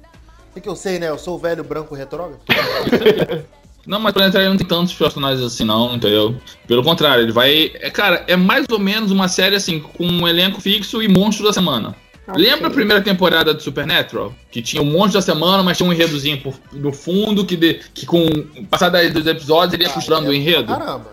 O 0.57 0.61
que, 0.61 0.69
eu 0.69 0.77
sei, 0.77 0.99
né? 0.99 1.09
Eu 1.11 1.19
sou 1.19 1.35
o 1.35 1.39
velho 1.39 1.63
branco 1.63 1.95
retrógrado. 1.95 2.41
Não, 3.87 4.01
mas 4.01 4.13
Planetário 4.15 4.49
não 4.49 4.57
tem 4.57 4.67
tantos 4.67 4.93
personagens 4.95 5.41
assim, 5.41 5.63
não, 5.65 5.95
entendeu? 5.95 6.35
Pelo 6.67 6.83
contrário, 6.83 7.23
ele 7.23 7.31
vai. 7.31 7.71
É, 7.77 7.89
cara, 7.89 8.25
é 8.27 8.35
mais 8.35 8.67
ou 8.69 8.81
menos 8.81 9.13
uma 9.13 9.29
série 9.29 9.55
assim, 9.55 9.79
com 9.79 10.05
um 10.05 10.27
elenco 10.27 10.61
fixo 10.61 11.01
e 11.01 11.07
monstros 11.07 11.47
da 11.47 11.53
semana. 11.53 11.95
Ok. 12.27 12.43
Lembra 12.43 12.67
a 12.67 12.71
primeira 12.73 13.01
temporada 13.01 13.55
do 13.55 13.63
Supernatural? 13.63 14.35
Que 14.51 14.61
tinha 14.61 14.83
um 14.83 14.87
monstro 14.87 15.21
da 15.21 15.23
semana, 15.23 15.63
mas 15.63 15.77
tinha 15.77 15.89
um 15.89 15.93
enredozinho 15.93 16.41
por- 16.43 16.57
no 16.73 16.93
fundo, 16.93 17.47
que, 17.47 17.55
de, 17.57 17.75
que 17.95 18.05
com 18.05 18.27
o 18.27 18.67
passar 18.67 18.89
das- 18.89 19.13
dos 19.13 19.25
episódios 19.25 19.75
ele 19.75 19.85
ia 19.85 19.91
costurando 19.91 20.31
o 20.31 20.35
enredo? 20.35 20.77
Caramba. 20.77 21.07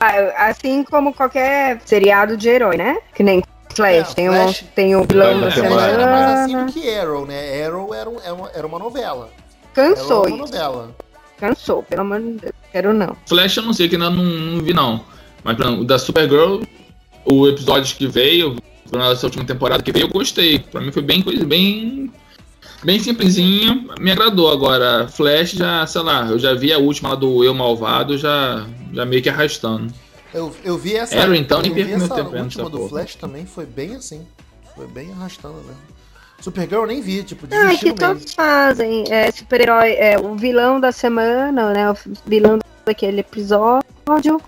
Ah, 0.00 0.48
Assim 0.48 0.82
como 0.82 1.14
qualquer 1.14 1.80
seriado 1.84 2.36
de 2.36 2.48
herói, 2.48 2.76
né? 2.76 2.98
Que 3.14 3.22
nem 3.22 3.40
Flash. 3.74 4.10
É, 4.10 4.14
tem, 4.14 4.28
Flash- 4.28 4.60
O, 4.62 4.64
tem 4.74 4.96
o 4.96 5.04
vilão 5.04 5.40
da 5.40 5.46
Mas 5.46 5.56
é, 5.58 5.60
era 5.90 6.06
mais 6.06 6.26
assim 6.40 6.48
semana. 6.50 6.66
do 6.66 6.72
que 6.72 6.94
Arrow, 6.94 7.26
né? 7.26 7.64
Arrow 7.66 7.94
era, 7.94 8.10
um- 8.10 8.20
era 8.20 8.34
uma, 8.34 8.50
era 8.54 8.66
uma 8.66 8.78
novela. 8.78 9.30
Cansou 9.74 10.24
Era 10.26 10.34
uma 10.34 10.44
isso. 10.44 10.52
novela. 10.54 10.90
Cansou, 11.38 11.82
pelo 11.82 12.00
amor 12.02 12.20
de 12.20 12.32
Deus. 12.32 12.52
Quero 12.72 12.92
não. 12.92 13.16
Flash 13.26 13.56
eu 13.56 13.62
não 13.62 13.72
sei, 13.72 13.88
que 13.88 13.94
ainda 13.96 14.10
não, 14.10 14.22
não 14.24 14.60
vi 14.62 14.74
não. 14.74 15.00
Mas 15.42 15.58
exemplo, 15.58 15.80
o 15.80 15.84
da 15.84 15.98
Supergirl, 15.98 16.60
o 17.24 17.48
episódio 17.48 17.96
que 17.96 18.06
veio, 18.06 18.56
nessa 18.92 19.26
última 19.26 19.44
temporada 19.44 19.82
que 19.82 19.90
veio, 19.92 20.04
eu 20.04 20.10
gostei. 20.10 20.58
Pra 20.58 20.80
mim 20.80 20.92
foi 20.92 21.02
bem 21.02 21.22
coisa, 21.22 21.44
bem. 21.44 22.12
Bem 22.82 22.98
simplesinho, 22.98 23.88
me 23.98 24.10
agradou. 24.10 24.50
Agora, 24.50 25.06
Flash 25.08 25.52
já, 25.52 25.86
sei 25.86 26.00
lá, 26.02 26.26
eu 26.30 26.38
já 26.38 26.54
vi 26.54 26.72
a 26.72 26.78
última 26.78 27.10
lá 27.10 27.14
do 27.14 27.44
Eu 27.44 27.52
Malvado, 27.54 28.16
já, 28.18 28.66
já 28.92 29.04
meio 29.04 29.22
que 29.22 29.28
arrastando. 29.28 29.92
Eu, 30.32 30.54
eu 30.64 30.78
vi 30.78 30.96
essa. 30.96 31.18
Arrow, 31.20 31.34
então, 31.34 31.60
nem 31.60 31.72
meu 31.96 31.96
essa 31.96 32.14
tempo 32.14 32.36
última 32.36 32.70
do 32.70 32.76
porra. 32.78 32.88
Flash 32.90 33.14
também 33.16 33.46
foi 33.46 33.66
bem 33.66 33.96
assim. 33.96 34.26
Foi 34.76 34.86
bem 34.86 35.10
arrastando 35.12 35.56
mesmo. 35.56 35.90
Supergirl 36.40 36.82
eu 36.82 36.86
nem 36.86 37.02
vi, 37.02 37.22
tipo, 37.22 37.46
Ah, 37.46 37.48
desisti 37.66 37.86
que 37.86 37.92
todos 37.92 38.32
fazem. 38.32 39.04
É, 39.12 39.30
super-herói, 39.30 39.92
é 39.92 40.18
o 40.18 40.34
vilão 40.36 40.80
da 40.80 40.90
semana, 40.92 41.72
né? 41.72 41.90
O 41.90 41.96
vilão 42.24 42.58
daquele 42.86 43.20
episódio. 43.20 44.40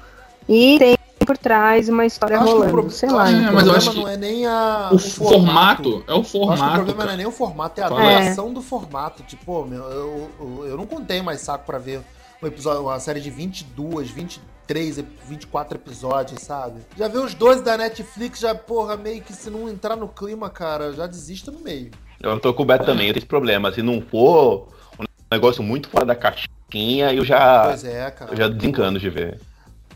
E 0.48 0.78
tem 0.78 0.96
por 1.26 1.36
trás 1.36 1.88
uma 1.88 2.04
história 2.06 2.36
Acho 2.38 2.46
que 2.46 2.50
o 2.52 2.54
rolando. 2.56 2.72
pro- 2.72 2.90
sei 2.90 3.10
lá. 3.10 3.30
É, 3.30 3.34
o 3.34 3.40
então. 3.40 3.52
mas 3.52 3.66
eu 3.66 3.72
problema 3.72 3.76
acho 3.76 3.90
que 3.90 3.96
não 3.98 4.08
é 4.08 4.16
nem 4.16 4.46
a, 4.46 4.88
O, 4.92 4.98
formato, 4.98 6.04
é 6.08 6.12
o 6.14 6.16
Eu 6.16 6.20
Acho 6.22 6.30
que 6.30 6.36
o 6.38 6.40
formato. 6.46 6.74
problema 6.74 6.94
não 6.94 7.02
é 7.02 7.06
cara. 7.06 7.16
nem 7.16 7.26
o 7.26 7.30
formato, 7.30 7.80
é 7.80 7.84
a 7.84 7.88
duração 7.88 8.52
do 8.54 8.62
formato. 8.62 9.22
Tipo, 9.24 9.44
pô, 9.44 9.64
meu, 9.64 9.82
eu, 9.84 10.30
eu, 10.40 10.66
eu 10.68 10.76
não 10.76 10.86
contei 10.86 11.20
mais 11.22 11.40
saco 11.42 11.64
pra 11.66 11.78
ver 11.78 12.00
um 12.42 12.46
episódio, 12.46 12.82
uma 12.82 12.98
série 12.98 13.20
de 13.20 13.30
22, 13.30 14.10
23, 14.10 14.98
ep- 14.98 15.08
24 15.28 15.78
episódios, 15.78 16.40
sabe? 16.42 16.80
Já 16.98 17.08
vi 17.08 17.18
os 17.18 17.34
12 17.34 17.62
da 17.62 17.76
Netflix, 17.76 18.40
já, 18.40 18.54
porra, 18.54 18.96
meio 18.96 19.22
que 19.22 19.32
se 19.32 19.48
não 19.50 19.68
entrar 19.68 19.96
no 19.96 20.08
clima, 20.08 20.50
cara, 20.50 20.92
já 20.92 21.06
desista 21.06 21.50
no 21.50 21.60
meio. 21.60 21.90
Eu 22.20 22.38
tô 22.40 22.52
com 22.54 22.62
o 22.62 22.66
Beto 22.66 22.84
também, 22.84 23.06
eu 23.08 23.12
tenho 23.14 23.20
esse 23.20 23.26
problema. 23.26 23.72
Se 23.72 23.82
não 23.82 24.00
for 24.00 24.68
um 24.98 25.04
negócio 25.30 25.62
muito 25.62 25.88
fora 25.88 26.04
da 26.04 26.14
caixinha, 26.14 27.12
eu 27.12 27.24
já, 27.24 27.64
Pois 27.68 27.84
é, 27.84 28.10
cara. 28.10 28.32
eu 28.32 28.36
já 28.36 28.48
desencano 28.48 28.98
de 28.98 29.10
ver. 29.10 29.40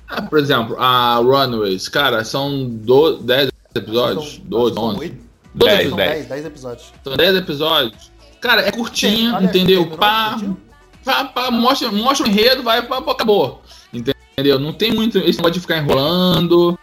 Ah, 0.08 0.22
por 0.22 0.38
exemplo, 0.38 0.76
a 0.78 1.16
Runaways, 1.16 1.88
cara, 1.88 2.24
são 2.24 2.68
do, 2.68 3.16
10 3.18 3.50
episódios? 3.74 4.34
São- 4.36 4.44
12, 4.44 4.74
são 4.74 4.84
11. 4.84 4.98
oito- 5.00 5.26
12 5.54 5.76
Dez, 5.76 5.88
São 5.88 5.96
dez. 5.96 6.10
10, 6.12 6.26
10 6.28 6.44
episódios. 6.46 6.92
São 7.02 7.16
10 7.16 7.36
episódios. 7.36 8.12
Cara, 8.40 8.60
é 8.68 8.70
curtinho, 8.70 9.34
Olha, 9.34 9.44
entendeu? 9.46 9.86
Pá, 9.96 10.32
curtiu? 10.34 10.56
Pá, 11.06 11.24
pá, 11.24 11.50
mostra, 11.52 11.90
mostra 11.92 12.26
o 12.26 12.28
enredo, 12.28 12.64
vai, 12.64 12.82
pá, 12.82 13.00
pá, 13.00 13.12
acabou. 13.12 13.62
Entendeu? 13.92 14.58
Não 14.58 14.72
tem 14.72 14.92
muito 14.92 15.18
esse 15.18 15.38
negócio 15.38 15.52
de 15.52 15.60
ficar 15.60 15.78
enrolando. 15.78 16.76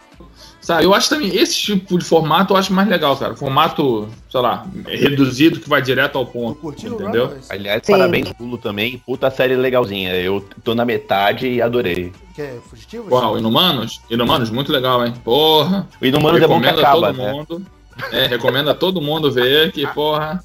Sabe, 0.60 0.84
eu 0.84 0.94
acho 0.94 1.10
também, 1.10 1.28
esse 1.36 1.54
tipo 1.54 1.98
de 1.98 2.04
formato 2.06 2.54
eu 2.54 2.56
acho 2.56 2.72
mais 2.72 2.88
legal, 2.88 3.14
cara. 3.18 3.36
Formato, 3.36 4.08
sei 4.30 4.40
lá, 4.40 4.66
reduzido 4.86 5.60
que 5.60 5.68
vai 5.68 5.82
direto 5.82 6.16
ao 6.16 6.24
ponto. 6.24 6.66
entendeu? 6.70 7.36
Aliás, 7.50 7.82
Sim. 7.84 7.92
parabéns 7.92 8.32
pulo 8.32 8.56
também. 8.56 8.96
Puta 9.04 9.30
série 9.30 9.56
legalzinha. 9.56 10.14
Eu 10.16 10.42
tô 10.64 10.74
na 10.74 10.86
metade 10.86 11.46
e 11.46 11.60
adorei. 11.60 12.10
Que 12.34 12.40
é 12.40 12.58
Fugitivos? 12.66 13.12
Uau, 13.12 13.36
Inumanos? 13.36 14.00
Inumanos, 14.08 14.48
muito 14.48 14.72
legal, 14.72 15.04
hein? 15.04 15.12
Porra. 15.22 15.86
O 16.00 16.06
Inumanos 16.06 16.40
é 16.40 16.46
bom 16.48 16.58
que 16.58 16.66
recomendo 16.66 16.80
acaba, 16.80 17.10
a 17.10 17.12
todo 17.12 17.22
né? 17.22 17.32
mundo. 17.32 17.66
É, 18.10 18.26
recomendo 18.26 18.70
a 18.70 18.74
todo 18.74 19.02
mundo 19.02 19.30
ver 19.30 19.70
que, 19.70 19.86
porra. 19.88 20.42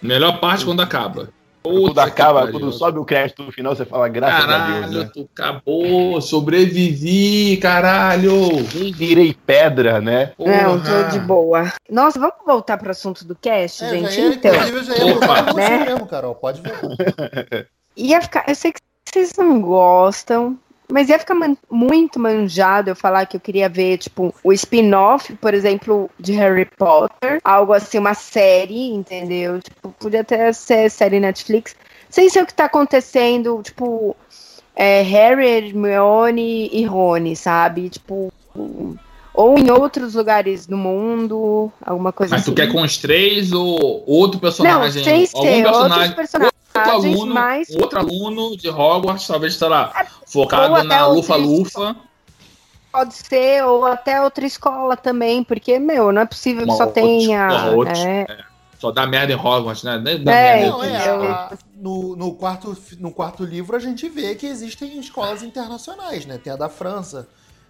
Melhor 0.00 0.38
parte 0.38 0.64
quando 0.64 0.80
acaba. 0.80 1.30
Quando 1.64 1.88
Puta 1.88 2.02
que 2.04 2.08
acaba, 2.10 2.40
pariu. 2.40 2.52
quando 2.60 2.72
sobe 2.72 2.98
o 2.98 3.04
crédito 3.06 3.42
no 3.42 3.50
final, 3.50 3.74
você 3.74 3.86
fala, 3.86 4.06
graças 4.06 4.44
a 4.44 4.46
Caralho, 4.46 4.90
Deus, 4.90 5.04
né? 5.04 5.10
tu 5.14 5.28
acabou, 5.32 6.20
sobrevivi, 6.20 7.56
caralho. 7.56 8.32
Nem 8.74 8.92
virei 8.92 9.32
pedra, 9.46 9.98
né? 9.98 10.32
Não, 10.38 10.78
Porra. 10.78 11.04
tô 11.04 11.08
de 11.10 11.18
boa. 11.20 11.72
Nossa, 11.90 12.18
vamos 12.18 12.34
voltar 12.46 12.76
pro 12.76 12.90
assunto 12.90 13.24
do 13.24 13.34
cast, 13.34 13.82
É, 13.82 13.88
gente? 13.88 14.12
já 14.12 14.20
ia, 14.20 14.28
então, 14.34 14.52
eu 14.54 14.84
já 14.84 14.94
ia 14.96 15.16
Opa. 15.16 15.52
Né? 15.54 15.84
mesmo, 15.86 16.06
Carol. 16.06 16.34
Pode 16.34 16.60
ver. 16.60 17.66
ia 17.96 18.20
ficar. 18.20 18.44
Eu 18.46 18.54
sei 18.54 18.70
que 18.72 18.80
vocês 19.10 19.32
não 19.38 19.62
gostam, 19.62 20.58
mas 20.90 21.08
ia 21.08 21.18
ficar 21.18 21.34
man- 21.34 21.56
muito 21.70 22.18
manjado 22.20 22.90
eu 22.90 22.96
falar 22.96 23.26
que 23.26 23.36
eu 23.36 23.40
queria 23.40 23.68
ver, 23.68 23.98
tipo, 23.98 24.34
o 24.44 24.52
spin-off, 24.52 25.34
por 25.36 25.54
exemplo, 25.54 26.10
de 26.18 26.32
Harry 26.32 26.66
Potter. 26.76 27.40
Algo 27.44 27.72
assim, 27.72 27.98
uma 27.98 28.14
série, 28.14 28.90
entendeu? 28.92 29.60
Tipo, 29.60 29.94
podia 29.98 30.20
até 30.20 30.52
ser 30.52 30.90
série 30.90 31.20
Netflix. 31.20 31.74
Sem 32.10 32.28
ser 32.28 32.42
o 32.42 32.46
que 32.46 32.54
tá 32.54 32.66
acontecendo, 32.66 33.60
tipo, 33.62 34.14
é, 34.76 35.02
Harry, 35.02 35.46
Hermione 35.48 36.68
e 36.72 36.84
Rony, 36.84 37.34
sabe? 37.34 37.88
Tipo. 37.88 38.32
Ou 39.36 39.58
em 39.58 39.68
outros 39.68 40.14
lugares 40.14 40.64
do 40.64 40.76
mundo, 40.76 41.72
alguma 41.84 42.12
coisa 42.12 42.36
Mas 42.36 42.42
assim. 42.42 42.52
tu 42.52 42.54
quer 42.54 42.70
com 42.70 42.80
os 42.82 42.98
três 42.98 43.52
ou 43.52 44.04
outro 44.06 44.34
Não, 44.38 44.40
personagem? 44.40 45.02
sem 45.02 45.12
algum 45.14 45.26
ser 45.26 45.66
outros 45.66 45.78
personagem, 45.80 46.14
personagens, 46.14 46.54
outro 46.76 46.92
aluno, 46.92 47.34
mas 47.34 47.68
outro 47.70 47.98
aluno 47.98 48.56
de 48.56 48.68
Hogwarts, 48.68 49.26
talvez, 49.26 49.56
sei 49.56 49.68
lá, 49.68 49.92
focado 50.26 50.82
na 50.84 51.06
lufa-lufa. 51.06 51.96
Pode 52.92 53.14
ser, 53.14 53.64
ou 53.64 53.84
até 53.86 54.20
outra 54.22 54.46
escola 54.46 54.96
também, 54.96 55.42
porque, 55.42 55.78
meu, 55.78 56.12
não 56.12 56.22
é 56.22 56.26
possível 56.26 56.62
que 56.64 56.70
Uma 56.70 56.76
só 56.76 56.84
outra 56.86 57.02
tenha. 57.02 57.48
escola, 57.48 57.74
outros- 57.76 57.98
é, 57.98 58.26
Só 58.78 58.90
dá 58.90 59.06
merda 59.06 59.32
em 59.32 59.36
Hogwarts, 59.36 59.82
né? 59.82 59.98
Dá 59.98 60.32
É, 60.32 60.56
merda 60.56 60.66
Não, 60.68 60.84
é, 60.84 60.96
a- 61.08 61.52
no, 61.74 62.14
no, 62.16 62.34
quarto, 62.34 62.76
no 63.00 63.10
quarto 63.12 63.42
livro 63.44 63.74
a 63.74 63.78
gente 63.78 64.08
vê 64.10 64.34
que 64.34 64.46
existem 64.46 64.98
escolas 64.98 65.42
internacionais, 65.42 66.26
né? 66.26 66.36
Tem 66.38 66.52
a 66.52 66.56
da 66.56 66.68
França, 66.68 67.26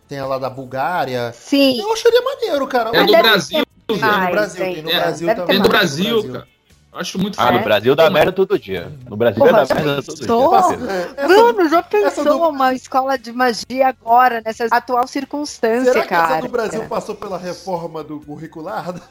tem 0.08 0.18
a 0.18 0.26
lá 0.26 0.38
da 0.38 0.50
Bulgária. 0.50 1.32
sim, 1.32 1.78
Eu 1.80 1.92
acharia 1.92 2.20
maneiro, 2.20 2.66
cara. 2.66 2.90
É 2.92 3.04
do 3.04 3.12
Brasil, 3.12 3.64
Tem 3.86 3.96
no 3.96 4.30
Brasil, 4.30 4.64
gente. 4.64 4.74
tem 4.74 4.82
no 4.82 4.90
É, 4.90 4.96
Brasil 4.96 5.28
também. 5.28 5.46
Tem 5.46 5.60
do. 5.62 5.68
Brasil, 5.68 6.32
cara. 6.32 6.48
Acho 6.94 7.18
muito 7.18 7.40
Ah, 7.40 7.50
no. 7.50 7.60
Brasil 7.62 7.94
dá 7.96 8.08
merda 8.08 8.30
todo 8.32 8.56
dia. 8.58 8.92
No 9.08 9.16
Brasil 9.16 9.44
Porra, 9.44 9.64
dá 9.66 9.74
merda 9.74 10.02
todo 10.02 10.16
dia. 10.16 10.28
Mano, 11.28 11.68
já 11.68 11.78
essa 11.78 11.88
pensou 11.88 12.24
do- 12.24 12.48
uma 12.48 12.72
escola 12.72 13.18
de 13.18 13.32
magia 13.32 13.88
agora, 13.88 14.40
nessa 14.44 14.66
atual 14.70 15.06
circunstância, 15.08 15.92
Será 15.92 16.02
que 16.04 16.08
cara? 16.08 16.32
essa 16.34 16.42
do 16.42 16.48
Brasil 16.48 16.84
passou 16.86 17.14
pela 17.16 17.36
reforma 17.36 18.04
do 18.04 18.20
curricular? 18.20 18.94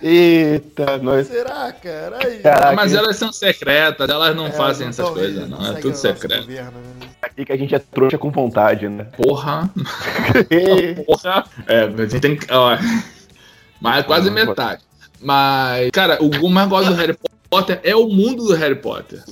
Eita, 0.00 0.98
nós. 0.98 1.26
Será, 1.26 1.72
cara? 1.72 2.18
Aí. 2.22 2.38
Caraca, 2.40 2.72
Mas 2.76 2.92
elas 2.94 3.16
são 3.16 3.32
secretas, 3.32 4.08
elas 4.08 4.36
não 4.36 4.46
É, 4.48 4.52
fazem 4.52 4.84
não 4.84 4.90
essas 4.90 5.08
coisas, 5.08 5.48
não. 5.48 5.66
É 5.66 5.80
tudo 5.80 5.94
o 5.94 5.96
secreto. 5.96 6.42
governo, 6.42 6.70
né? 6.72 7.08
aqui 7.22 7.44
que 7.46 7.52
a 7.52 7.56
gente 7.56 7.74
é 7.74 7.78
trouxa 7.78 8.18
com 8.18 8.30
vontade, 8.30 8.88
né? 8.88 9.04
Porra. 9.16 9.70
Porra. 11.06 11.44
É, 11.66 11.80
a 11.84 11.88
gente 12.06 12.20
tem 12.20 12.36
que. 12.36 12.46
Ó, 12.52 12.76
mas 13.80 14.04
quase 14.06 14.30
metade. 14.30 14.82
Mas, 15.20 15.90
cara, 15.90 16.18
o 16.20 16.30
que 16.30 16.38
eu 16.38 16.48
mais 16.48 16.68
gosto 16.68 16.88
do 16.88 16.94
Harry 16.94 17.16
Potter 17.48 17.80
é 17.82 17.94
o 17.94 18.08
mundo 18.08 18.44
do 18.44 18.54
Harry 18.54 18.76
Potter. 18.76 19.22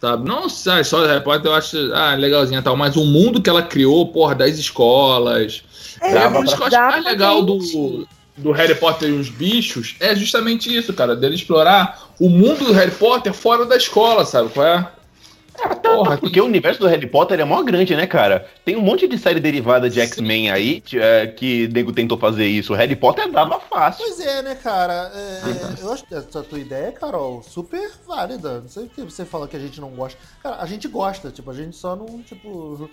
Sabe? 0.00 0.28
Não 0.28 0.48
só 0.48 0.72
a 0.72 0.80
história 0.80 1.06
do 1.06 1.12
Harry 1.12 1.24
Potter, 1.24 1.50
eu 1.50 1.54
acho 1.54 1.76
ah, 1.94 2.14
legalzinha 2.14 2.58
e 2.58 2.62
tal, 2.62 2.76
mas 2.76 2.96
o 2.96 3.04
mundo 3.04 3.40
que 3.40 3.48
ela 3.48 3.62
criou, 3.62 4.08
porra, 4.08 4.34
das 4.34 4.58
escolas. 4.58 5.62
É, 6.00 6.10
que 6.10 6.16
eu 6.16 6.40
acho 6.40 6.58
mais 6.58 7.04
legal 7.04 7.42
do, 7.42 8.06
do 8.36 8.52
Harry 8.52 8.74
Potter 8.74 9.08
e 9.08 9.12
os 9.12 9.28
bichos 9.28 9.94
é 10.00 10.14
justamente 10.16 10.74
isso, 10.74 10.92
cara, 10.92 11.14
dele 11.14 11.34
explorar 11.34 12.10
o 12.18 12.28
mundo 12.28 12.64
do 12.64 12.72
Harry 12.72 12.90
Potter 12.90 13.32
fora 13.32 13.64
da 13.64 13.76
escola, 13.76 14.24
sabe? 14.24 14.48
Qual 14.50 14.66
é? 14.66 14.88
Porra, 15.82 16.16
Porque 16.16 16.40
o 16.40 16.44
universo 16.44 16.80
do 16.80 16.86
Harry 16.86 17.06
Potter 17.06 17.40
é 17.40 17.44
mó 17.44 17.62
grande, 17.62 17.94
né, 17.94 18.06
cara? 18.06 18.48
Tem 18.64 18.76
um 18.76 18.80
monte 18.80 19.06
de 19.06 19.18
série 19.18 19.40
derivada 19.40 19.90
de 19.90 20.00
X-Men 20.00 20.50
aí 20.50 20.80
que, 20.80 20.98
é, 20.98 21.26
que 21.26 21.68
nego 21.68 21.92
tentou 21.92 22.18
fazer 22.18 22.46
isso. 22.46 22.72
O 22.72 22.76
Harry 22.76 22.96
Potter 22.96 23.30
dava 23.30 23.60
fácil. 23.60 24.04
Pois 24.04 24.20
é, 24.20 24.42
né, 24.42 24.54
cara? 24.54 25.12
É, 25.14 25.82
eu 25.82 25.92
acho 25.92 26.04
que 26.04 26.14
essa 26.14 26.42
tua 26.42 26.58
ideia, 26.58 26.92
Carol, 26.92 27.42
super 27.42 27.90
válida. 28.06 28.60
Não 28.60 28.68
sei 28.68 28.84
o 28.84 28.88
que 28.88 29.02
você 29.02 29.24
fala 29.24 29.46
que 29.46 29.56
a 29.56 29.60
gente 29.60 29.80
não 29.80 29.90
gosta. 29.90 30.18
Cara, 30.42 30.56
a 30.60 30.66
gente 30.66 30.88
gosta, 30.88 31.30
tipo, 31.30 31.50
a 31.50 31.54
gente 31.54 31.76
só 31.76 31.94
não, 31.94 32.22
tipo. 32.22 32.88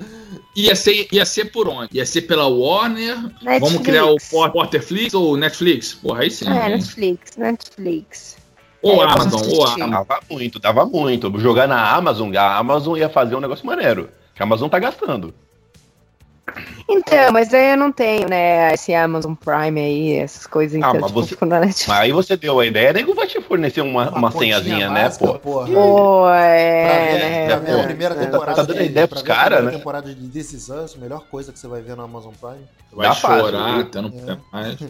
Ia 0.55 0.76
ser, 0.76 1.07
ia 1.12 1.26
ser 1.26 1.45
por 1.45 1.68
onde? 1.68 1.97
Ia 1.97 2.05
ser 2.05 2.24
pela 2.24 2.47
Warner? 2.47 3.18
Netflix. 3.41 3.60
Vamos 3.60 3.82
criar 3.82 4.05
o 4.05 4.18
Potterflix 4.51 5.14
ou 5.14 5.38
Netflix? 5.38 5.93
Porra, 5.93 6.22
aí 6.22 6.32
sim. 6.32 6.47
É, 6.49 6.66
hein? 6.66 6.76
Netflix, 6.76 7.38
Netflix. 7.38 8.39
Ou 8.82 9.02
É, 9.04 9.06
Amazon, 9.06 9.42
ou. 9.54 9.66
Amazon. 9.68 9.90
Dava 9.92 10.20
muito, 10.30 10.60
dava 10.60 10.86
muito. 10.86 11.40
Jogar 11.40 11.68
na 11.68 11.92
Amazon, 11.94 12.34
a 12.36 12.58
Amazon 12.58 12.98
ia 12.98 13.10
fazer 13.10 13.36
um 13.36 13.40
negócio 13.42 13.66
maneiro. 13.66 14.10
Que 14.34 14.42
a 14.42 14.46
Amazon 14.46 14.70
tá 14.70 14.80
gastando. 14.80 15.34
Então, 16.90 17.32
mas 17.32 17.54
aí 17.54 17.74
eu 17.74 17.78
não 17.78 17.92
tenho, 17.92 18.28
né, 18.28 18.74
esse 18.74 18.92
Amazon 18.96 19.36
Prime 19.36 19.80
aí, 19.80 20.14
essas 20.16 20.48
coisas, 20.48 20.74
Ah, 20.82 20.88
então, 20.90 20.94
mas 21.02 21.06
tipo, 21.12 21.22
você- 21.22 21.28
fico 21.30 21.46
na 21.46 21.60
Netflix. 21.60 21.88
Mas 21.88 22.00
aí 22.00 22.12
você 22.12 22.36
deu 22.36 22.60
a 22.60 22.66
ideia, 22.66 22.92
nego 22.92 23.14
vai 23.14 23.28
te 23.28 23.40
fornecer 23.40 23.82
uma, 23.82 24.10
uma, 24.10 24.32
continha 24.32 24.56
senhazinha, 24.60 24.90
né, 24.90 25.04
básica, 25.04 25.26
pô? 25.28 25.40
porra. 25.40 25.68
Pô, 25.68 26.22
Pra 26.24 26.46
é, 26.46 27.18
né, 27.20 27.46
pra 27.46 27.58
ver 27.60 27.72
a 27.72 27.78
é, 27.78 27.84
primeira 27.84 28.16
é. 28.16 28.18
temporada 28.26 28.56
Tá 28.56 28.64
dando 28.64 28.80
de, 28.80 28.86
ideia 28.86 29.08
pros 29.08 29.22
ver 29.22 29.32
a 29.32 29.36
cara, 29.36 29.46
primeira 29.58 29.72
né? 29.72 29.78
temporada 29.78 30.16
de 30.16 30.28
This 30.28 30.54
Is 30.54 30.70
Us, 30.70 30.96
a 30.96 30.98
melhor 31.00 31.22
coisa 31.30 31.54
que 31.54 31.60
você 31.60 31.68
vai 31.68 31.82
ver 31.82 31.96
no 31.96 32.02
Amazon 32.04 32.34
Prime. 32.42 32.66
Vai 32.92 33.08
Dá 33.10 33.14
chorar, 33.14 33.74
viu? 33.74 33.82
até 33.82 34.02
não 34.02 34.10
É. 34.10 34.38
mais. 34.52 34.78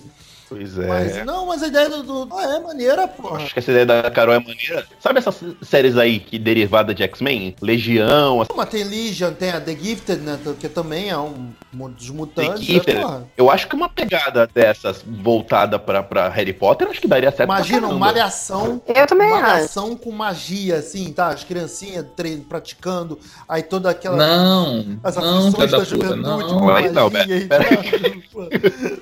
Pois 0.49 0.77
é. 0.79 0.87
Mas 0.87 1.25
não, 1.25 1.45
mas 1.45 1.61
a 1.63 1.67
ideia 1.67 1.87
do. 1.89 2.01
do- 2.03 2.35
ah, 2.35 2.55
é 2.55 2.59
maneira, 2.59 3.07
porra. 3.07 3.37
Acho 3.43 3.53
que 3.53 3.59
essa 3.59 3.69
ideia 3.71 3.85
da 3.85 4.09
Carol 4.09 4.33
é 4.33 4.39
maneira. 4.39 4.85
Sabe 4.99 5.19
essas 5.19 5.35
séries 5.61 5.95
aí 5.95 6.19
que 6.19 6.39
derivada 6.39 6.93
de 6.93 7.03
X-Men? 7.03 7.55
Legião, 7.61 8.45
Mas 8.55 8.69
tem 8.69 8.83
Legion, 8.83 9.31
tem 9.33 9.51
a 9.51 9.61
The 9.61 9.75
Gifted, 9.75 10.21
né? 10.21 10.39
Que 10.59 10.67
também 10.67 11.09
é 11.09 11.17
um 11.17 11.51
dos 11.71 12.09
mutantes. 12.09 12.65
The 12.65 12.73
né, 12.73 12.79
Gifted. 12.79 12.99
porra? 13.01 13.27
Eu 13.37 13.49
acho 13.51 13.67
que 13.67 13.75
uma 13.75 13.87
pegada 13.87 14.47
dessas 14.53 15.03
voltada 15.05 15.77
pra, 15.77 16.01
pra 16.01 16.29
Harry 16.29 16.53
Potter, 16.53 16.87
acho 16.89 16.99
que 16.99 17.07
daria 17.07 17.29
certo. 17.31 17.47
Imagina 17.49 17.87
uma 17.87 17.97
malhação. 17.99 18.81
Eu 18.87 19.05
também 19.07 19.31
acho. 19.31 19.41
Malhação 19.41 19.95
com 19.95 20.11
magia, 20.11 20.77
assim, 20.77 21.13
tá? 21.13 21.27
As 21.27 21.43
criancinhas 21.43 22.05
tre- 22.15 22.37
praticando, 22.49 23.19
aí 23.47 23.61
toda 23.61 23.89
aquela. 23.91 24.17
Não, 24.17 24.97
As 25.03 25.15
não, 25.15 25.47
aflições 25.47 25.53
filha 25.55 25.67
da 25.67 25.77
da 25.77 25.83
puta, 25.83 25.95
juventude 25.95 26.21
não. 26.21 26.39
não, 26.39 26.73
Beto, 26.73 26.93
tal. 26.93 27.09
Ah, 27.51 28.99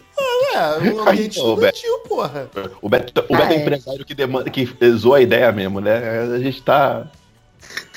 é, 0.57 0.93
um 0.93 1.01
ambiente 1.01 1.39
Beto. 1.39 1.49
estudantil, 1.49 1.99
porra. 2.07 2.49
O 2.81 2.89
Beto, 2.89 3.21
o 3.29 3.35
Ah, 3.35 3.37
Beto 3.39 3.53
é 3.53 3.55
é. 3.55 3.61
empresário 3.61 4.05
que, 4.05 4.13
demanda, 4.15 4.49
que 4.49 4.67
zoa 4.91 5.17
a 5.17 5.21
ideia 5.21 5.51
mesmo, 5.51 5.79
né? 5.79 5.97
A 6.35 6.39
gente 6.39 6.61
tá. 6.61 7.07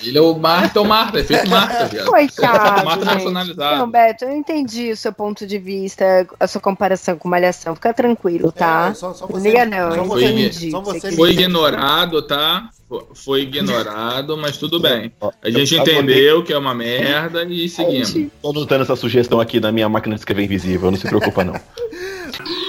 Ele 0.03 0.17
é 0.17 0.21
o 0.21 0.35
Marta 0.35 0.81
ou 0.81 0.87
Marta, 0.87 1.21
é 1.21 1.25
feito 1.25 1.49
Marta, 1.51 1.87
viado. 1.87 2.07
Coitado, 2.07 2.85
Marta 2.87 3.05
gente. 3.05 3.15
personalizada. 3.15 3.77
Não, 3.77 3.91
Beto, 3.91 4.25
eu 4.25 4.33
entendi 4.35 4.91
o 4.93 4.97
seu 4.97 5.13
ponto 5.13 5.47
de 5.47 5.59
vista, 5.59 6.27
a 6.39 6.47
sua 6.47 6.61
comparação 6.61 7.19
com 7.19 7.29
Malhação. 7.29 7.75
Fica 7.75 7.93
tranquilo, 7.93 8.51
tá? 8.51 8.89
É, 8.91 8.95
só, 8.95 9.13
só 9.13 9.27
Não 9.27 9.35
você, 9.39 9.49
liga 9.49 9.67
não, 9.67 9.95
só 9.95 10.03
você, 10.05 10.25
entendi. 10.27 10.71
só 10.71 10.81
você 10.81 11.13
Foi 11.13 11.33
ignorado, 11.33 12.23
tá? 12.23 12.71
Fo- 12.89 13.09
Foi 13.15 13.43
ignorado, 13.43 14.37
mas 14.39 14.57
tudo 14.57 14.81
bem. 14.81 15.13
A 15.43 15.51
gente 15.51 15.75
eu 15.75 15.83
entendeu 15.83 16.43
que 16.43 16.53
é 16.53 16.59
uma 16.59 16.75
merda 16.75 17.45
e 17.45 17.69
seguimos. 17.69 18.15
Tô 18.41 18.53
notando 18.55 18.83
essa 18.85 18.97
sugestão 18.97 19.39
aqui 19.39 19.61
na 19.61 19.71
minha 19.71 19.89
máquina 19.89 20.15
de 20.15 20.21
escrever 20.23 20.45
invisível, 20.45 20.91
não 20.91 20.99
se 20.99 21.07
preocupa 21.07 21.45
não. 21.45 21.55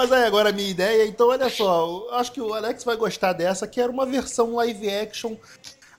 Mas 0.00 0.10
aí 0.12 0.24
agora 0.24 0.48
a 0.48 0.52
minha 0.52 0.70
ideia, 0.70 1.04
então 1.06 1.28
olha 1.28 1.50
só, 1.50 2.06
eu 2.08 2.14
acho 2.14 2.32
que 2.32 2.40
o 2.40 2.54
Alex 2.54 2.84
vai 2.84 2.96
gostar 2.96 3.34
dessa, 3.34 3.66
que 3.66 3.78
era 3.78 3.92
uma 3.92 4.06
versão 4.06 4.54
live 4.54 4.88
action 4.88 5.36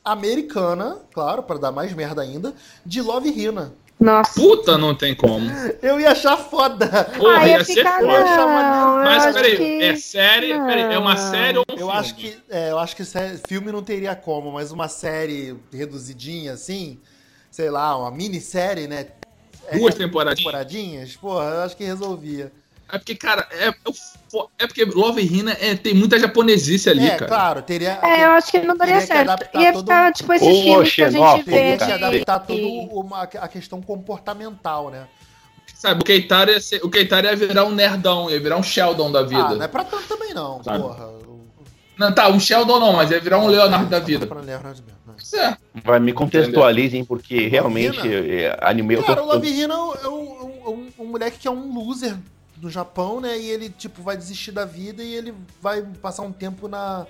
americana, 0.03 0.97
claro, 1.13 1.43
pra 1.43 1.57
dar 1.59 1.71
mais 1.71 1.93
merda 1.93 2.19
ainda, 2.23 2.51
de 2.83 2.99
Love 2.99 3.29
Hina. 3.29 3.75
Nossa. 3.99 4.33
Puta, 4.41 4.75
não 4.75 4.95
tem 4.95 5.13
como. 5.13 5.47
Eu 5.83 5.99
ia 5.99 6.13
achar 6.13 6.35
foda. 6.35 6.87
Porra, 7.15 7.41
Ah, 7.41 7.47
ia 7.47 7.57
ia 7.59 7.63
ser 7.63 7.75
ficar 7.75 7.99
foda. 7.99 8.35
não, 8.35 9.03
Mas 9.03 9.33
peraí, 9.35 9.55
que- 9.57 9.83
é 9.83 9.95
série? 9.95 10.47
Peraí, 10.47 10.93
é 10.95 10.97
uma 10.97 11.15
série 11.15 11.59
ou 11.59 11.63
um 11.69 11.73
Eu 11.73 11.77
filme? 11.85 11.93
acho 11.93 12.15
que, 12.15 12.37
é, 12.49 12.71
eu 12.71 12.79
acho 12.79 12.95
que 12.95 13.03
filme 13.47 13.71
não 13.71 13.83
teria 13.83 14.15
como, 14.15 14.51
mas 14.51 14.71
uma 14.71 14.87
série 14.87 15.55
reduzidinha 15.71 16.53
assim, 16.53 16.99
sei 17.51 17.69
lá, 17.69 17.95
uma 17.95 18.09
minissérie, 18.09 18.87
né? 18.87 19.05
É, 19.67 19.77
Duas 19.77 19.93
temporadinhas? 19.93 20.39
temporadinhas, 20.39 21.15
porra, 21.17 21.45
eu 21.45 21.61
acho 21.61 21.77
que 21.77 21.83
resolvia. 21.83 22.51
É 22.91 22.97
porque, 22.97 23.15
cara, 23.15 23.47
é, 23.51 23.69
é, 23.69 23.73
é 24.59 24.67
porque 24.67 24.83
Love 24.85 25.21
Hina 25.21 25.55
é, 25.59 25.75
tem 25.75 25.93
muita 25.93 26.19
japonesice 26.19 26.89
ali, 26.89 27.05
é, 27.07 27.15
cara. 27.15 27.25
claro, 27.27 27.61
teria. 27.61 27.99
É, 28.03 28.25
eu 28.25 28.31
acho 28.31 28.51
que 28.51 28.59
não 28.59 28.75
daria 28.75 28.99
Teria 28.99 29.07
que 29.07 29.27
certo. 29.27 29.57
Ia 29.57 29.73
todo 29.73 29.83
ficar 29.83 30.09
um- 30.09 30.13
tipo 30.13 30.33
esse 30.33 30.45
Ô, 30.45 30.61
filme 30.61 30.89
que 30.91 31.03
a 31.03 31.09
gente 31.09 31.43
vê. 31.43 31.51
Teria 31.51 31.77
que 31.77 31.85
de- 31.85 31.91
adaptar 31.91 32.39
toda 32.39 32.61
uma, 32.61 33.23
a 33.23 33.47
questão 33.47 33.81
comportamental, 33.81 34.89
né? 34.89 35.07
Sabe, 35.75 36.01
o 36.01 36.03
Keitaro 36.05 36.51
ia, 36.51 36.59
ser, 36.59 36.79
o 36.83 36.89
Keitaro 36.89 37.25
ia 37.27 37.35
virar 37.35 37.65
um 37.65 37.71
nerdão, 37.71 38.29
ia 38.29 38.39
virar 38.39 38.57
um 38.57 38.61
Sheldon 38.63 39.11
da 39.11 39.23
vida. 39.23 39.41
Ah, 39.41 39.55
não 39.55 39.63
é 39.63 39.67
pra 39.67 39.83
tanto 39.83 40.03
também 40.07 40.33
não, 40.33 40.63
Sabe. 40.63 40.79
porra. 40.79 41.09
Não, 41.97 42.11
tá, 42.13 42.29
um 42.29 42.39
Sheldon 42.39 42.79
não, 42.79 42.93
mas 42.93 43.09
ia 43.11 43.19
virar 43.19 43.39
um 43.39 43.47
Leonardo 43.47 43.87
da 43.89 43.99
vida. 43.99 44.25
Leonardo 44.25 44.83
mesmo, 44.83 44.99
né? 45.07 45.13
É. 45.73 45.81
Vai, 45.83 45.99
me 45.99 46.13
contextualizem, 46.13 47.03
porque 47.05 47.47
realmente 47.47 47.95
Imagina. 47.97 48.33
é, 48.33 48.59
anime 48.61 48.95
eu 48.95 49.03
Cara, 49.03 49.23
o. 49.23 49.27
Love 49.27 49.47
Hina 49.49 49.73
é 49.73 49.77
um, 49.77 49.93
é 49.93 50.07
um- 50.07 50.61
é 50.65 50.69
um- 50.69 50.87
um 50.99 51.05
moleque 51.05 51.37
que 51.39 51.47
é 51.47 51.51
um 51.51 51.73
loser 51.73 52.15
do 52.61 52.69
Japão, 52.69 53.19
né? 53.19 53.37
E 53.37 53.49
ele, 53.49 53.69
tipo, 53.69 54.01
vai 54.03 54.15
desistir 54.15 54.51
da 54.51 54.63
vida 54.65 55.01
e 55.03 55.13
ele 55.13 55.33
vai 55.61 55.81
passar 56.01 56.21
um 56.21 56.31
tempo 56.31 56.67
na. 56.67 57.05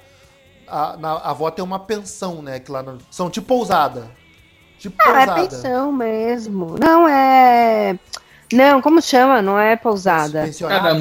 A, 0.67 0.95
na, 0.97 1.09
a 1.11 1.31
avó 1.31 1.51
tem 1.51 1.63
uma 1.63 1.79
pensão, 1.79 2.41
né? 2.41 2.59
Que 2.59 2.71
lá 2.71 2.81
no, 2.81 2.97
são 3.11 3.29
tipo 3.29 3.47
pousada. 3.47 4.09
Tipo 4.79 4.95
Ah, 5.05 5.09
é 5.23 5.25
pousada. 5.25 5.41
pensão 5.49 5.91
mesmo. 5.91 6.75
Não 6.79 7.07
é. 7.07 7.99
Não, 8.53 8.81
como 8.81 9.01
chama? 9.01 9.41
Não 9.41 9.57
é 9.59 9.75
pousada. 9.77 10.45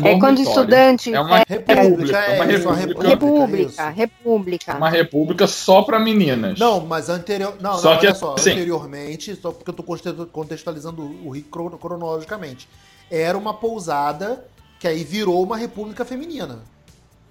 É 0.05 0.19
quando 0.19 0.41
estudante. 0.41 1.13
É 1.15 1.21
uma 1.21 1.39
República, 1.39 2.19
é, 2.19 2.35
uma 2.41 2.53
isso, 2.53 2.69
uma 2.69 2.75
república. 2.77 3.09
República, 3.09 3.71
isso. 3.71 3.83
república. 3.97 4.77
Uma 4.77 4.89
república 4.91 5.47
só 5.47 5.83
pra 5.83 5.99
meninas. 5.99 6.59
Não, 6.59 6.81
mas 6.81 7.09
anterior. 7.09 7.57
Não, 7.61 7.75
Só 7.79 7.93
não, 7.95 7.99
que 8.01 8.07
olha 8.07 8.15
só. 8.15 8.35
assim- 8.35 8.51
Anteriormente, 8.51 9.35
só 9.37 9.51
porque 9.53 9.71
eu 9.71 9.75
tô 9.75 9.83
conte- 9.83 10.13
contextualizando 10.33 11.03
o 11.25 11.31
Rick 11.31 11.49
crono- 11.49 11.79
cronologicamente. 11.79 12.69
Era 13.11 13.37
uma 13.37 13.55
pousada 13.55 14.45
que 14.79 14.87
aí 14.89 15.05
virou 15.05 15.43
uma 15.43 15.57
república 15.57 16.05
feminina. 16.05 16.61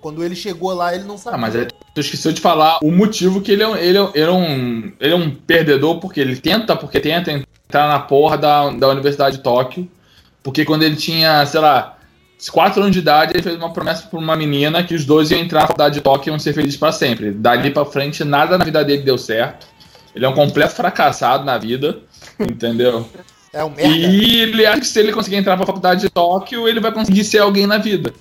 Quando 0.02 0.24
ele 0.24 0.36
chegou 0.36 0.72
lá, 0.74 0.94
ele 0.96 1.04
não 1.04 1.18
sabia. 1.18 1.36
Ah, 1.38 1.42
mas 1.42 1.56
aí 1.56 1.68
tu 1.94 2.00
esqueceu 2.02 2.32
de 2.32 2.40
falar 2.40 2.80
o 2.82 2.92
motivo 2.92 3.42
que 3.42 3.52
ele 3.52 3.64
é, 3.64 3.68
um- 3.68 3.76
ele, 3.76 3.98
é, 3.98 4.10
ele, 4.14 4.30
é 4.30 4.32
um, 4.32 4.94
ele 5.00 5.14
é 5.14 5.16
um 5.16 5.32
perdedor 5.32 6.00
porque 6.00 6.20
ele 6.22 6.38
tenta, 6.38 6.76
porque 6.76 7.00
tenta 7.00 7.32
entrar 7.32 7.88
na 7.90 8.00
porra 8.00 8.38
da, 8.38 8.70
da 8.70 8.88
Universidade 8.90 9.38
de 9.38 9.44
Tóquio. 9.44 9.90
Porque 10.42 10.64
quando 10.64 10.84
ele 10.84 10.96
tinha, 10.96 11.46
sei 11.46 11.60
lá, 11.60 11.98
4 12.52 12.82
anos 12.82 12.94
de 12.94 13.00
idade, 13.00 13.34
ele 13.34 13.44
fez 13.44 13.56
uma 13.58 13.74
promessa 13.74 14.08
pra 14.08 14.18
uma 14.18 14.36
menina 14.38 14.82
que 14.84 14.96
os 14.96 15.04
dois 15.06 15.32
iam 15.32 15.42
entrar 15.42 15.62
na 15.62 15.68
faculdade 15.68 15.96
de 15.96 16.02
Tóquio 16.02 16.30
e 16.30 16.32
iam 16.32 16.40
ser 16.40 16.54
felizes 16.54 16.78
pra 16.80 16.94
sempre. 16.94 17.32
Dali 17.32 17.72
pra 17.72 17.84
frente, 17.84 18.24
nada 18.24 18.58
na 18.58 18.64
vida 18.64 18.84
dele 18.86 19.02
deu 19.04 19.18
certo. 19.18 19.68
Ele 20.16 20.24
é 20.26 20.30
um 20.30 20.34
completo 20.34 20.74
fracassado 20.76 21.44
na 21.44 21.58
vida, 21.58 22.00
entendeu? 22.40 23.06
É 23.60 23.64
um 23.66 23.70
merda. 23.70 23.93
E 23.95 24.41
ele 24.41 24.66
acha 24.66 24.80
que 24.80 24.88
se 24.88 24.99
ele 24.99 25.12
conseguir 25.12 25.36
entrar 25.36 25.57
pra 25.57 25.66
faculdade 25.66 26.01
de 26.01 26.10
Tóquio, 26.10 26.68
ele 26.68 26.80
vai 26.80 26.91
conseguir 26.93 27.24
ser 27.26 27.39
alguém 27.39 27.68
na 27.68 27.78
vida. 27.78 28.14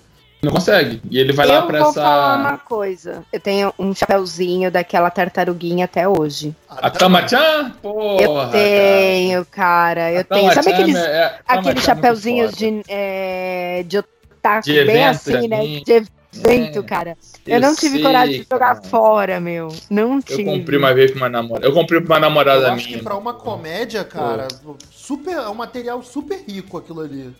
Não 0.43 0.53
consegue. 0.53 1.01
E 1.11 1.19
ele 1.19 1.33
vai 1.33 1.47
lá 1.47 1.57
eu 1.57 1.67
pra 1.67 1.79
vou 1.81 1.89
essa. 1.91 2.01
falar 2.01 2.39
uma 2.39 2.59
coisa. 2.59 3.25
Eu 3.33 3.41
tenho 3.41 3.73
um 3.79 3.95
chapeuzinho 3.95 4.71
daquela 4.71 5.11
tartaruguinha 5.11 5.85
até 5.85 6.09
hoje. 6.09 6.55
A 6.69 6.91
Tama-chan? 6.91 7.73
Porra! 7.83 8.21
eu 8.23 8.51
tenho, 8.51 9.45
cara. 9.47 10.13
Eu 10.13 10.21
A 10.21 10.25
tenho. 10.25 10.53
Sabe 10.55 10.73
aqueles, 10.73 10.97
é- 10.97 11.01
é- 11.17 11.39
aqueles 11.47 11.83
é 11.83 11.87
chapeuzinhos 11.87 12.51
foda. 12.51 12.57
de, 12.71 12.83
é, 12.89 13.85
de 13.87 14.03
taco, 14.41 14.65
De 14.65 14.73
bem 14.73 14.83
evento, 15.03 15.11
assim, 15.11 15.49
né? 15.49 15.59
De 15.85 16.05
evento, 16.35 16.79
É, 16.79 16.83
cara. 16.83 17.17
eu 17.47 17.55
Eu 17.57 17.61
não 17.61 17.75
tive 17.75 17.97
sei, 17.97 18.03
coragem 18.03 18.41
de 18.43 18.47
jogar 18.51 18.75
cara. 18.77 18.83
fora, 18.89 19.41
meu. 19.41 19.69
Não 19.91 20.17
Eu 20.17 20.23
tive. 20.23 20.45
comprei 20.45 20.79
uma 20.79 20.95
vez 20.95 21.11
pra 21.11 21.21
uma 21.21 21.29
namorada. 21.29 21.67
Eu 21.67 21.73
comprei 21.73 22.01
pra 22.01 22.09
uma 22.15 22.17
Eu 22.17 22.21
namorada 22.21 22.73
acho 22.73 22.87
minha. 22.87 22.99
que 22.99 23.05
pra 23.05 23.17
uma 23.17 23.35
comédia, 23.35 24.05
cara, 24.05 24.49
super, 24.91 25.33
é 25.35 25.49
um 25.49 25.55
material 25.55 26.03
super 26.03 26.43
rico 26.47 26.77
aquilo 26.79 27.01
ali. 27.01 27.35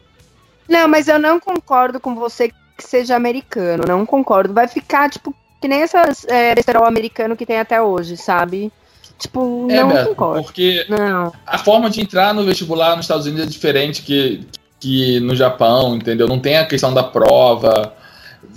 Não, 0.69 0.87
mas 0.89 1.09
eu 1.09 1.19
não 1.19 1.39
concordo 1.41 1.99
com 2.01 2.15
você 2.15 2.49
que 2.49 2.55
seja 2.87 3.17
americano. 3.17 3.85
Não 3.87 4.05
concordo. 4.07 4.53
Vai 4.55 4.69
ficar, 4.69 5.09
tipo, 5.11 5.35
que 5.61 5.67
nem 5.69 5.83
essas 5.83 6.25
é, 6.29 6.55
besterol 6.55 6.85
americano 6.85 7.37
que 7.37 7.47
tem 7.47 7.59
até 7.59 7.81
hoje, 7.83 8.17
sabe? 8.17 8.71
Tipo, 9.19 9.67
É, 9.71 9.81
não 9.81 9.89
Beto, 9.89 10.09
concordo. 10.11 10.43
porque 10.45 10.87
Não. 10.89 11.33
a 11.47 11.59
forma 11.59 11.91
de 11.91 12.01
entrar 12.01 12.33
no 12.33 12.45
vestibular 12.45 12.95
nos 12.97 13.05
Estados 13.07 13.27
Unidos 13.27 13.47
é 13.47 13.49
diferente 13.49 14.03
que, 14.03 14.47
que 14.79 15.19
no 15.21 15.35
Japão, 15.35 15.97
entendeu? 15.97 16.29
Não 16.29 16.39
tem 16.39 16.57
a 16.57 16.65
questão 16.67 16.95
da 16.95 17.03
prova. 17.03 17.95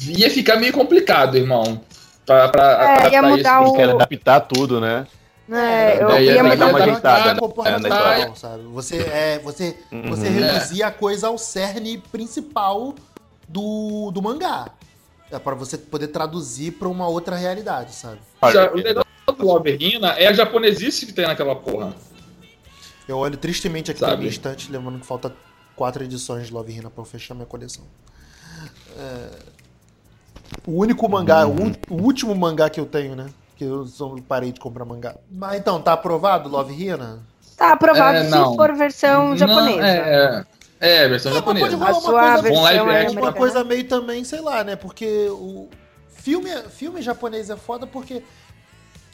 Ia 0.08 0.30
ficar 0.30 0.58
meio 0.58 0.74
complicado, 0.74 1.38
irmão. 1.38 1.82
Pra, 2.26 2.50
pra 2.50 2.64
É, 3.06 3.12
ia 3.12 3.20
adaptar 3.20 3.22
mudar 3.24 3.64
isso. 3.64 3.74
o- 3.74 3.76
Quero 3.78 3.92
adaptar 3.96 4.40
tudo, 4.42 4.80
né? 4.80 5.08
É, 5.52 6.02
eu 6.02 6.08
daí 6.08 6.26
ia 6.26 6.34
ia 6.36 6.44
mudar 6.44 6.56
dar 6.56 6.68
uma 6.68 6.80
ajeitada, 6.80 7.34
né? 7.34 7.40
comportamental, 7.40 8.36
sabe? 8.36 8.64
Você, 8.68 8.98
é, 9.00 9.40
você, 9.40 9.76
você 10.08 10.28
Uhum. 10.28 10.34
reduzir 10.40 10.84
a 10.84 10.92
coisa 10.92 11.28
ao 11.28 11.38
cerne 11.38 11.98
principal 12.12 12.96
do, 13.50 14.12
do 14.12 14.22
mangá. 14.22 14.70
É 15.30 15.40
pra 15.40 15.56
você 15.56 15.78
poder 15.78 16.08
traduzir 16.08 16.72
pra 16.74 16.88
uma 16.88 17.08
outra 17.08 17.36
realidade, 17.36 17.94
sabe? 17.94 18.20
Já- 18.52 18.72
o 18.72 18.76
legal 18.76 19.04
do 19.28 19.46
Love 19.46 19.78
Hina 19.80 20.10
é 20.14 20.28
a 20.28 20.34
japonesice 20.34 21.06
que 21.06 21.14
tem 21.14 21.26
naquela 21.26 21.56
porra. 21.56 21.94
Eu 23.08 23.18
olho 23.18 23.36
tristemente 23.38 23.92
aqui 23.92 24.00
Sabe? 24.00 24.24
na 24.24 24.30
estante, 24.30 24.72
lembrando 24.72 25.00
que 25.00 25.06
falta 25.06 25.34
quatro 25.76 26.04
edições 26.04 26.48
de 26.48 26.54
Love 26.54 26.72
Hina 26.72 26.90
pra 26.90 27.02
eu 27.02 27.06
fechar 27.06 27.34
minha 27.34 27.46
coleção. 27.46 27.84
É, 28.98 29.30
O 30.66 30.80
único 30.80 31.08
mangá, 31.10 31.46
o 31.48 31.52
ú- 31.52 31.72
o, 31.90 31.96
último 32.04 32.36
mangá 32.36 32.70
que 32.70 32.80
eu 32.80 32.86
tenho, 32.86 33.16
né? 33.16 33.28
Que 33.56 33.64
eu 33.64 33.86
só 33.86 34.14
parei 34.28 34.52
de 34.52 34.60
comprar 34.60 34.86
mangá. 34.86 35.16
Mas 35.32 35.60
então, 35.60 35.82
tá 35.82 35.94
aprovado 35.94 36.50
Love 36.50 36.74
Hina? 36.74 37.20
Tá 37.58 37.74
aprovado 37.74 38.18
É, 38.18 38.24
se 38.24 38.30
não. 38.32 38.56
for 38.56 38.74
versão 38.74 39.36
japonesa. 39.38 39.78
Não, 39.78 39.84
é, 39.86 40.46
é, 40.80 41.04
é, 41.04 41.08
versão 41.08 41.32
Ah, 41.32 41.36
mas 41.36 41.44
pode 41.44 41.60
japonesa. 41.72 41.78
rolar 41.78 41.90
A 41.92 42.00
uma 42.00 42.12
coisa, 42.20 42.42
versão 42.42 42.64
live 42.64 42.90
é 42.90 43.02
action, 43.02 43.20
uma 43.22 43.34
coisa 43.34 43.64
meio 43.64 43.88
também, 43.88 44.24
sei 44.24 44.42
lá, 44.42 44.64
né? 44.64 44.76
Porque 44.76 45.28
o 45.30 45.70
filme, 46.10 46.50
filme 46.70 47.02
japonês 47.02 47.50
é 47.50 47.56
foda 47.56 47.86
porque 47.86 48.24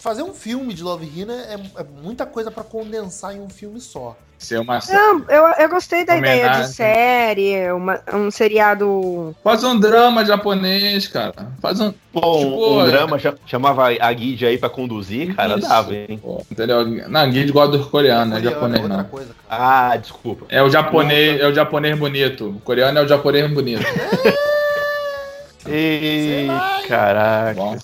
fazer 0.07 0.23
um 0.23 0.33
filme 0.33 0.73
de 0.73 0.81
Love 0.83 1.05
Hina 1.05 1.33
é, 1.33 1.55
é 1.81 1.85
muita 2.01 2.25
coisa 2.25 2.49
pra 2.49 2.63
condensar 2.63 3.35
em 3.35 3.41
um 3.41 3.49
filme 3.49 3.81
só. 3.81 4.15
Ser 4.39 4.59
uma 4.61 4.79
Não, 4.89 5.25
eu, 5.27 5.45
eu 5.59 5.67
gostei 5.69 6.05
da 6.05 6.15
ideia 6.15 6.35
de 6.43 6.47
Homenagem. 6.47 6.71
série, 6.71 7.71
uma- 7.73 7.99
um 8.13 8.31
seriado. 8.31 9.35
Faz 9.43 9.63
um 9.65 9.77
drama 9.77 10.23
japonês, 10.23 11.07
cara. 11.07 11.51
Faz 11.59 11.81
um. 11.81 11.91
Pô, 12.13 12.37
um, 12.37 12.39
Tipo, 12.39 12.69
um 12.75 12.81
é. 12.85 12.91
drama 12.91 13.19
cha- 13.19 13.33
chamava 13.47 13.87
a 13.99 14.13
guide 14.13 14.45
aí 14.45 14.57
pra 14.57 14.69
conduzir, 14.69 15.35
cara, 15.35 15.57
Isso. 15.57 15.67
dava, 15.67 15.93
hein? 15.93 16.19
Pô, 16.23 16.41
entendeu? 16.49 16.85
Não, 16.85 17.29
guide 17.29 17.51
gosta 17.51 17.77
do 17.79 17.85
coreano, 17.89 18.29
não 18.31 18.37
é 18.37 18.39
Coreano 18.41 18.55
japonês, 18.61 18.81
outra 18.83 18.97
não. 18.97 19.03
coisa, 19.05 19.35
cara. 19.49 19.63
Ah, 19.91 19.97
desculpa. 19.97 20.45
É 20.49 20.61
o 20.63 20.69
japonês, 20.69 21.41
é 21.41 21.47
o 21.47 21.53
japonês 21.53 21.97
bonito. 21.99 22.49
O 22.49 22.59
coreano 22.61 22.99
é 22.99 23.01
o 23.03 23.07
japonês 23.07 23.51
bonito. 23.51 23.83
Ei, 25.67 26.47
caraca. 26.87 27.55
Bom, 27.59 27.75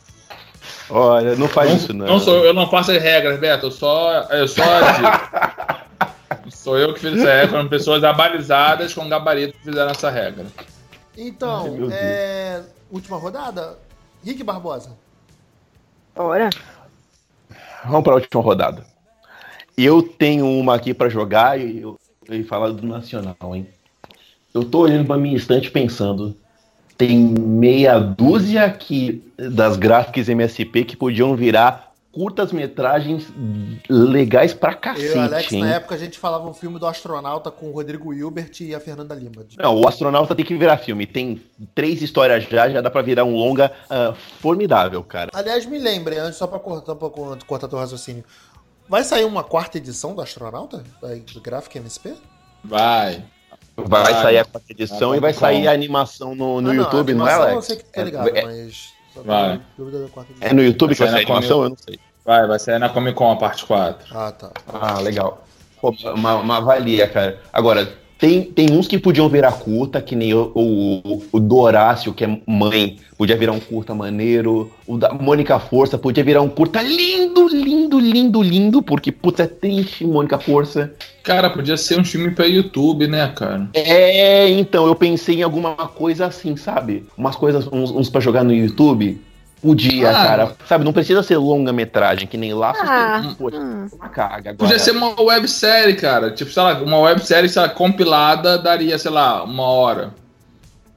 Olha, 0.96 1.36
não 1.36 1.48
faz 1.48 1.70
não, 1.70 1.78
isso 1.78 1.94
não. 1.94 2.06
não 2.06 2.20
sou, 2.20 2.46
eu 2.46 2.54
não 2.54 2.70
faço 2.70 2.92
as 2.92 3.02
regras, 3.02 3.40
Beto. 3.40 3.66
Eu 3.68 3.72
só, 3.72 4.22
eu 4.30 4.48
só. 4.48 4.64
Sou 6.50 6.78
eu 6.78 6.94
que 6.94 7.00
fiz 7.00 7.14
essa 7.20 7.32
regra, 7.34 7.48
foram 7.50 7.68
pessoas 7.70 8.04
abalizadas 8.04 8.94
com 8.94 9.08
gabarito 9.08 9.58
que 9.58 9.64
fizeram 9.66 9.92
essa 9.92 10.10
regra. 10.10 10.46
Ai, 10.58 10.66
Então, 11.18 11.72
meu 11.72 11.90
é, 11.92 12.62
última 12.92 13.18
rodada. 13.18 13.78
Rick 14.26 14.44
Barbosa. 14.44 14.92
Bora. 16.16 16.50
Vamos 17.86 18.04
pra 18.04 18.16
última 18.16 18.42
rodada. 18.42 18.86
Eu 19.78 20.02
tenho 20.04 20.46
uma 20.48 20.76
aqui 20.76 20.94
pra 20.94 21.10
jogar 21.10 21.60
e, 21.60 21.82
eu- 21.82 22.00
e 22.30 22.44
falar 22.44 22.70
do 22.72 22.86
Nacional, 22.86 23.36
hein? 23.56 23.68
Eu 24.54 24.64
tô 24.64 24.80
olhando 24.80 25.06
pra 25.08 25.18
minha 25.18 25.36
estante 25.36 25.72
pensando. 25.72 26.36
Tem 26.98 27.18
meia 27.18 28.00
dúzia 28.00 28.66
aqui 28.66 29.24
das 29.38 29.78
gráficas 29.78 30.30
MSP 30.30 30.86
que 30.86 30.96
podiam 30.96 31.36
virar 31.36 31.94
curtas-metragens 32.14 33.26
legais 33.90 34.54
pra 34.54 34.74
Eu 34.74 34.78
cacete, 34.78 35.08
e 35.08 35.18
o 35.18 35.22
Alex, 35.22 35.52
hein? 35.52 35.62
na 35.62 35.76
época, 35.76 35.96
a 35.96 35.98
gente 35.98 36.20
falava 36.20 36.48
um 36.48 36.54
filme 36.54 36.78
do 36.78 36.86
astronauta 36.86 37.50
com 37.50 37.70
o 37.70 37.72
Rodrigo 37.72 38.14
Hilbert 38.14 38.52
e 38.62 38.76
a 38.76 38.80
Fernanda 38.80 39.16
Lima. 39.16 39.44
Não, 39.58 39.82
o 39.82 39.88
astronauta 39.88 40.36
tem 40.36 40.46
que 40.46 40.56
virar 40.56 40.78
filme. 40.78 41.08
Tem 41.08 41.42
três 41.74 42.04
histórias 42.04 42.44
já, 42.44 42.70
já 42.70 42.82
dá 42.82 42.92
pra 42.92 43.02
virar 43.02 43.24
um 43.26 43.36
longa 43.36 43.72
ah, 43.90 44.14
formidável, 44.40 45.04
cara. 45.04 45.32
Aliás, 45.34 45.66
me 45.66 45.80
lembre, 45.80 46.20
antes, 46.20 46.38
só 46.38 46.46
pra 46.46 46.60
cortar, 46.60 46.96
pra 46.96 47.10
cortar 47.48 47.68
teu 47.68 47.80
raciocínio. 47.80 48.24
Vai 48.88 49.04
sair 49.04 49.26
uma 49.26 49.44
quarta 49.44 49.80
edição 49.80 50.14
do 50.14 50.22
astronauta? 50.22 50.84
Da, 51.02 51.16
do 51.16 51.42
Gráfico 51.42 51.80
MSP? 51.80 52.14
Vai. 52.64 53.24
Vai 53.76 54.04
Vai. 54.04 54.22
sair 54.22 54.38
a 54.40 54.46
quarta 54.46 54.72
edição 54.72 55.10
Vai, 55.10 55.18
e 55.18 55.22
vai 55.22 55.34
sair 55.34 55.68
a 55.68 55.72
animação 55.72 56.36
no, 56.36 56.62
no 56.62 56.70
Ah, 56.70 56.74
não, 56.74 56.84
YouTube, 56.84 57.14
não 57.14 57.28
é, 57.28 57.34
Alex? 57.34 57.54
Eu 57.56 57.62
sei 57.64 57.76
que 57.78 57.84
tá 57.86 58.02
É- 58.02 58.04
ligado, 58.04 58.28
é- 58.30 58.44
mas. 58.44 58.94
Só 59.14 59.22
Vai. 59.24 59.54
edição. 59.78 60.24
É 60.42 60.54
no 60.54 60.64
YouTube 60.64 60.94
que 60.94 61.00
Vai 61.00 61.08
vai 61.12 61.18
sair 61.18 61.26
a 61.26 61.28
na 61.30 61.36
animação? 61.36 61.58
Comic- 61.58 61.64
Eu 61.64 61.70
não 61.70 61.78
sei. 61.78 62.00
Vai, 62.26 62.48
vai 62.48 62.60
sair 62.60 62.80
na 62.80 62.90
Comic 62.90 63.16
Con 63.18 63.32
a 63.32 63.36
parte 63.36 63.66
4. 63.66 64.18
Ah, 64.18 64.32
tá. 64.32 64.52
Ah, 64.72 65.00
legal. 65.00 65.44
Pô, 65.82 65.94
uma, 66.16 66.36
uma 66.36 66.62
valia, 66.62 67.08
cara. 67.08 67.42
Agora, 67.52 67.92
tem, 68.24 68.42
tem 68.42 68.72
uns 68.72 68.88
que 68.88 68.98
podiam 68.98 69.28
virar 69.28 69.52
curta, 69.52 70.02
que 70.02 70.16
nem 70.16 70.34
o, 70.34 70.50
o, 70.56 71.22
o 71.30 71.40
do 71.42 71.58
Horácio, 71.58 72.14
que 72.14 72.24
é 72.24 72.40
mãe, 72.48 72.96
podia 73.18 73.36
virar 73.36 73.52
um 73.52 73.60
curta 73.60 73.94
maneiro. 73.94 74.72
O 74.88 74.98
da 74.98 75.14
Mônica 75.14 75.60
Força 75.60 75.98
podia 75.98 76.24
virar 76.24 76.42
um 76.42 76.48
curta 76.48 76.82
lindo, 76.82 77.50
lindo, 77.50 78.00
lindo, 78.00 78.42
lindo, 78.42 78.82
porque, 78.82 79.12
puta, 79.12 79.44
é 79.44 79.48
triste, 79.48 80.06
Mônica 80.06 80.40
Força. 80.40 80.94
Cara, 81.22 81.50
podia 81.50 81.76
ser 81.76 82.00
um 82.00 82.06
filme 82.06 82.32
pra 82.32 82.46
YouTube, 82.46 83.08
né, 83.08 83.28
cara? 83.36 83.68
É, 83.74 84.50
então, 84.52 84.88
eu 84.88 84.96
pensei 84.96 85.40
em 85.40 85.44
alguma 85.44 85.76
coisa 85.76 86.28
assim, 86.28 86.56
sabe? 86.56 87.04
Umas 87.18 87.36
coisas, 87.36 87.68
uns, 87.74 87.92
uns 87.92 88.10
pra 88.10 88.22
jogar 88.22 88.46
no 88.46 88.54
YouTube. 88.54 89.20
Podia, 89.64 90.10
Ah. 90.10 90.14
cara. 90.14 90.56
Sabe, 90.68 90.84
não 90.84 90.92
precisa 90.92 91.24
ser 91.24 91.38
longa-metragem, 91.38 92.28
que 92.28 92.36
nem 92.38 92.54
Laços. 92.54 92.84
Ah, 92.86 93.22
tem- 93.24 93.34
Poxa, 93.34 93.58
hum. 93.58 93.88
uma 93.94 94.10
carga 94.10 94.50
agora. 94.50 94.56
Podia 94.58 94.78
ser 94.78 94.92
uma 94.92 95.20
websérie, 95.22 95.96
cara. 95.96 96.30
Tipo, 96.32 96.52
sei 96.52 96.62
lá, 96.62 96.74
uma 96.82 97.00
websérie 97.00 97.48
sei 97.50 97.62
lá, 97.62 97.70
compilada 97.70 98.58
daria, 98.58 99.00
sei 99.00 99.10
lá, 99.10 99.42
uma 99.44 99.64
hora. 99.64 100.14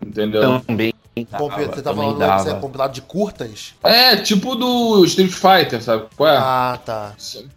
Entendeu? 0.04 0.60
Também. 0.66 0.92
Compi- 1.32 1.64
Você 1.64 1.80
tá 1.80 1.90
também 1.92 2.04
falando 2.04 2.18
dava. 2.18 2.44
que 2.44 2.50
é 2.50 2.54
compilado 2.60 2.92
de 2.92 3.00
curtas? 3.00 3.72
É, 3.82 4.16
tipo 4.16 4.54
do 4.54 5.02
Street 5.06 5.30
Fighter, 5.32 5.82
sabe? 5.82 6.04
Qual 6.14 6.28
é? 6.28 6.36
Ah, 6.36 6.78
tá. 6.84 7.12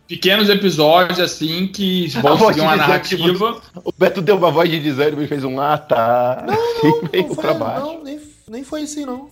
Pequenos 0.07 0.47
episódios, 0.47 1.19
assim, 1.19 1.67
que 1.67 2.07
vão 2.21 2.37
seguir 2.37 2.61
uma 2.61 2.71
que 2.71 2.77
narrativa. 2.77 3.61
O 3.83 3.91
Beto 3.97 4.21
deu 4.21 4.37
uma 4.37 4.49
voz 4.49 4.69
de 4.69 4.79
desânimo 4.79 5.21
e 5.23 5.27
fez 5.27 5.43
um 5.43 5.59
ah, 5.59 5.77
tá. 5.77 6.45
Não, 6.47 7.01
veio 7.11 7.27
Não, 7.27 7.35
pra 7.35 7.49
foi, 7.49 7.59
baixo. 7.59 7.85
não 7.85 8.03
nem, 8.03 8.19
nem 8.47 8.63
foi 8.63 8.83
assim, 8.83 9.05
não. 9.05 9.27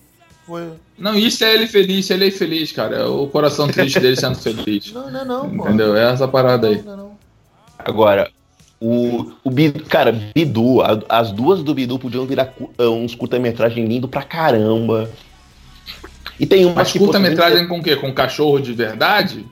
Foi. 0.48 0.66
Não, 0.98 1.14
isso 1.14 1.44
é 1.44 1.52
ele 1.52 1.66
feliz, 1.66 2.08
ele 2.08 2.28
é 2.28 2.30
feliz, 2.30 2.72
cara. 2.72 2.96
É 2.96 3.04
o 3.04 3.26
coração 3.28 3.68
triste 3.68 4.00
dele 4.00 4.16
sendo 4.16 4.34
feliz. 4.36 4.90
Não, 4.94 5.10
não, 5.10 5.20
é 5.20 5.24
não, 5.24 5.50
pô. 5.56 5.68
Entendeu? 5.68 5.94
É 5.94 6.10
essa 6.10 6.26
parada 6.26 6.68
aí. 6.68 6.76
Não, 6.82 6.96
não, 6.96 7.04
não. 7.04 7.18
Agora, 7.78 8.30
o, 8.80 9.30
o 9.44 9.50
Bidu, 9.50 9.84
cara, 9.84 10.10
Bidu, 10.10 10.80
a- 10.80 10.98
as 11.08 11.30
duas 11.30 11.62
do 11.62 11.74
Bidu 11.74 11.98
podiam 11.98 12.24
virar 12.24 12.52
uns 12.78 13.14
curta-metragem 13.14 13.84
lindo 13.86 14.08
pra 14.08 14.22
caramba. 14.22 15.10
E 16.40 16.46
tem 16.46 16.64
uma 16.64 16.76
Mas 16.76 16.92
que 16.92 16.98
curta-metragem 16.98 17.68
com 17.68 17.78
o 17.80 17.82
quê? 17.82 17.94
Com 17.96 18.12
cachorro 18.14 18.58
de 18.58 18.72
verdade? 18.72 19.44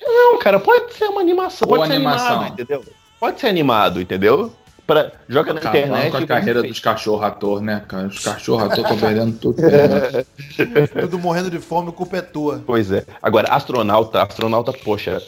Não, 0.00 0.38
cara, 0.38 0.60
pode 0.60 0.92
ser 0.94 1.06
uma 1.06 1.20
animação. 1.22 1.66
Ou 1.68 1.76
pode 1.78 1.90
animação. 1.92 2.26
ser 2.26 2.32
animado, 2.34 2.52
entendeu? 2.52 2.84
Pode 3.18 3.40
ser 3.40 3.46
animado, 3.46 4.00
entendeu? 4.00 4.52
Pra, 4.86 5.10
joga 5.28 5.52
na 5.52 5.58
Acabando 5.60 5.84
internet. 5.84 6.10
com 6.12 6.16
a 6.18 6.26
carreira 6.26 6.62
dos 6.62 6.78
cachorro-ator, 6.78 7.60
né, 7.60 7.82
cara? 7.88 8.06
Os 8.06 8.20
cachorro-ator 8.20 8.84
estão 8.84 8.96
perdendo 8.98 9.36
tudo. 9.36 9.60
né? 9.60 10.24
Tudo 11.02 11.18
morrendo 11.18 11.50
de 11.50 11.58
fome, 11.58 11.88
a 11.88 11.92
culpa 11.92 12.18
é 12.18 12.22
tua. 12.22 12.62
Pois 12.64 12.92
é. 12.92 13.04
Agora, 13.20 13.48
astronauta, 13.52 14.22
astronauta, 14.22 14.72
poxa. 14.72 15.20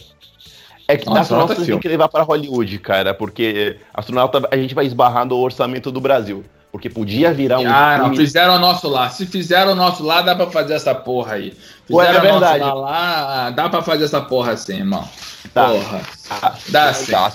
É 0.86 0.96
que 0.96 1.04
Nossa, 1.06 1.20
astronauta 1.20 1.20
astronauta 1.20 1.52
é 1.52 1.56
tem 1.56 1.64
filme. 1.66 1.80
que 1.82 1.88
levar 1.88 2.08
para 2.08 2.22
Hollywood, 2.22 2.78
cara, 2.78 3.12
porque 3.12 3.76
astronauta 3.92 4.48
a 4.50 4.56
gente 4.56 4.74
vai 4.74 4.86
esbarrar 4.86 5.26
no 5.26 5.36
orçamento 5.36 5.90
do 5.90 6.00
Brasil. 6.00 6.44
Porque 6.70 6.88
podia 6.90 7.32
virar 7.32 7.58
um 7.60 7.66
Ah, 7.66 7.98
não, 7.98 8.14
fizeram 8.14 8.54
o 8.54 8.58
nosso 8.58 8.88
lá. 8.88 9.08
Se 9.10 9.26
fizeram 9.26 9.72
o 9.72 9.74
nosso 9.74 10.04
lá, 10.04 10.20
dá 10.22 10.36
pra 10.36 10.46
fazer 10.50 10.74
essa 10.74 10.94
porra 10.94 11.34
aí. 11.34 11.52
Ué, 11.90 12.06
Fizeram 12.06 12.24
é 12.26 12.30
o 12.30 12.40
nosso 12.40 12.52
verdade. 12.52 12.64
lá, 12.64 12.74
lá, 12.74 13.50
dá 13.50 13.68
pra 13.70 13.82
fazer 13.82 14.04
essa 14.04 14.20
porra 14.20 14.52
assim, 14.52 14.76
irmão. 14.76 15.06
Tá. 15.52 15.68
Porra. 15.68 16.00
Ah, 16.30 16.54
Dá 16.68 16.92
sim. 16.92 17.10
tá. 17.10 17.32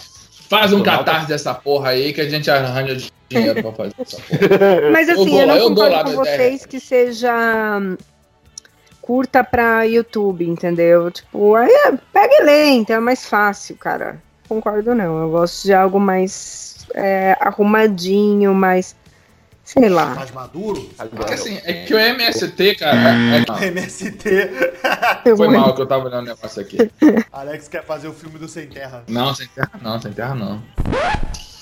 Faz 0.59 0.71
um 0.73 0.83
catarse 0.83 1.27
dessa 1.27 1.53
porra 1.53 1.89
aí 1.89 2.13
que 2.13 2.21
a 2.21 2.29
gente 2.29 2.49
arranja 2.51 3.09
dinheiro 3.27 3.61
pra 3.61 3.71
fazer 3.71 3.93
essa 3.99 4.17
porra. 4.17 4.81
Mas 4.93 5.07
Eu 5.09 5.15
assim, 5.21 5.31
dou- 5.31 5.39
eu, 5.41 5.47
não 5.47 5.55
eu 5.55 5.69
dou 5.71 5.85
concordo 5.85 6.11
com 6.11 6.17
vocês 6.17 6.65
que 6.65 6.79
seja 6.79 7.79
hum, 7.81 7.97
curta 9.01 9.43
pra 9.43 9.83
YouTube, 9.83 10.47
entendeu? 10.47 11.09
Tipo, 11.09 11.55
aí 11.55 11.69
é, 11.71 11.91
pega 12.11 12.33
e 12.39 12.43
lê, 12.43 12.65
então 12.69 12.97
é 12.97 12.99
mais 12.99 13.25
fácil, 13.25 13.75
cara. 13.77 14.21
Concordo 14.47 14.93
não. 14.93 15.21
Eu 15.23 15.29
gosto 15.31 15.63
de 15.63 15.73
algo 15.73 15.99
mais 15.99 16.85
é, 16.93 17.35
arrumadinho, 17.39 18.53
mais 18.53 18.95
Sei 19.63 19.87
lá. 19.87 20.07
mais 20.15 20.31
maduro. 20.31 20.89
Porque 21.15 21.33
assim, 21.33 21.57
é 21.63 21.85
que 21.85 21.93
o 21.93 21.97
MST, 21.97 22.75
cara. 22.75 22.97
é- 23.61 23.65
MST. 23.67 24.49
Foi 25.37 25.47
mal 25.47 25.73
que 25.73 25.81
eu 25.81 25.85
tava 25.87 26.05
olhando 26.05 26.23
o 26.25 26.27
negócio 26.35 26.61
aqui. 26.61 26.77
Alex 27.31 27.67
quer 27.69 27.85
fazer 27.85 28.07
o 28.09 28.13
filme 28.13 28.37
do 28.37 28.47
Sem 28.47 28.67
Terra. 28.67 29.03
Não, 29.07 29.33
sem 29.33 29.47
terra 29.47 29.71
não, 29.81 30.01
sem 30.01 30.11
terra 30.11 30.35
não. 30.35 30.61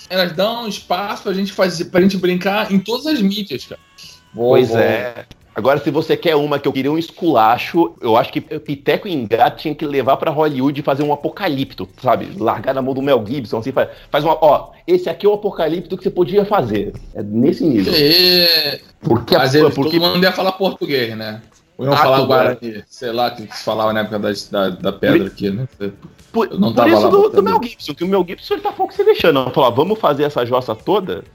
Elas 0.10 0.32
dão 0.34 0.68
espaço 0.68 1.24
pra 1.24 1.34
gente 1.34 1.54
fazer, 1.54 1.86
pra 1.86 2.02
gente 2.02 2.18
brincar 2.18 2.72
em 2.72 2.80
todas 2.80 3.06
as 3.06 3.22
mídias, 3.22 3.66
cara. 3.66 3.80
Pois 4.34 4.70
Vou- 4.70 4.80
é. 4.80 5.26
Agora, 5.54 5.80
se 5.80 5.91
você 5.91 6.16
quer 6.16 6.36
uma 6.36 6.58
que 6.58 6.68
eu 6.68 6.72
queria 6.72 6.91
um 6.91 6.97
esculacho, 6.97 7.93
eu 8.02 8.16
acho 8.16 8.32
que 8.32 8.39
Piteco 8.39 9.08
e 9.08 9.14
Engato 9.14 9.62
tinha 9.62 9.76
que 9.76 9.86
levar 9.86 10.16
pra 10.16 10.32
Hollywood 10.32 10.80
e 10.80 10.84
fazer 10.84 11.04
um 11.04 11.12
apocalipto, 11.12 11.89
sabe? 12.02 12.30
Largar 12.38 12.74
na 12.74 12.82
mão 12.82 12.93
do 12.93 13.02
Mel 13.02 13.24
Gibson, 13.28 13.58
assim, 13.58 13.72
faz, 13.72 13.89
faz 14.10 14.24
uma. 14.24 14.38
Ó, 14.41 14.70
esse 14.88 15.10
aqui 15.10 15.26
é 15.26 15.30
o 15.30 15.34
apocalipto 15.34 15.97
que 15.97 16.04
você 16.04 16.10
podia 16.10 16.45
fazer. 16.45 16.93
É 17.14 17.22
nesse 17.22 17.66
nível. 17.66 17.93
É, 17.95 18.80
Porque, 19.02 19.38
mas 19.38 19.54
ele, 19.54 19.70
porque 19.72 19.99
todo 19.99 20.14
mundo 20.14 20.24
ia 20.24 20.32
falar 20.32 20.54
português, 20.54 21.18
né? 21.18 21.41
Ou 21.78 21.86
iam 21.86 21.93
Ah, 21.93 21.97
falar 21.97 22.22
Guarani, 22.26 22.84
sei 22.88 23.12
lá 23.12 23.32
que 23.32 23.41
se 23.43 23.64
falava 23.64 23.91
na 23.91 24.02
época 24.02 24.20
da, 24.20 24.32
da, 24.52 24.70
da 24.70 24.93
pedra 24.93 25.28
aqui, 25.28 25.49
né? 25.49 25.68
Por, 26.32 26.47
Eu 26.49 26.60
não 26.60 26.70
por 26.70 26.76
tava 26.76 26.89
isso 26.89 27.02
lá 27.02 27.10
do, 27.10 27.30
do 27.30 27.43
Mel 27.43 27.60
Gibson, 27.62 27.93
que 27.93 28.04
o 28.06 28.08
Mel 28.08 28.26
Gibson 28.26 28.54
ele 28.54 28.62
tá 28.64 28.72
pouco 28.72 28.93
se 28.93 29.04
deixando. 29.04 29.52
Ó, 29.54 29.72
vamos 29.72 29.99
fazer 29.99 30.24
essa 30.24 30.45
jossa 30.45 30.74
toda 30.74 31.26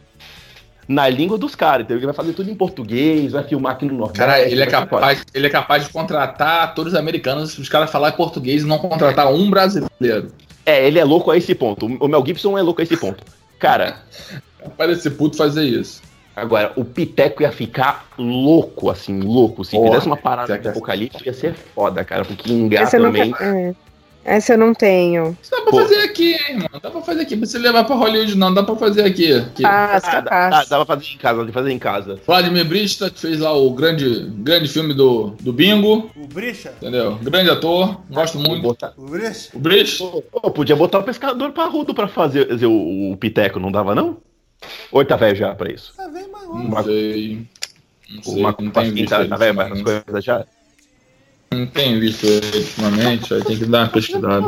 na 0.88 1.08
língua 1.08 1.36
dos 1.38 1.54
caras. 1.54 1.84
Então 1.84 1.96
ele 1.96 2.06
vai 2.06 2.14
fazer 2.14 2.32
tudo 2.32 2.50
em 2.50 2.54
português, 2.54 3.32
vai 3.32 3.44
filmar 3.44 3.72
aqui 3.72 3.84
no 3.84 3.94
Nordeste. 3.94 4.18
Cara, 4.18 4.40
ele 4.40 4.62
é 4.62 4.66
capaz, 4.66 5.24
ele 5.34 5.46
é 5.46 5.50
capaz 5.50 5.84
de 5.84 5.90
contratar 5.90 6.64
atores 6.64 6.94
americanos, 6.94 7.56
os 7.58 7.68
caras 7.68 7.90
falarem 7.90 8.16
português 8.16 8.62
e 8.62 8.66
não 8.66 8.78
contratar 8.78 9.32
um 9.32 9.50
brasileiro. 9.50 10.32
É, 10.64 10.86
ele 10.86 10.98
é 10.98 11.04
louco 11.04 11.30
a 11.30 11.36
esse 11.36 11.54
ponto. 11.54 11.86
O 11.86 12.08
Mel 12.08 12.24
Gibson 12.26 12.58
é 12.58 12.62
louco 12.62 12.80
a 12.80 12.84
esse 12.84 12.96
ponto. 12.96 13.22
Cara, 13.58 13.98
Capaz 14.58 14.90
desse 14.90 15.10
puto 15.10 15.36
fazer 15.36 15.64
isso. 15.64 16.02
agora, 16.34 16.72
o 16.76 16.84
Piteco 16.84 17.42
ia 17.42 17.52
ficar 17.52 18.06
louco, 18.18 18.90
assim, 18.90 19.20
louco. 19.20 19.64
Se 19.64 19.76
Porra, 19.76 19.88
fizesse 19.90 20.06
uma 20.06 20.16
parada 20.16 20.58
de 20.58 20.68
apocalipse, 20.68 21.24
ia 21.24 21.32
ser 21.32 21.54
foda, 21.54 22.04
cara. 22.04 22.24
Porque 22.24 22.52
não 22.52 22.68
também. 22.68 23.32
é. 23.40 23.74
Essa 24.28 24.54
eu 24.54 24.58
não 24.58 24.74
tenho. 24.74 25.38
Isso 25.40 25.52
dá 25.52 25.62
pra 25.62 25.70
Pô. 25.70 25.76
fazer 25.82 25.98
aqui, 26.02 26.32
hein, 26.32 26.40
irmão. 26.50 26.68
Dá 26.82 26.90
pra 26.90 27.00
fazer 27.00 27.20
aqui. 27.22 27.34
Não 27.36 27.40
precisa 27.40 27.62
levar 27.62 27.84
pra 27.84 27.94
Hollywood, 27.94 28.36
não. 28.36 28.52
Dá 28.52 28.62
pra 28.64 28.74
fazer 28.74 29.04
aqui. 29.04 29.32
aqui. 29.32 29.62
Capaz, 29.62 30.04
Ah, 30.04 30.20
dá, 30.20 30.50
dá, 30.50 30.64
dá 30.64 30.84
pra 30.84 30.96
fazer 30.96 31.12
em 31.14 31.16
casa, 31.18 31.38
dá 31.38 31.44
pra 31.44 31.52
fazer 31.52 31.70
em 31.72 31.78
casa. 31.78 32.20
Vladimir 32.26 32.64
Brista, 32.64 33.08
que 33.08 33.20
fez 33.20 33.38
lá 33.38 33.56
o 33.56 33.70
grande, 33.70 34.28
grande 34.38 34.68
filme 34.68 34.92
do, 34.94 35.28
do 35.40 35.52
Bingo, 35.52 36.10
O 36.16 36.26
Bricha? 36.26 36.74
entendeu? 36.76 37.14
Grande 37.22 37.50
ator, 37.50 38.00
gosto 38.10 38.36
muito. 38.38 38.62
Botar- 38.62 38.92
O 38.96 39.06
Bricha? 39.06 39.50
O 39.54 39.58
Brist, 39.60 39.98
Pô, 39.98 40.50
podia 40.50 40.74
botar 40.74 40.98
o 40.98 41.02
pescador 41.04 41.52
parrudo 41.52 41.94
pra 41.94 42.08
fazer, 42.08 42.48
fazer 42.48 42.66
o, 42.66 43.12
o 43.12 43.16
Piteco, 43.16 43.60
não 43.60 43.70
dava, 43.70 43.94
não? 43.94 44.16
Ou 44.90 45.00
ele 45.02 45.08
tá 45.08 45.14
velho 45.16 45.36
já 45.36 45.54
pra 45.54 45.70
isso? 45.70 45.92
Tá 45.96 46.08
bem 46.08 46.26
mais 46.28 46.48
não 46.48 46.82
sei. 46.82 47.46
Não 48.10 48.22
sei, 48.22 48.40
Uma 48.40 48.56
não 48.58 48.82
visto 48.92 49.08
tá, 49.08 49.24
tá 49.24 49.36
velho, 49.36 49.54
mas 49.54 49.72
as 49.72 49.82
coisas 49.82 50.24
já. 50.24 50.44
Não 51.52 51.66
tenho 51.66 52.00
visto 52.00 52.26
ele 52.26 52.58
ultimamente, 52.58 53.32
aí 53.32 53.42
tem 53.44 53.56
que 53.56 53.64
dar 53.66 53.82
uma 53.84 53.88
pesquisada. 53.88 54.46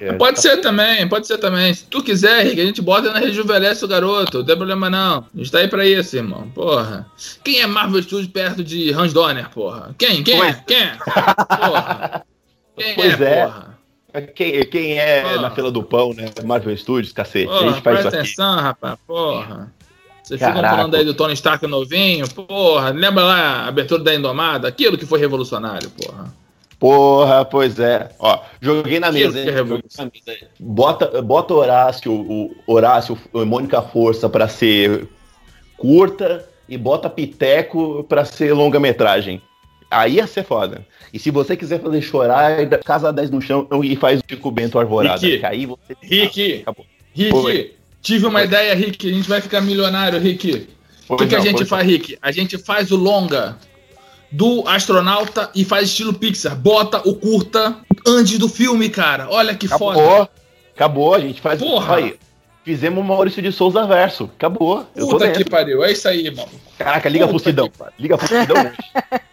É. 0.00 0.12
Pode 0.14 0.40
ser 0.40 0.56
também, 0.58 1.08
pode 1.08 1.26
ser 1.26 1.38
também. 1.38 1.72
Se 1.72 1.84
tu 1.86 2.02
quiser, 2.02 2.44
Rick, 2.44 2.60
a 2.60 2.64
gente 2.66 2.82
bota 2.82 3.12
na 3.12 3.18
rejuvenesce 3.20 3.84
o 3.84 3.88
garoto, 3.88 4.38
não 4.38 4.44
tem 4.44 4.56
problema 4.56 4.90
não. 4.90 5.18
A 5.32 5.38
gente 5.38 5.50
tá 5.50 5.58
aí 5.58 5.68
pra 5.68 5.86
isso, 5.86 6.16
irmão. 6.16 6.50
Porra. 6.54 7.06
Quem 7.44 7.60
é 7.60 7.66
Marvel 7.66 8.02
Studios 8.02 8.26
perto 8.30 8.64
de 8.64 8.92
Hans 8.92 9.12
Donner, 9.12 9.48
porra? 9.50 9.94
Quem? 9.96 10.22
Quem? 10.24 10.36
Pois- 10.38 10.56
Quem? 10.66 10.86
Porra. 11.48 12.24
Quem 12.76 12.94
Pois 12.94 13.20
é, 13.20 13.24
é. 13.38 13.46
porra? 13.46 13.78
Quem, 14.34 14.64
quem 14.66 14.98
é 14.98 15.22
Ah. 15.22 15.40
na 15.42 15.50
fila 15.52 15.70
do 15.70 15.84
pão, 15.84 16.12
né? 16.12 16.30
Marvel 16.44 16.76
Studios, 16.76 17.12
cacete. 17.12 17.46
a 17.46 17.48
Porra, 17.52 17.72
gente 17.72 17.80
faz 17.82 18.00
isso 18.00 18.08
presta 18.08 18.08
aqui. 18.08 18.16
atenção, 18.18 18.56
rapaz, 18.56 18.98
porra. 19.06 19.72
Vocês 20.30 20.40
ficam 20.40 20.54
Caraca. 20.54 20.76
falando 20.76 20.94
aí 20.94 21.04
do 21.04 21.12
Tony 21.12 21.34
Stark 21.34 21.66
novinho, 21.66 22.28
porra. 22.28 22.90
Lembra 22.90 23.24
lá 23.24 23.40
a 23.40 23.66
abertura 23.66 24.04
da 24.04 24.14
Indomada? 24.14 24.68
Aquilo 24.68 24.96
que 24.96 25.04
foi 25.04 25.18
revolucionário, 25.18 25.90
porra. 25.90 26.32
Porra, 26.78 27.44
pois 27.44 27.80
é. 27.80 28.10
Ó, 28.18 28.38
joguei 28.60 29.00
na 29.00 29.10
mesa, 29.10 29.40
hein? 29.40 29.46
Joguei 29.46 29.82
na 29.98 30.04
mesa. 30.04 30.46
Bota, 30.58 31.20
bota 31.20 31.52
Horácio, 31.52 32.12
o 32.12 32.54
Horácio, 32.64 33.18
o 33.32 33.44
Mônica 33.44 33.82
Força 33.82 34.28
pra 34.28 34.46
ser 34.46 35.08
curta 35.76 36.48
e 36.68 36.78
bota 36.78 37.10
Piteco 37.10 38.04
pra 38.08 38.24
ser 38.24 38.52
longa-metragem. 38.52 39.42
Aí 39.90 40.14
ia 40.14 40.26
ser 40.28 40.44
foda. 40.44 40.86
E 41.12 41.18
se 41.18 41.32
você 41.32 41.56
quiser 41.56 41.80
fazer 41.80 42.00
chorar, 42.02 42.64
casa 42.84 43.12
10 43.12 43.30
no 43.30 43.42
chão 43.42 43.66
e 43.82 43.96
faz 43.96 44.20
o 44.20 44.22
Chico 44.30 44.48
Bento 44.52 44.78
Arvorada. 44.78 45.20
Rick. 45.20 45.44
aí 45.44 45.66
você. 45.66 45.96
Rick, 46.00 46.60
Acabou. 46.62 46.86
Rick, 47.12 47.34
Oi. 47.34 47.79
Tive 48.00 48.26
uma 48.26 48.42
ideia, 48.42 48.74
Rick. 48.74 49.08
A 49.08 49.12
gente 49.12 49.28
vai 49.28 49.40
ficar 49.40 49.60
milionário, 49.60 50.18
Rick. 50.18 50.68
O 51.08 51.16
que, 51.16 51.26
que 51.26 51.36
a 51.36 51.40
gente 51.40 51.64
faz, 51.64 51.86
Rick? 51.86 52.18
A 52.22 52.30
gente 52.30 52.56
faz 52.58 52.90
o 52.90 52.96
longa 52.96 53.56
do 54.30 54.66
astronauta 54.66 55.50
e 55.54 55.64
faz 55.64 55.88
estilo 55.88 56.14
Pixar. 56.14 56.56
Bota 56.56 56.98
o 57.08 57.14
curta 57.14 57.76
antes 58.06 58.38
do 58.38 58.48
filme, 58.48 58.88
cara. 58.88 59.28
Olha 59.28 59.54
que 59.54 59.66
Acabou. 59.66 59.92
foda. 59.94 60.30
Acabou, 60.74 61.14
a 61.14 61.20
gente 61.20 61.40
faz. 61.40 61.60
Porra. 61.60 61.96
Aí, 61.96 62.16
fizemos 62.64 63.00
o 63.00 63.06
Maurício 63.06 63.42
de 63.42 63.50
Souza 63.52 63.86
verso. 63.86 64.30
Acabou. 64.36 64.86
Eu 64.94 65.06
tô 65.06 65.18
Puta 65.18 65.30
que 65.32 65.44
pariu. 65.44 65.82
É 65.84 65.92
isso 65.92 66.08
aí, 66.08 66.30
mano. 66.30 66.48
Caraca, 66.78 67.08
liga 67.08 67.26
Puta 67.26 67.38
pro 67.38 67.50
Sidão. 67.50 67.68
que. 67.68 67.84
Liga 67.98 68.16
pro 68.16 68.28
Sidão. 68.28 68.72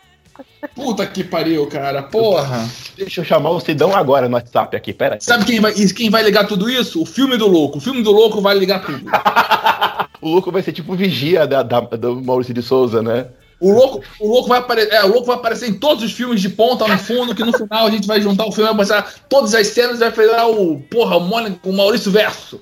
Puta 0.76 1.06
que 1.06 1.24
pariu, 1.24 1.66
cara. 1.68 2.04
Porra. 2.04 2.68
Deixa 2.96 3.22
eu 3.22 3.26
chamar 3.26 3.52
o 3.52 3.60
Sidão 3.60 3.96
agora 3.96 4.28
no 4.28 4.36
WhatsApp 4.36 4.76
aqui, 4.76 4.94
pera. 4.94 5.18
Sabe 5.20 5.46
quem 5.46 5.60
vai, 5.60 5.72
e 5.74 5.94
quem 5.94 6.10
vai 6.10 6.24
ligar 6.24 6.48
tudo 6.48 6.70
isso? 6.70 7.02
O 7.02 7.06
filme 7.06 7.38
do 7.38 7.48
louco. 7.48 7.78
O 7.78 7.82
filme 7.82 8.02
do 8.02 8.12
louco 8.12 8.42
vai 8.42 8.58
ligar 8.58 8.84
tudo. 8.86 9.04
O 10.20 10.30
louco 10.32 10.52
vai 10.52 10.64
ser 10.64 10.72
tipo 10.72 10.94
o 10.94 10.96
vigia 10.96 11.46
da, 11.46 11.62
da- 11.62 11.80
do 11.80 12.20
Maurício 12.24 12.52
de 12.52 12.64
Souza, 12.64 13.04
né? 13.04 13.28
O 13.60 13.72
louco, 13.72 14.04
o 14.20 14.28
louco 14.28 14.50
vai 14.50 14.58
aparecer, 14.60 14.92
é, 14.94 15.04
o 15.04 15.10
louco 15.10 15.28
vai 15.28 15.36
aparecer 15.36 15.70
em 15.70 15.76
todos 15.76 16.04
os 16.04 16.12
filmes 16.12 16.42
de 16.42 16.50
ponta 16.50 16.88
no 16.88 16.98
fundo, 16.98 17.36
que 17.36 17.44
no 17.44 17.56
final 17.56 17.86
a 17.86 17.90
gente 17.92 18.08
vai 18.08 18.20
juntar 18.20 18.46
o 18.48 18.52
filme, 18.52 18.68
vai 18.68 18.78
mostrar 18.78 19.08
todas 19.30 19.54
as 19.54 19.68
cenas, 19.68 20.00
vai 20.00 20.10
fazer 20.12 20.32
o 20.42 20.80
porra, 20.90 21.18
o, 21.18 21.20
Mônica, 21.20 21.60
o 21.64 21.72
Maurício 21.72 22.12
Verso. 22.12 22.60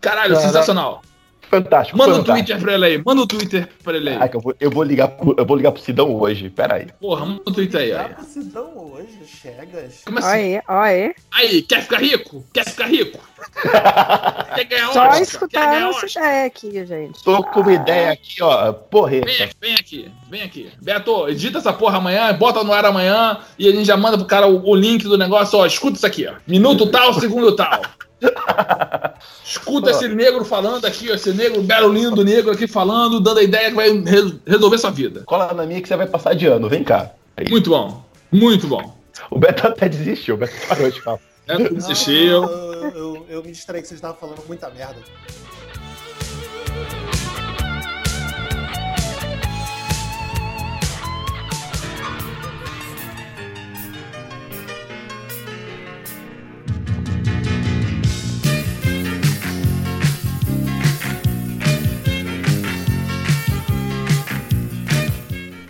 Caralho, 0.00 0.34
Caraca. 0.34 0.48
sensacional. 0.48 1.02
Fantástico. 1.48 1.96
Manda 1.98 2.12
um 2.12 2.16
fantástico. 2.16 2.46
Twitter 2.46 2.62
pra 2.62 2.74
ele 2.74 2.84
aí, 2.84 3.02
manda 3.04 3.22
um 3.22 3.26
Twitter 3.26 3.68
pra 3.82 3.96
ele 3.96 4.10
aí. 4.10 4.14
Caraca, 4.16 4.36
eu 4.36 4.40
vou, 4.40 4.54
eu 4.60 4.70
vou 4.70 4.82
ligar 4.82 5.08
pro, 5.08 5.34
eu 5.36 5.46
vou 5.46 5.56
ligar 5.56 5.72
pro 5.72 5.82
Sidão 5.82 6.14
hoje, 6.14 6.50
pera 6.50 6.74
aí. 6.74 6.86
Porra, 7.00 7.24
manda 7.24 7.42
um 7.46 7.52
Twitter 7.52 7.80
aí. 7.80 7.92
Aí. 7.92 8.14
pro 8.14 8.24
Sidão 8.24 8.72
hoje, 8.76 9.18
chegas. 9.26 10.02
Como 10.04 10.18
assim? 10.18 10.28
aí, 10.28 10.60
olha 10.68 10.82
aí. 10.82 11.14
Aí, 11.32 11.62
quer 11.62 11.82
ficar 11.82 11.98
rico? 11.98 12.44
Quer 12.52 12.64
ficar 12.64 12.86
rico? 12.86 13.18
quer 14.54 14.64
ganhar 14.64 14.92
Só 14.92 15.02
Oscar? 15.02 15.22
Escutar 15.22 15.62
a 15.62 15.66
ganhar 15.66 15.86
nossa 15.86 16.06
Oscar? 16.06 16.22
ideia 16.24 16.46
aqui, 16.46 16.86
gente. 16.86 17.24
Tô 17.24 17.42
com 17.42 17.60
uma 17.60 17.72
ideia 17.72 18.12
aqui, 18.12 18.42
ó, 18.42 18.64
Vem 18.72 18.80
porreta. 18.90 19.44
aqui, 19.44 19.54
vem 19.60 19.74
aqui, 19.74 20.10
vem 20.30 20.42
aqui. 20.42 20.70
Beto, 20.82 21.28
edita 21.28 21.58
essa 21.58 21.72
porra 21.72 21.98
amanhã, 21.98 22.32
bota 22.34 22.62
no 22.62 22.72
ar 22.72 22.84
amanhã 22.84 23.38
e 23.58 23.68
a 23.68 23.72
gente 23.72 23.86
já 23.86 23.96
manda 23.96 24.18
pro 24.18 24.26
cara 24.26 24.46
o, 24.46 24.68
o 24.68 24.74
link 24.74 25.04
do 25.04 25.16
negócio, 25.16 25.58
ó. 25.58 25.66
Escuta 25.66 25.96
isso 25.96 26.06
aqui, 26.06 26.26
ó. 26.26 26.34
Minuto 26.46 26.86
tal, 26.90 27.14
segundo 27.14 27.54
tal. 27.56 27.80
Escuta 29.44 29.90
esse 29.90 30.08
negro 30.08 30.44
falando 30.44 30.84
aqui, 30.84 31.10
ó. 31.10 31.14
Esse 31.14 31.32
negro, 31.32 31.62
belo, 31.62 31.92
lindo 31.92 32.24
negro 32.24 32.50
aqui 32.52 32.66
falando, 32.66 33.20
dando 33.20 33.38
a 33.38 33.42
ideia 33.42 33.70
que 33.70 33.76
vai 33.76 33.90
re- 33.90 34.38
resolver 34.46 34.78
sua 34.78 34.90
vida. 34.90 35.22
Cola 35.26 35.52
na 35.54 35.64
minha 35.66 35.80
que 35.80 35.88
você 35.88 35.96
vai 35.96 36.06
passar 36.06 36.34
de 36.34 36.46
ano, 36.46 36.68
vem 36.68 36.84
cá. 36.84 37.10
Aí. 37.36 37.48
Muito 37.48 37.70
bom, 37.70 38.02
muito 38.30 38.66
bom. 38.66 38.96
O 39.30 39.38
Beto 39.38 39.66
até 39.66 39.88
desistiu, 39.88 40.34
o 40.34 40.38
Beto 40.38 40.52
parou 40.68 40.90
de 40.90 41.00
falar. 41.00 41.18
Né? 41.46 41.58
Não, 41.58 41.72
Desistiu. 41.74 42.44
eu, 42.44 42.90
eu, 42.94 43.26
eu 43.28 43.42
me 43.42 43.50
distraí 43.52 43.80
que 43.80 43.88
vocês 43.88 43.98
estavam 43.98 44.16
falando 44.16 44.42
muita 44.46 44.68
merda. 44.70 44.96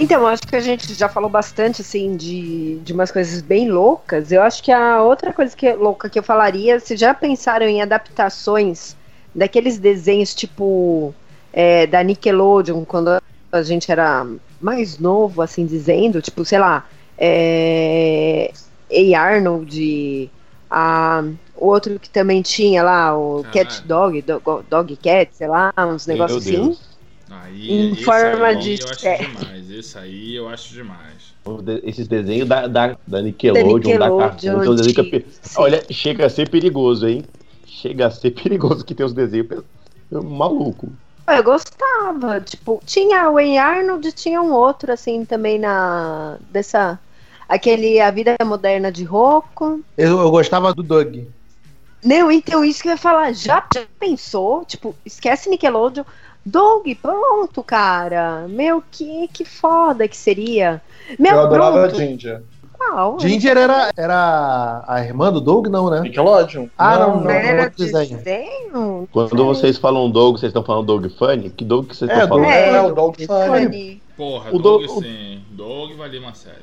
Então, 0.09 0.27
acho 0.27 0.41
que 0.41 0.57
a 0.57 0.61
gente 0.61 0.95
já 0.95 1.07
falou 1.07 1.29
bastante, 1.29 1.83
assim, 1.83 2.17
de, 2.17 2.77
de 2.77 2.95
umas 2.95 3.13
coisas 3.13 3.43
bem 3.43 3.69
loucas. 3.69 4.33
Eu 4.33 4.41
acho 4.41 4.63
que 4.63 4.73
a 4.73 5.03
outra 5.03 5.35
coisa 5.35 5.55
que 5.55 5.67
é 5.67 5.75
louca 5.75 6.09
que 6.09 6.19
eu 6.19 6.23
falaria, 6.23 6.81
vocês 6.81 6.99
já 6.99 7.13
pensaram 7.13 7.67
em 7.67 7.83
adaptações 7.83 8.97
daqueles 9.35 9.77
desenhos 9.77 10.35
tipo 10.35 11.15
é, 11.53 11.87
da 11.87 12.03
Nickelodeon, 12.03 12.87
quando 12.87 13.21
a 13.53 13.63
gente 13.63 13.93
era 13.93 14.27
mais 14.59 14.99
novo, 14.99 15.43
assim, 15.43 15.67
dizendo, 15.67 16.23
tipo, 16.23 16.43
sei 16.43 16.59
lá, 16.59 16.87
é, 17.19 18.51
Ei 18.89 19.15
Arnold, 19.15 20.31
a, 20.71 21.23
o 21.55 21.67
outro 21.67 22.01
que 22.01 22.09
também 22.09 22.41
tinha 22.41 22.83
lá, 22.83 23.15
o 23.15 23.45
Caralho. 23.45 23.53
Cat 23.53 23.83
Dog, 23.87 24.23
Dog, 24.23 24.65
Dog 24.71 24.97
Cat, 24.97 25.37
sei 25.37 25.49
lá, 25.49 25.71
uns 25.77 26.07
negócios 26.07 26.47
Meu 26.47 26.63
Deus. 26.63 26.88
Aí, 27.31 27.71
Em 27.71 27.93
esse 27.93 28.05
forma 28.05 28.47
aí 28.47 28.55
de 28.77 28.81
eu 28.81 28.89
acho 28.89 29.03
demais. 29.17 29.71
Esse 29.71 29.99
aí 29.99 30.35
eu 30.35 30.49
acho 30.49 30.73
demais. 30.73 31.35
De- 31.63 31.81
Esses 31.85 32.09
desenhos 32.09 32.49
da, 32.49 32.67
da, 32.67 32.97
da 33.07 33.23
Nickelodeon, 33.23 33.99
da, 33.99 34.11
Nickelodeon, 34.11 34.17
Cartoon, 34.17 34.93
que 34.93 35.01
é 35.01 35.05
pe- 35.05 35.27
sim. 35.43 35.63
Olha, 35.63 35.85
chega 35.91 36.27
a 36.27 36.31
ser 36.31 36.49
perigoso, 36.51 37.07
hein? 37.07 37.25
Chega 37.67 38.07
a 38.07 38.11
ser 38.11 38.31
perigoso 38.43 38.85
que 38.85 38.95
tem 38.95 39.05
os 39.05 39.13
desenhos 39.13 39.49
maluco. 40.11 40.89
Eu 41.29 41.43
gostava, 41.45 42.41
tipo, 42.41 42.83
tinha 42.87 43.29
o 43.29 43.35
Wayne 43.35 43.59
Arnold, 43.59 44.11
tinha 44.13 44.41
um 44.41 44.53
outro 44.53 44.91
assim 44.93 45.27
também 45.27 45.59
na 45.59 46.39
dessa 46.51 46.99
aquele 47.47 48.01
A 48.01 48.11
Vida 48.11 48.35
Moderna 48.45 48.91
de 48.91 49.05
Rocco. 49.05 49.81
Eu, 49.97 50.19
eu 50.19 50.31
gostava 50.31 50.73
do 50.73 50.83
Doug. 50.83 51.17
Não, 52.03 52.31
então 52.31 52.65
isso 52.65 52.81
que 52.83 52.89
eu 52.89 52.93
ia 52.93 52.97
falar, 52.97 53.33
já, 53.33 53.63
já 53.75 53.85
pensou? 53.99 54.65
Tipo, 54.65 54.95
esquece 55.05 55.51
Nickelodeon. 55.51 56.05
Doug, 56.45 56.87
pronto, 57.03 57.63
cara. 57.63 58.47
Meu, 58.49 58.83
que, 58.91 59.29
que 59.33 59.45
foda 59.45 60.09
que 60.09 60.17
seria. 60.17 60.81
Meu, 61.19 61.33
Eu 61.35 61.41
adorava 61.41 61.85
a 61.85 61.89
pronto. 61.89 61.97
Ginger. 62.03 62.43
Qual? 62.77 63.19
Ginger 63.19 63.57
era, 63.57 63.91
era 63.97 64.85
a 64.87 65.01
irmã 65.05 65.33
do 65.33 65.41
Doug, 65.41 65.67
não, 65.67 65.91
né? 65.91 66.01
Nickelodeon? 66.01 66.69
Ah, 66.79 66.97
não, 66.99 67.17
Não 67.17 67.25
não. 67.25 67.31
era 67.31 67.65
outro 67.65 67.77
de 67.85 67.93
desenho. 67.93 68.19
desenho? 68.19 69.09
Quando 69.11 69.45
vocês 69.45 69.77
falam 69.77 70.09
Doug, 70.09 70.37
vocês 70.39 70.51
estão 70.51 70.63
falando 70.63 70.87
Doug 70.87 71.07
Funny? 71.19 71.51
Que 71.51 71.65
Doug 71.65 71.89
que 71.89 71.97
vocês 71.97 72.09
É, 72.09 72.15
estão 72.15 72.29
falando? 72.29 72.45
Doug- 72.45 72.55
É, 72.55 72.69
É, 72.77 72.83
o 72.83 72.95
Dog 72.95 73.27
Funny. 73.27 73.65
Funny. 73.65 74.03
Porra, 74.17 74.51
O 74.55 74.59
Doug 74.61 74.87
Doug- 74.87 75.03
sim. 75.03 75.43
Doug 75.51 75.93
valia 75.97 76.21
uma 76.21 76.35
série. 76.35 76.57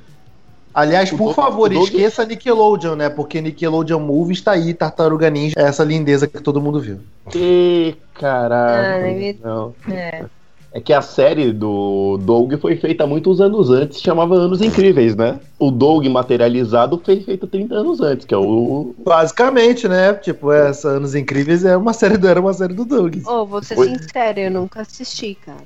Aliás, 0.75 1.09
por 1.09 1.33
favor, 1.33 1.71
esqueça 1.71 2.25
Nickelodeon, 2.25 2.95
né? 2.95 3.09
Porque 3.09 3.39
Nickelodeon 3.39 4.01
Movies 4.01 4.41
tá 4.41 4.51
aí, 4.51 4.73
Tartaruga 4.73 5.29
Ninja, 5.29 5.55
essa 5.57 5.85
lindeza 5.85 6.27
que 6.27 6.41
todo 6.41 6.61
mundo 6.61 6.81
viu. 6.81 6.99
Ih, 7.33 7.95
caralho. 8.13 9.37
Ah. 9.45 9.71
É. 9.89 10.25
É 10.73 10.81
que 10.81 10.91
a 10.91 11.01
série 11.01 11.53
do 11.53 12.17
Doug 12.17 12.55
foi 12.59 12.75
feita 12.75 13.07
muitos 13.07 13.39
anos 13.39 13.69
antes, 13.69 14.01
chamava 14.01 14.35
Anos 14.35 14.61
Incríveis, 14.61 15.15
né? 15.15 15.39
O 15.57 15.71
Doug 15.71 16.05
materializado 16.07 17.01
foi 17.01 17.21
feito 17.21 17.47
30 17.47 17.75
anos 17.75 18.01
antes, 18.01 18.25
que 18.25 18.33
é 18.33 18.37
o. 18.37 18.93
Basicamente, 18.97 19.87
né? 19.87 20.13
Tipo, 20.15 20.51
essa 20.51 20.89
Anos 20.89 21.15
Incríveis 21.15 21.63
é 21.63 21.77
uma 21.77 21.93
série 21.93 22.17
do, 22.17 22.27
era 22.27 22.41
uma 22.41 22.51
série 22.51 22.73
do 22.73 22.83
Doug. 22.83 23.15
Oh, 23.25 23.45
vou 23.45 23.63
ser 23.63 23.79
Oi? 23.79 23.87
sincera, 23.87 24.37
eu 24.37 24.51
nunca 24.51 24.81
assisti, 24.81 25.35
cara. 25.35 25.63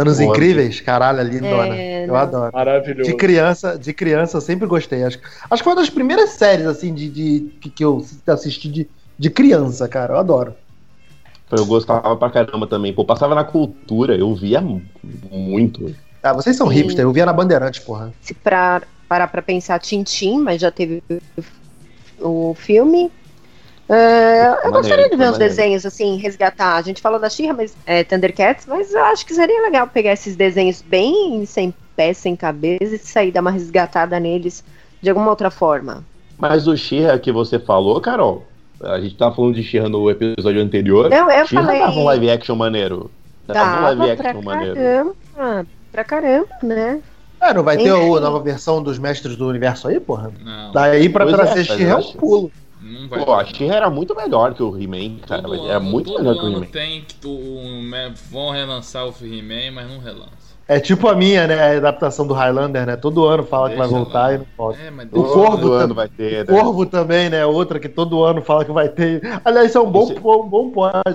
Anos 0.00 0.18
Boa, 0.18 0.30
Incríveis? 0.30 0.80
Caralho, 0.80 1.20
é 1.20 1.24
lindona. 1.24 1.74
É, 1.76 2.04
eu 2.04 2.08
não. 2.08 2.16
adoro. 2.16 2.50
Maravilhoso. 2.52 3.10
De 3.10 3.16
criança, 3.16 3.78
de 3.78 3.92
criança 3.92 4.36
eu 4.36 4.40
sempre 4.40 4.66
gostei. 4.66 5.04
Acho, 5.04 5.18
acho 5.50 5.62
que 5.62 5.64
foi 5.64 5.72
uma 5.72 5.80
das 5.80 5.90
primeiras 5.90 6.30
séries, 6.30 6.66
assim, 6.66 6.92
de, 6.94 7.08
de 7.08 7.50
que, 7.60 7.70
que 7.70 7.84
eu 7.84 8.04
assisti 8.26 8.68
de, 8.68 8.88
de 9.18 9.30
criança, 9.30 9.86
cara. 9.88 10.14
Eu 10.14 10.18
adoro. 10.18 10.54
Eu 11.50 11.66
gostava 11.66 12.16
pra 12.16 12.30
caramba 12.30 12.66
também. 12.66 12.92
Pô, 12.92 13.04
passava 13.04 13.34
na 13.34 13.42
cultura, 13.44 14.16
eu 14.16 14.32
via 14.34 14.60
mu- 14.60 14.82
muito. 15.30 15.94
Ah, 16.22 16.32
vocês 16.32 16.56
são 16.56 16.68
Sim. 16.68 16.74
hipster, 16.74 17.02
eu 17.04 17.12
via 17.12 17.26
na 17.26 17.32
Bandeirantes, 17.32 17.80
porra. 17.80 18.12
Se 18.20 18.32
pra, 18.34 18.82
parar 19.08 19.26
pra 19.26 19.42
pensar 19.42 19.78
Tintim, 19.80 20.38
mas 20.38 20.60
já 20.60 20.70
teve 20.70 21.02
o 22.20 22.54
filme. 22.54 23.10
É, 23.92 24.42
eu 24.46 24.50
Maneiro, 24.50 24.72
gostaria 24.72 25.10
de 25.10 25.16
ver 25.16 25.24
uns 25.24 25.32
maneiro. 25.32 25.38
desenhos 25.54 25.84
assim, 25.84 26.16
resgatar. 26.16 26.76
A 26.76 26.82
gente 26.82 27.02
falou 27.02 27.18
da 27.18 27.28
Xirra, 27.28 27.54
mas 27.54 27.76
é, 27.84 28.04
Thundercats, 28.04 28.64
mas 28.66 28.92
eu 28.94 29.02
acho 29.06 29.26
que 29.26 29.34
seria 29.34 29.60
legal 29.62 29.86
pegar 29.88 30.12
esses 30.12 30.36
desenhos 30.36 30.80
bem 30.80 31.44
sem 31.44 31.74
pé, 31.96 32.12
sem 32.12 32.36
cabeça 32.36 32.94
e 32.94 32.98
sair 32.98 33.32
dar 33.32 33.40
uma 33.40 33.50
resgatada 33.50 34.20
neles 34.20 34.62
de 35.02 35.10
alguma 35.10 35.28
outra 35.30 35.50
forma. 35.50 36.04
Mas 36.38 36.68
o 36.68 36.76
Shira 36.76 37.18
que 37.18 37.32
você 37.32 37.58
falou, 37.58 38.00
Carol, 38.00 38.46
a 38.80 39.00
gente 39.00 39.16
tava 39.16 39.34
falando 39.34 39.54
de 39.56 39.62
Shira 39.64 39.88
no 39.88 40.08
episódio 40.08 40.62
anterior. 40.62 41.10
Não, 41.10 41.28
eu 41.28 41.46
Shira 41.48 41.62
falei. 41.64 41.80
dava 41.80 41.92
um 41.98 42.04
live 42.04 42.30
action 42.30 42.54
maneiro. 42.54 43.10
Dava 43.46 43.80
um 43.80 43.82
live 43.98 44.16
pra 44.16 44.28
action 44.30 44.42
maneiro. 44.42 44.74
caramba, 44.76 45.66
pra 45.90 46.04
caramba, 46.04 46.48
né? 46.62 47.00
É, 47.42 47.52
não 47.54 47.64
vai 47.64 47.76
ter 47.76 47.88
Enfim. 47.88 48.16
a 48.16 48.20
nova 48.20 48.38
versão 48.40 48.80
dos 48.82 48.98
Mestres 49.00 49.34
do 49.34 49.48
Universo 49.48 49.88
aí, 49.88 49.98
porra? 49.98 50.30
Não, 50.44 50.72
Daí 50.72 51.08
pra 51.08 51.24
Pois 51.24 51.34
é, 51.38 51.38
trazer 51.42 51.64
She 51.64 51.82
eu 51.82 51.90
é 51.90 51.94
um 51.94 51.98
acho- 51.98 52.16
pulo. 52.18 52.52
Não 52.90 53.08
vai 53.08 53.24
Pô, 53.24 53.32
a. 53.34 53.44
Shira 53.44 53.74
era 53.76 53.90
muito 53.90 54.14
melhor 54.14 54.54
que 54.54 54.62
o 54.62 54.76
He-Man, 54.76 55.18
cara. 55.26 55.42
Todo 55.42 55.66
Era 55.68 55.76
ano- 55.78 55.86
muito 55.90 56.12
melhor 56.14 56.34
que 56.34 56.44
o 56.44 56.48
He-Man. 56.48 56.66
tem 56.66 57.02
que 57.02 57.14
tu, 57.14 57.30
um, 57.30 57.90
vão 58.30 58.50
relançar 58.50 59.06
o 59.06 59.14
He-Man, 59.22 59.72
mas 59.74 59.90
não 59.90 59.98
relança. 60.00 60.50
É 60.68 60.78
tipo 60.78 61.08
a 61.08 61.16
minha, 61.16 61.48
né? 61.48 61.60
A 61.60 61.76
adaptação 61.78 62.24
do 62.24 62.32
Highlander, 62.32 62.86
né? 62.86 62.94
Todo 62.96 63.24
ano 63.26 63.42
fala 63.42 63.70
que 63.70 63.76
vai 63.76 63.88
Deixa 63.88 64.02
voltar 64.04 64.20
lá. 64.20 64.34
e 64.34 64.38
não 64.38 64.46
volta. 64.56 64.78
É, 64.80 64.90
mas 64.90 65.08
O 65.08 65.10
deixa- 65.22 65.28
Corvo 65.34 65.56
Todo 65.58 65.72
ano 65.72 65.94
vai 65.94 66.08
ter, 66.08 66.46
né? 66.48 66.60
Corvo 66.60 66.86
também, 66.86 67.28
né? 67.28 67.44
Outra 67.44 67.80
que 67.80 67.88
todo 67.88 68.22
ano 68.22 68.40
fala 68.40 68.64
que 68.64 68.70
vai 68.70 68.88
ter. 68.88 69.20
Aliás, 69.44 69.68
isso 69.70 69.78
é 69.78 69.80
um 69.80 69.90
bom, 69.90 70.04
Esse- 70.04 70.20
bom, 70.20 70.48
bom 70.48 70.70
pod. 70.70 70.92
né? 71.06 71.14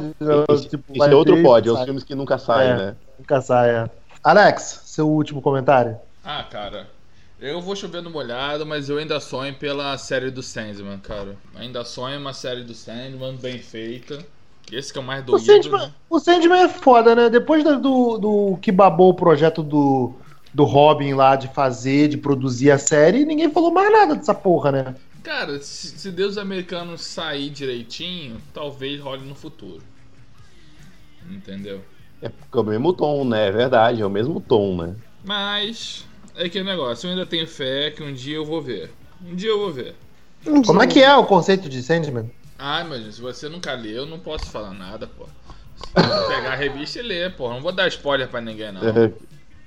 Isso, 0.52 0.70
Tipo, 0.70 0.84
isso 0.92 1.00
vai 1.00 1.10
é 1.10 1.16
outro 1.16 1.36
ter 1.38 1.44
pod, 1.44 1.70
é 1.70 1.72
os 1.72 1.82
filmes 1.84 2.04
que 2.04 2.14
nunca 2.14 2.38
saem, 2.38 2.70
É. 2.72 2.76
né? 2.76 2.96
Nunca 3.18 3.40
sai, 3.40 3.70
é. 3.70 3.90
Alex, 4.22 4.82
seu 4.88 5.08
último 5.10 5.42
comentário. 5.42 5.96
Ah, 6.26 6.44
cara, 6.52 6.88
eu 7.40 7.62
vou 7.62 7.76
chover 7.76 8.02
no 8.02 8.10
molhado, 8.10 8.66
mas 8.66 8.90
eu 8.90 8.98
ainda 8.98 9.20
sonho 9.20 9.56
pela 9.56 9.98
série 9.98 10.32
do 10.32 10.42
Sandman, 10.44 11.00
cara. 11.00 11.38
Ainda 11.56 11.84
sonho 11.86 12.20
uma 12.20 12.34
série 12.34 12.64
do 12.64 12.74
Sandman 12.74 13.36
bem 13.38 13.60
feita. 13.60 14.26
Esse 14.72 14.92
que 14.92 14.98
é 15.00 15.02
o 15.02 15.06
mais 15.06 15.24
O 15.30 15.38
doído, 15.38 15.40
Sandman, 15.40 15.80
né? 15.80 15.94
o 16.10 16.20
Sandman 16.20 16.64
é 16.64 16.70
foda, 16.70 17.16
né? 17.16 17.30
Depois 17.30 17.64
da- 17.64 17.76
do, 17.76 18.18
do 18.18 18.58
que 18.62 18.72
babou 18.72 19.10
o 19.10 19.16
projeto 19.16 19.62
do, 19.64 20.20
do 20.54 20.64
Robin 20.64 21.14
lá 21.14 21.36
de 21.36 21.48
fazer, 21.54 22.08
de 22.08 22.18
produzir 22.18 22.72
a 22.72 22.78
série, 22.78 23.26
ninguém 23.26 23.52
falou 23.52 23.72
mais 23.74 23.92
nada 23.92 24.16
dessa 24.16 24.34
porra, 24.34 24.72
né? 24.72 24.96
Cara, 25.24 25.60
se, 25.60 25.90
se 26.00 26.12
Deus 26.12 26.38
americanos 26.38 27.02
sair 27.02 27.50
direitinho, 27.50 28.42
talvez 28.54 29.00
role 29.02 29.26
no 29.26 29.36
futuro. 29.36 29.84
Entendeu? 31.30 31.84
É 32.22 32.28
porque 32.30 32.58
é 32.58 32.62
o 32.62 32.64
mesmo 32.66 32.94
tom, 32.94 33.24
né? 33.26 33.48
É 33.48 33.52
verdade, 33.52 34.02
é 34.02 34.06
o 34.06 34.10
mesmo 34.10 34.42
tom, 34.42 34.76
né? 34.86 35.02
Mas 35.24 36.05
é 36.38 36.46
aquele 36.46 36.66
negócio, 36.66 37.08
eu 37.08 37.12
ainda 37.12 37.26
tenho 37.26 37.48
fé 37.48 37.92
que 37.92 38.04
um 38.04 38.14
dia 38.14 38.36
eu 38.36 38.46
vou 38.46 38.62
ver. 38.62 38.92
Um 39.26 39.36
dia 39.36 39.50
eu 39.50 39.60
vou 39.60 39.72
ver. 39.72 39.96
Como 40.66 40.82
é 40.82 40.88
que 40.88 41.02
é 41.02 41.16
o 41.16 41.26
conceito 41.26 41.68
de 41.68 41.82
Sandman? 41.82 42.30
Ai, 42.58 42.84
mas 42.84 43.16
se 43.16 43.22
você 43.22 43.50
nunca 43.50 43.74
leu, 43.74 44.04
eu 44.04 44.06
não 44.06 44.20
posso 44.20 44.50
falar 44.50 44.74
nada, 44.74 45.08
pô. 45.08 45.26
Se 45.76 45.92
você 45.94 46.34
pegar 46.36 46.54
a 46.54 46.56
revista 46.56 47.00
e 47.00 47.02
ler, 47.02 47.36
pô. 47.36 47.50
Não 47.50 47.62
vou 47.62 47.72
dar 47.72 47.88
spoiler 47.88 48.28
pra 48.28 48.40
ninguém, 48.42 48.72
não. 48.72 48.82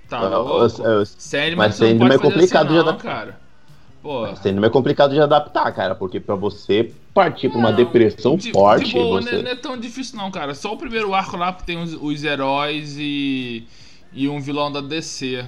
Tá 0.08 0.20
Não, 0.22 0.44
louco? 0.44 0.82
eu- 0.82 0.90
eu- 1.00 1.06
Sandman, 1.06 1.56
mas 1.56 1.74
você 1.74 1.82
não 1.84 1.90
Sandman 1.90 2.08
pode 2.08 2.14
é 2.14 2.18
fazer 2.18 2.32
complicado 2.32 2.66
assim, 2.66 2.74
de 2.74 2.78
não, 2.78 2.88
adaptar. 2.88 3.12
cara. 3.12 3.40
Pô, 4.00 4.36
Sendo 4.36 4.64
é 4.64 4.70
complicado 4.70 5.12
de 5.12 5.20
adaptar, 5.20 5.70
cara, 5.72 5.94
porque 5.94 6.20
pra 6.20 6.34
você 6.36 6.94
partir 7.12 7.48
pra 7.50 7.58
uma 7.58 7.70
Não, 7.70 7.76
depressão 7.76 8.36
de- 8.36 8.52
forte, 8.52 8.86
de 8.86 8.92
boa, 8.92 9.20
você... 9.20 9.32
né, 9.36 9.42
não 9.42 9.50
é 9.50 9.56
tão 9.56 9.76
difícil 9.78 10.16
não, 10.16 10.30
cara. 10.30 10.54
Só 10.54 10.72
o 10.72 10.78
primeiro 10.78 11.12
arco 11.12 11.36
lá 11.36 11.52
tem 11.52 11.76
os, 11.82 11.92
os 11.94 12.22
heróis 12.24 12.96
e, 12.96 13.66
e 14.12 14.28
um 14.28 14.40
vilão 14.40 14.70
da 14.70 14.80
DC. 14.80 15.44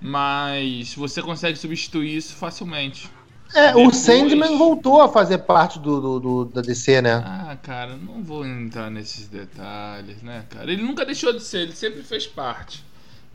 Mas 0.00 0.94
você 0.94 1.20
consegue 1.22 1.58
substituir 1.58 2.16
isso 2.16 2.34
facilmente. 2.34 3.10
É, 3.54 3.72
o 3.72 3.78
Depois- 3.78 3.96
Sandman 3.96 4.56
voltou 4.56 5.02
a 5.02 5.08
fazer 5.08 5.38
parte 5.38 5.78
do, 5.78 6.00
do- 6.00 6.20
do- 6.20 6.44
da 6.46 6.60
DC, 6.60 7.02
né? 7.02 7.14
Ah, 7.26 7.56
cara, 7.60 7.96
não 7.96 8.22
vou 8.22 8.46
entrar 8.46 8.90
nesses 8.90 9.26
detalhes, 9.26 10.22
né, 10.22 10.44
cara? 10.48 10.72
Ele 10.72 10.82
nunca 10.82 11.04
deixou 11.04 11.32
de 11.32 11.42
ser, 11.42 11.62
ele 11.62 11.72
sempre 11.72 12.02
fez 12.02 12.26
parte. 12.26 12.84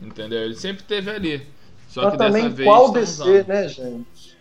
Entendeu? 0.00 0.40
Ele 0.42 0.54
sempre 0.56 0.82
esteve 0.82 1.10
ali. 1.10 1.46
Só 1.88 2.02
Mas 2.02 2.12
que 2.12 2.18
também 2.18 2.42
dessa 2.44 2.54
vez. 2.54 2.68
qual 2.68 2.92
tá 2.92 3.00
DC, 3.00 3.22
usando. 3.22 3.46
né, 3.46 3.68
gente? 3.68 4.36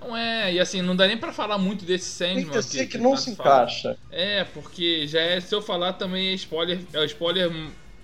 Não 0.00 0.16
é, 0.16 0.52
e 0.52 0.60
assim, 0.60 0.82
não 0.82 0.94
dá 0.94 1.06
nem 1.06 1.16
pra 1.16 1.32
falar 1.32 1.58
muito 1.58 1.84
desse 1.84 2.18
Tem 2.18 2.34
Sandman. 2.42 2.52
DC 2.52 2.86
que 2.86 2.98
não 2.98 3.12
tá 3.12 3.16
se 3.16 3.30
encaixa. 3.30 3.96
É, 4.10 4.44
porque 4.44 5.06
já 5.06 5.20
é, 5.20 5.40
se 5.40 5.54
eu 5.54 5.62
falar 5.62 5.94
também 5.94 6.28
é 6.28 6.34
spoiler, 6.34 6.80
é 6.92 6.98
o 7.00 7.04
spoiler 7.04 7.50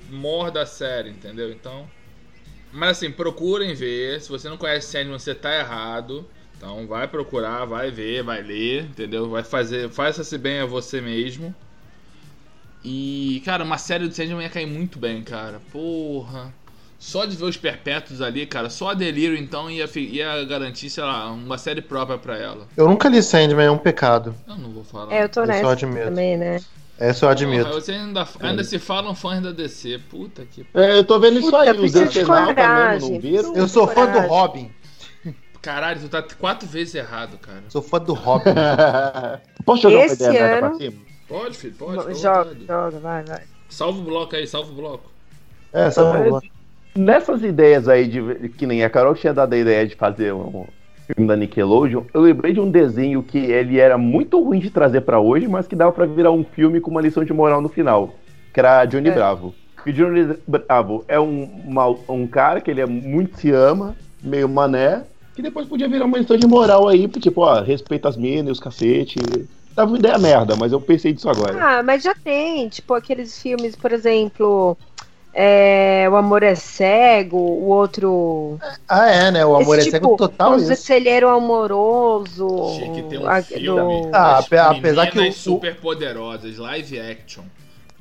mor 0.09 0.51
da 0.51 0.65
série, 0.65 1.11
entendeu? 1.11 1.51
Então. 1.53 1.87
Mas 2.73 2.91
assim, 2.99 3.11
procurem 3.11 3.75
ver. 3.75 4.21
Se 4.21 4.29
você 4.29 4.49
não 4.49 4.57
conhece 4.57 4.89
Sandman, 4.89 5.19
você 5.19 5.35
tá 5.35 5.55
errado. 5.59 6.27
Então 6.57 6.87
vai 6.87 7.09
procurar, 7.09 7.65
vai 7.65 7.91
ver, 7.91 8.23
vai 8.23 8.43
ler, 8.43 8.85
entendeu? 8.85 9.29
Vai 9.31 9.43
fazer. 9.43 9.89
Faça-se 9.91 10.37
bem 10.37 10.61
a 10.61 10.67
você 10.67 11.01
mesmo. 11.01 11.55
E, 12.85 13.43
cara, 13.45 13.65
uma 13.65 13.79
série 13.79 14.07
do 14.07 14.15
Sandman 14.15 14.43
ia 14.43 14.51
cair 14.51 14.67
muito 14.67 14.99
bem, 14.99 15.23
cara. 15.23 15.61
Porra. 15.73 16.53
Só 16.99 17.25
de 17.25 17.35
ver 17.35 17.45
os 17.47 17.57
perpétuos 17.57 18.21
ali, 18.21 18.45
cara, 18.45 18.69
só 18.69 18.91
a 18.91 18.95
Delírio 18.95 19.35
então 19.35 19.71
ia, 19.71 19.89
ia 19.97 20.45
garantir, 20.45 20.91
sei 20.91 21.03
lá, 21.03 21.33
uma 21.33 21.57
série 21.57 21.81
própria 21.81 22.19
pra 22.19 22.37
ela. 22.37 22.69
Eu 22.77 22.87
nunca 22.87 23.09
li 23.09 23.23
Sandman, 23.23 23.65
é 23.65 23.71
um 23.71 23.79
pecado. 23.79 24.35
Eu 24.47 24.57
não 24.57 24.71
vou 24.71 24.85
falar. 24.85 25.15
É, 25.15 25.25
eu 25.25 25.29
tô 25.31 25.41
Eu 25.41 25.47
nessa 25.47 25.77
também, 25.77 26.37
né? 26.37 26.61
Essa 27.01 27.25
eu 27.25 27.31
admito. 27.31 27.65
Porra, 27.65 27.81
você 27.81 27.93
ainda, 27.93 28.29
ainda 28.41 28.63
se 28.63 28.79
falam 28.79 29.15
fãs 29.15 29.43
da 29.43 29.51
DC. 29.53 29.99
Puta 30.11 30.45
que. 30.45 30.67
É, 30.75 30.99
eu 30.99 31.05
tô 31.05 31.19
vendo 31.19 31.39
isso 31.39 31.51
Puta, 31.51 31.63
aí, 31.63 31.71
os 31.71 31.97
antenautas 31.97 32.55
mesmo, 32.55 33.11
não 33.15 33.21
viram? 33.21 33.57
Eu 33.57 33.67
sou 33.67 33.89
fã 33.89 34.07
do. 34.07 34.19
Robin. 34.21 34.71
Caralho, 35.63 36.01
tu 36.01 36.09
tá 36.09 36.23
quatro 36.23 36.69
vezes 36.69 36.95
errado, 36.95 37.39
cara. 37.39 37.63
Sou 37.69 37.81
fã 37.83 37.99
do 37.99 38.13
Robin. 38.13 38.51
Posso 39.65 39.83
jogar 39.83 40.05
Esse 40.07 40.23
uma 40.23 40.31
ideia 40.31 40.59
ano- 40.59 40.69
pra 40.69 40.75
cima? 40.75 41.03
Pode, 41.27 41.57
filho, 41.57 41.75
pode. 41.75 42.21
joga, 42.21 42.57
joga, 42.67 42.99
vai, 42.99 43.23
vai. 43.25 43.43
Salva 43.69 43.99
o 44.01 44.03
bloco 44.03 44.35
aí, 44.37 44.47
salva 44.47 44.71
o 44.71 44.75
bloco. 44.75 45.11
É, 45.73 45.91
sabe 45.91 46.29
lá. 46.29 46.41
Nessas 46.95 47.43
ideias 47.43 47.89
aí, 47.89 48.09
de, 48.09 48.49
que 48.51 48.67
nem 48.67 48.83
a 48.83 48.91
Carol 48.91 49.15
tinha 49.15 49.33
dado 49.33 49.53
a 49.53 49.57
ideia 49.57 49.87
de 49.87 49.95
fazer 49.95 50.35
um 50.35 50.67
filme 51.15 51.29
da 51.29 51.37
Nickelodeon, 51.37 52.03
eu 52.13 52.21
lembrei 52.21 52.53
de 52.53 52.61
um 52.61 52.71
desenho 52.71 53.23
que 53.23 53.39
ele 53.39 53.79
era 53.79 53.97
muito 53.99 54.43
ruim 54.43 54.59
de 54.59 54.71
trazer 54.71 55.03
pra 55.03 55.21
hoje, 55.21 55.49
mas 55.49 55.67
que 55.67 55.77
dava 55.77 55.93
pra 55.93 56.07
virar 56.07 56.31
um 56.31 56.45
filme 56.45 56.81
com 56.81 56.91
uma 56.91 57.01
lição 57.01 57.25
de 57.25 57.33
moral 57.33 57.61
no 57.61 57.69
final, 57.69 58.15
que 58.53 58.61
era 58.61 58.85
Johnny 58.85 59.09
É. 59.09 59.13
Bravo. 59.13 59.55
E 59.87 59.93
Johnny 59.93 60.37
Bravo 60.47 61.05
é 61.09 61.19
um, 61.19 61.49
mal- 61.67 61.99
um 62.09 62.27
cara 62.27 62.61
que 62.61 62.71
ele 62.71 62.81
é 62.83 62.87
muito 62.87 63.39
se 63.39 63.51
ama, 63.51 63.97
meio 64.23 64.49
mané, 64.49 65.05
que 65.35 65.41
depois 65.43 65.67
podia 65.67 65.89
virar 65.89 66.05
uma 66.05 66.19
lição 66.19 66.37
de 66.37 66.47
moral 66.47 66.87
aí, 66.89 67.07
porque, 67.09 67.21
tipo, 67.21 67.41
ó, 67.41 67.61
respeita 67.63 68.09
as 68.09 68.17
minas 68.17 68.53
os 68.59 68.61
cacete. 68.61 69.19
Tava 69.75 69.93
uma 69.93 69.99
ideia 69.99 70.19
merda, 70.19 70.55
mas 70.57 70.73
eu 70.73 70.81
pensei 70.81 71.13
disso 71.13 71.31
agora. 71.31 71.57
Ah, 71.79 71.83
mas 71.83 72.03
já 72.03 72.13
tem, 72.15 72.69
tipo, 72.69 72.93
aqueles 72.93 73.41
filmes, 73.41 73.75
por 73.77 73.93
exemplo, 73.93 74.77
é, 75.33 76.09
O 76.11 76.17
Amor 76.17 76.43
é 76.43 76.55
Cego, 76.55 77.37
o 77.39 77.69
outro. 77.69 78.59
Ah, 78.89 79.09
é, 79.11 79.31
né? 79.31 79.45
O 79.47 79.55
amor 79.57 79.79
esse, 79.79 79.89
é 79.89 79.91
cego 79.93 80.17
total 80.17 80.57
isso. 80.57 80.69
Conselheiro 80.69 81.29
Amoroso. 81.29 82.49
Tinha 82.77 82.93
que 82.93 83.03
ter 83.03 83.19
um 83.19 83.29
a- 83.29 83.43
filme. 83.43 84.03
do- 84.03 84.09
Ah, 84.13 84.35
das 84.37 84.45
ape- 84.47 84.59
apesar 84.59 85.11
que 85.11 85.19
o- 85.21 85.33
super 85.33 85.77
poderosas, 85.77 86.59
live 86.59 86.99
action. 87.01 87.43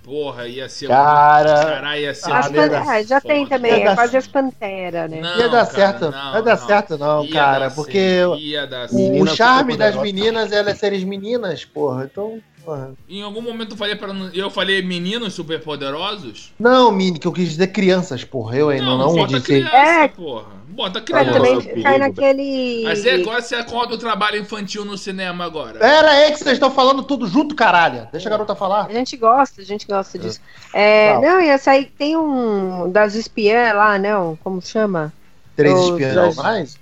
Porra, 0.03 0.47
ia 0.47 0.67
ser. 0.67 0.88
Cara, 0.88 1.53
Caralho, 1.65 2.01
ia 2.01 2.13
ser. 2.15 2.32
As 2.32 2.45
Ah, 2.47 2.49
muito 2.49 2.55
pan- 2.55 2.69
merda. 2.69 2.91
ah, 2.91 3.03
já 3.03 3.21
tem 3.21 3.45
também, 3.45 3.71
Ia 3.73 3.77
é 3.82 3.84
dar- 3.86 3.95
quase 3.95 4.17
as 4.17 4.27
Panteras, 4.27 5.11
né? 5.11 5.21
Não, 5.21 5.38
Ia 5.38 5.49
dar 5.49 5.51
cara, 5.51 5.65
certo, 5.67 6.01
não, 6.05 6.11
não 6.11 6.34
ia 6.36 6.41
dar 6.41 6.57
não. 6.59 6.67
certo 6.67 6.97
não, 6.97 7.23
Ia 7.25 7.32
cara, 7.34 7.59
dar 7.59 7.75
porque 7.75 7.99
certo, 7.99 8.36
ia 8.39 8.65
dar 8.65 8.89
o, 8.91 9.21
o 9.21 9.27
charme 9.27 9.77
das 9.77 9.95
meninas 9.97 10.51
é 10.51 10.57
elas 10.59 10.80
serem 10.80 11.05
meninas, 11.05 11.63
porra. 11.63 12.05
Então, 12.11 12.39
porra. 12.70 12.91
Em 13.09 13.22
algum 13.22 13.41
momento 13.41 13.72
eu 13.72 13.78
falei 13.78 13.95
para 13.95 14.13
eu 14.34 14.49
falei 14.49 14.82
meninos 14.82 15.34
super 15.34 15.61
poderosos? 15.61 16.53
Não, 16.59 16.91
mini, 16.91 17.17
que 17.20 17.28
eu 17.28 17.32
quis 17.32 17.49
dizer 17.49 17.67
crianças, 17.67 18.24
porra. 18.24 18.55
Eu 18.57 18.70
ainda 18.70 18.86
não, 18.86 19.13
bota 19.15 19.34
disse. 19.34 19.45
criança, 19.45 19.76
É. 19.76 20.07
porra. 20.07 20.59
Bota 20.70 20.99
Mas 20.99 21.03
criança. 21.28 21.34
também 21.34 21.84
cai 21.84 21.97
naquele. 21.97 22.84
Mas 22.86 23.05
é 23.05 23.15
agora 23.15 23.41
você 23.41 23.55
acorda 23.55 23.95
o 23.95 23.97
trabalho 23.97 24.38
infantil 24.39 24.86
no 24.86 24.97
cinema 24.97 25.43
agora. 25.43 25.78
Pera 25.80 26.09
aí 26.11 26.32
que 26.32 26.38
vocês 26.39 26.53
estão 26.53 26.72
falando 26.72 27.03
tudo 27.03 27.28
junto, 27.28 27.53
caralho. 27.53 28.07
Deixa 28.11 28.30
a 28.30 28.32
garota 28.32 28.55
falar. 28.55 28.86
A 28.86 28.93
gente 28.93 29.17
gosta, 29.17 29.61
a 29.61 29.65
gente 29.65 29.86
gosta 29.86 30.17
disso. 30.17 30.39
É, 30.74 31.20
não, 31.20 31.41
ia 31.41 31.57
sair. 31.57 31.91
Tem 31.97 32.15
um 32.15 32.89
das 32.89 33.15
espiãs 33.15 33.76
lá, 33.76 33.97
não? 33.97 34.38
Como 34.41 34.61
chama? 34.61 35.11
Três 35.55 35.78
espiãs 35.78 36.15
das- 36.15 36.36
normais? 36.38 36.78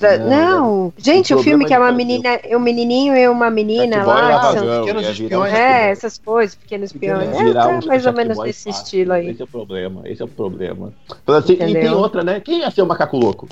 Da- 0.00 0.18
Não, 0.18 0.28
não, 0.28 0.92
gente, 0.98 1.32
o 1.34 1.38
o 1.38 1.42
filme 1.42 1.64
problema 1.64 1.68
que 1.68 1.74
é 1.74 1.78
uma 1.78 1.92
menina, 1.96 2.40
um 2.52 2.58
menininho 2.58 3.16
e 3.16 3.28
uma 3.28 3.50
menina 3.50 4.04
lá. 4.04 4.38
que 4.52 4.58
são- 4.58 4.80
pequenos 4.80 5.02
ia 5.02 5.12
virar 5.12 5.12
espiões. 5.12 5.52
um 5.52 5.56
É, 5.56 5.90
essas 5.90 6.18
coisas, 6.18 6.54
pequenos 6.56 6.90
espiões. 6.90 7.28
É, 7.28 7.52
tá 7.54 7.68
um 7.68 7.86
mais 7.86 8.06
ou 8.06 8.12
menos 8.12 8.38
desse 8.38 8.64
fácil. 8.64 8.84
estilo 8.84 9.12
aí. 9.12 9.30
Esse 9.30 9.42
é 9.42 9.44
o 9.44 9.48
problema, 9.48 10.02
esse 10.08 10.22
é 10.22 10.24
o 10.24 10.28
problema. 10.28 10.92
Mas, 11.26 11.36
assim, 11.36 11.52
e 11.54 11.72
tem 11.72 11.90
outra, 11.90 12.22
né? 12.24 12.40
Quem 12.40 12.60
ia 12.60 12.70
ser 12.70 12.82
o 12.82 12.86
macaco 12.86 13.16
louco? 13.16 13.48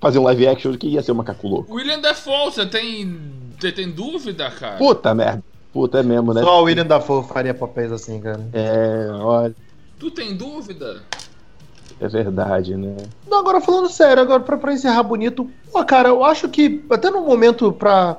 Fazer 0.00 0.18
um 0.18 0.24
live 0.24 0.48
action, 0.48 0.76
quem 0.76 0.90
ia 0.90 1.02
ser 1.02 1.12
o 1.12 1.14
macaco 1.14 1.46
louco? 1.48 1.72
William 1.74 2.00
Dafoe, 2.00 2.44
você 2.52 2.66
tem, 2.66 3.16
você 3.58 3.72
tem 3.72 3.90
dúvida, 3.90 4.50
cara? 4.50 4.76
Puta 4.76 5.14
merda. 5.14 5.42
Puta 5.72 5.98
é 6.00 6.02
mesmo, 6.02 6.32
né? 6.34 6.42
Só 6.42 6.60
o 6.60 6.64
William 6.64 6.86
Dafoe 6.86 7.24
faria 7.24 7.54
papéis 7.54 7.90
assim, 7.90 8.20
cara. 8.20 8.40
É, 8.52 9.08
olha, 9.12 9.54
Tu 9.98 10.10
tem 10.10 10.36
dúvida? 10.36 11.02
É 12.00 12.08
verdade, 12.08 12.76
né? 12.76 12.94
Não, 13.28 13.38
agora 13.38 13.60
falando 13.60 13.88
sério, 13.88 14.22
agora 14.22 14.40
pra, 14.40 14.56
pra 14.56 14.72
encerrar 14.72 15.02
bonito, 15.02 15.48
pô, 15.72 15.84
cara, 15.84 16.08
eu 16.08 16.24
acho 16.24 16.48
que 16.48 16.84
até 16.90 17.10
no 17.10 17.22
momento 17.24 17.72
pra, 17.72 18.16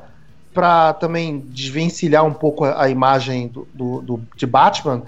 pra 0.54 0.94
também 0.94 1.40
desvencilhar 1.50 2.26
um 2.26 2.34
pouco 2.34 2.64
a, 2.66 2.84
a 2.84 2.90
imagem 2.90 3.48
do, 3.48 3.68
do, 3.74 4.02
do- 4.02 4.22
de 4.36 4.46
Batman, 4.46 5.04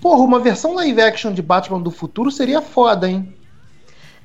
porra, 0.00 0.22
uma 0.22 0.38
versão 0.40 0.74
live 0.74 1.00
action 1.00 1.32
de 1.32 1.42
Batman 1.42 1.80
do 1.80 1.90
futuro 1.90 2.30
seria 2.30 2.60
foda, 2.60 3.08
hein? 3.08 3.32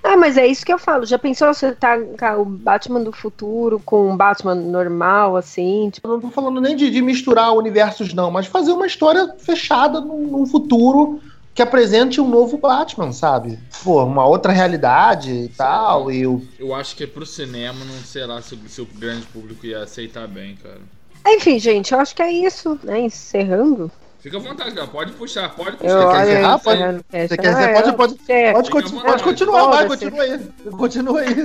Ah, 0.06 0.18
mas 0.18 0.38
é 0.38 0.46
isso 0.46 0.66
que 0.66 0.74
eu 0.74 0.78
falo. 0.78 1.06
Já 1.06 1.18
pensou 1.18 1.54
você 1.54 1.72
tá 1.72 1.98
com 1.98 2.42
o 2.42 2.46
Batman 2.46 3.00
do 3.02 3.14
futuro 3.14 3.80
com 3.86 4.10
um 4.12 4.18
Batman 4.18 4.54
normal, 4.54 5.38
assim? 5.38 5.90
Tipo, 5.92 6.10
Eu 6.10 6.12
não 6.16 6.20
tô 6.20 6.30
falando 6.30 6.60
nem 6.60 6.76
de, 6.76 6.90
de 6.90 7.02
misturar 7.02 7.54
universos, 7.54 8.14
não, 8.14 8.30
mas 8.30 8.46
fazer 8.46 8.74
uma 8.74 8.86
história 8.86 9.34
fechada 9.40 10.02
num, 10.02 10.28
num 10.28 10.46
futuro 10.46 11.22
que 11.54 11.62
apresente 11.62 12.20
um 12.20 12.28
novo 12.28 12.58
Batman, 12.58 13.12
sabe? 13.12 13.60
Pô, 13.84 14.04
uma 14.04 14.26
outra 14.26 14.52
realidade 14.52 15.32
e 15.32 15.50
tal, 15.50 16.12
e 16.12 16.26
o 16.26 16.42
Eu 16.58 16.74
acho 16.74 16.96
que 16.96 17.06
pro 17.06 17.26
cinema 17.26 17.80
não 17.86 18.00
sei 18.04 18.26
lá 18.26 18.42
se, 18.42 18.58
se 18.68 18.82
o 18.82 18.86
grande 18.86 19.26
público 19.28 19.66
ia 19.66 19.84
aceitar 19.84 20.28
bem, 20.28 20.56
cara. 20.62 20.80
Enfim, 21.28 21.58
gente, 21.60 21.94
eu 21.94 22.00
acho 22.00 22.16
que 22.16 22.22
é 22.22 22.32
isso, 22.32 22.78
né? 22.84 23.00
Encerrando. 23.02 23.92
Fica 24.20 24.38
à 24.38 24.40
vontade, 24.40 24.72
cara. 24.74 24.88
Pode 24.88 25.12
puxar, 25.14 25.50
pode 25.54 25.72
Eu 25.72 25.76
puxar. 25.78 26.00
quer 26.00 26.06
olha, 26.18 26.32
encerrar? 26.32 26.60
Pode- 26.60 26.82
o. 26.84 27.28
Você 27.28 27.38
quer 27.38 27.50
dizer, 27.54 27.70
é, 27.70 27.74
pode, 27.74 27.96
pode, 27.98 28.18
é. 28.30 28.52
pode, 28.54 28.72
continu- 28.72 28.92
vontade. 29.00 29.12
pode 29.12 29.24
continuar, 29.24 29.66
vai, 29.68 29.88
continua 29.88 30.22
aí. 30.24 30.40
Continua 30.72 31.20
aí. 31.22 31.36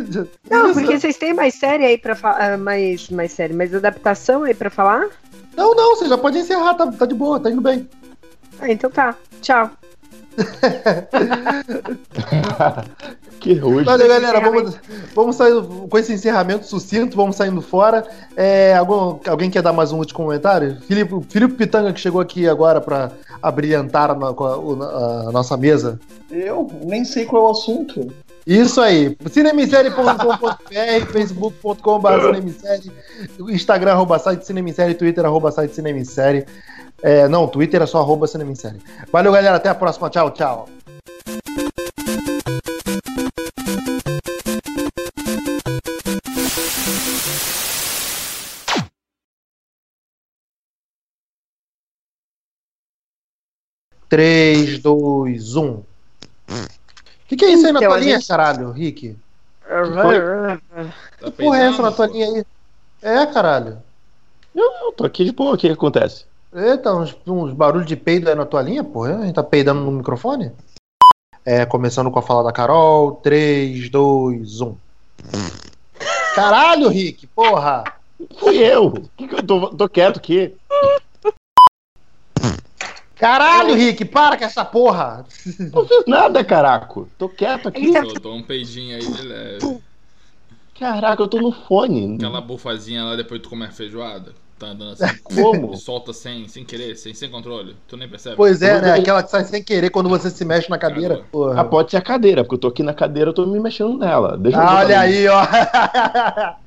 Não, 0.48 0.72
porque 0.72 0.98
vocês 0.98 1.16
têm 1.16 1.34
mais 1.34 1.54
série 1.54 1.84
aí 1.84 1.98
pra 1.98 2.14
falar. 2.14 2.56
Mais, 2.56 3.10
mais 3.10 3.32
série, 3.32 3.52
mais 3.52 3.74
adaptação 3.74 4.44
aí 4.44 4.54
pra 4.54 4.70
falar? 4.70 5.08
Não, 5.56 5.74
não, 5.74 5.96
você 5.96 6.08
já 6.08 6.16
pode 6.16 6.38
encerrar, 6.38 6.74
tá, 6.74 6.86
tá 6.90 7.04
de 7.04 7.14
boa, 7.16 7.38
tá 7.40 7.50
indo 7.50 7.60
bem. 7.60 7.88
Ah, 8.60 8.70
então 8.70 8.88
tá. 8.90 9.16
Tchau. 9.42 9.70
Que 13.40 13.54
ruim. 13.54 13.84
Valeu, 13.84 14.08
galera. 14.08 14.40
Vamos, 14.40 14.76
vamos 15.14 15.36
sair 15.36 15.52
com 15.88 15.98
esse 15.98 16.12
encerramento 16.12 16.66
sucinto, 16.66 17.16
vamos 17.16 17.36
saindo 17.36 17.62
fora. 17.62 18.04
É, 18.36 18.74
algum- 18.74 19.18
alguém 19.28 19.48
quer 19.50 19.62
dar 19.62 19.72
mais 19.72 19.92
um 19.92 19.98
último 19.98 20.16
comentário? 20.18 20.78
Filipe, 20.82 21.14
Filipe 21.28 21.54
Pitanga, 21.54 21.92
que 21.92 22.00
chegou 22.00 22.20
aqui 22.20 22.48
agora 22.48 22.80
pra 22.80 23.12
abrilhantar 23.40 24.10
a, 24.10 24.14
a- 24.14 25.28
a 25.28 25.32
nossa 25.32 25.56
mesa. 25.56 26.00
Eu 26.30 26.68
nem 26.84 27.04
sei 27.04 27.24
qual 27.24 27.44
é 27.44 27.46
o 27.48 27.50
assunto. 27.52 28.12
Isso 28.46 28.80
aí. 28.80 29.16
cinemissérie.com.br, 29.30 31.12
facebook.com.br 31.12 32.20
cinemissérie, 32.26 32.90
Instagram, 33.40 33.92
arroba 33.92 34.18
site 34.18 34.44
cinemissérie, 34.46 34.94
Twitter, 34.94 35.24
arroba 35.24 35.52
site 35.52 35.74
cinemissérie. 35.74 36.44
É, 37.02 37.28
não, 37.28 37.46
Twitter 37.46 37.80
é 37.82 37.86
só 37.86 37.98
arroba 38.00 38.26
cinemissérie. 38.26 38.80
Valeu, 39.12 39.32
galera. 39.32 39.56
Até 39.56 39.68
a 39.68 39.74
próxima. 39.74 40.10
Tchau, 40.10 40.30
tchau. 40.32 40.68
Três, 54.08 54.78
dois, 54.80 55.54
um. 55.56 55.74
O 55.74 55.84
que, 57.28 57.36
que 57.36 57.44
é 57.44 57.52
isso 57.52 57.66
aí 57.66 57.72
na 57.72 57.78
Então, 57.78 57.90
tua 57.90 57.96
a 57.98 58.00
linha, 58.00 58.16
gente- 58.18 58.28
caralho, 58.28 58.70
Rick? 58.70 59.16
Tá 59.68 60.58
Que 61.18 61.30
porra 61.32 61.58
é 61.58 61.66
essa 61.66 61.82
na 61.82 61.92
tua 61.92 62.06
linha 62.06 62.26
aí? 62.26 62.44
É, 63.02 63.26
caralho. 63.26 63.82
Eu 64.54 64.92
tô 64.92 65.04
aqui 65.04 65.24
de 65.24 65.32
boa, 65.32 65.54
o 65.54 65.58
que 65.58 65.66
que 65.68 65.74
acontece? 65.74 66.24
Eita, 66.52 66.94
uns, 66.94 67.14
uns 67.26 67.52
barulhos 67.52 67.86
de 67.86 67.94
peido 67.94 68.28
aí 68.28 68.34
na 68.34 68.46
tua 68.46 68.62
linha, 68.62 68.82
porra. 68.82 69.18
A 69.18 69.26
gente 69.26 69.34
tá 69.34 69.42
peidando 69.42 69.80
no 69.80 69.92
microfone? 69.92 70.52
É, 71.44 71.66
começando 71.66 72.10
com 72.10 72.18
a 72.18 72.22
fala 72.22 72.42
da 72.42 72.52
Carol. 72.52 73.12
3, 73.16 73.90
2, 73.90 74.60
1. 74.62 74.76
Caralho, 76.34 76.88
Rick, 76.88 77.26
porra! 77.26 77.84
Fui 78.38 78.56
eu! 78.56 78.92
Que 79.16 79.28
que 79.28 79.34
eu 79.34 79.42
tô, 79.42 79.68
tô 79.70 79.88
quieto 79.88 80.18
aqui. 80.18 80.54
Caralho, 83.16 83.74
Rick, 83.74 84.04
para 84.04 84.36
com 84.38 84.44
essa 84.44 84.64
porra! 84.64 85.26
Não 85.72 85.86
fiz 85.86 86.04
nada, 86.06 86.42
caraco. 86.44 87.08
Tô 87.18 87.28
quieto 87.28 87.68
aqui. 87.68 87.92
Soltou 87.92 88.34
um 88.34 88.42
peidinho 88.42 88.96
aí 88.96 89.04
de 89.04 89.22
leve. 89.22 89.80
Caraca, 90.78 91.22
eu 91.22 91.28
tô 91.28 91.40
no 91.40 91.52
fone. 91.52 92.14
Aquela 92.14 92.40
bufazinha 92.40 93.04
lá 93.04 93.16
depois 93.16 93.42
de 93.42 93.48
comer 93.48 93.72
feijoada. 93.72 94.32
Tá 94.58 94.68
andando 94.68 94.92
assim. 94.92 95.18
Como? 95.22 95.72
E 95.72 95.76
solta 95.76 96.12
sem, 96.12 96.48
sem 96.48 96.64
querer, 96.64 96.96
sem, 96.96 97.14
sem 97.14 97.30
controle. 97.30 97.76
Tu 97.86 97.96
nem 97.96 98.08
percebe. 98.08 98.36
Pois 98.36 98.60
é, 98.60 98.80
né? 98.80 98.92
Aquela 98.92 99.22
que 99.22 99.30
sai 99.30 99.44
sem 99.44 99.62
querer 99.62 99.90
quando 99.90 100.08
você 100.08 100.30
se 100.30 100.44
mexe 100.44 100.68
na 100.68 100.78
cadeira. 100.78 101.24
Ah, 101.56 101.64
pode 101.64 101.90
ser 101.90 101.98
a 101.98 102.02
cadeira, 102.02 102.42
porque 102.42 102.56
eu 102.56 102.60
tô 102.60 102.68
aqui 102.68 102.82
na 102.82 102.92
cadeira, 102.92 103.30
eu 103.30 103.34
tô 103.34 103.46
me 103.46 103.60
mexendo 103.60 103.96
nela. 103.96 104.36
Deixa 104.36 104.58
Ah, 104.58 104.78
olha 104.78 105.00
aí, 105.00 105.28
ó. 105.28 105.46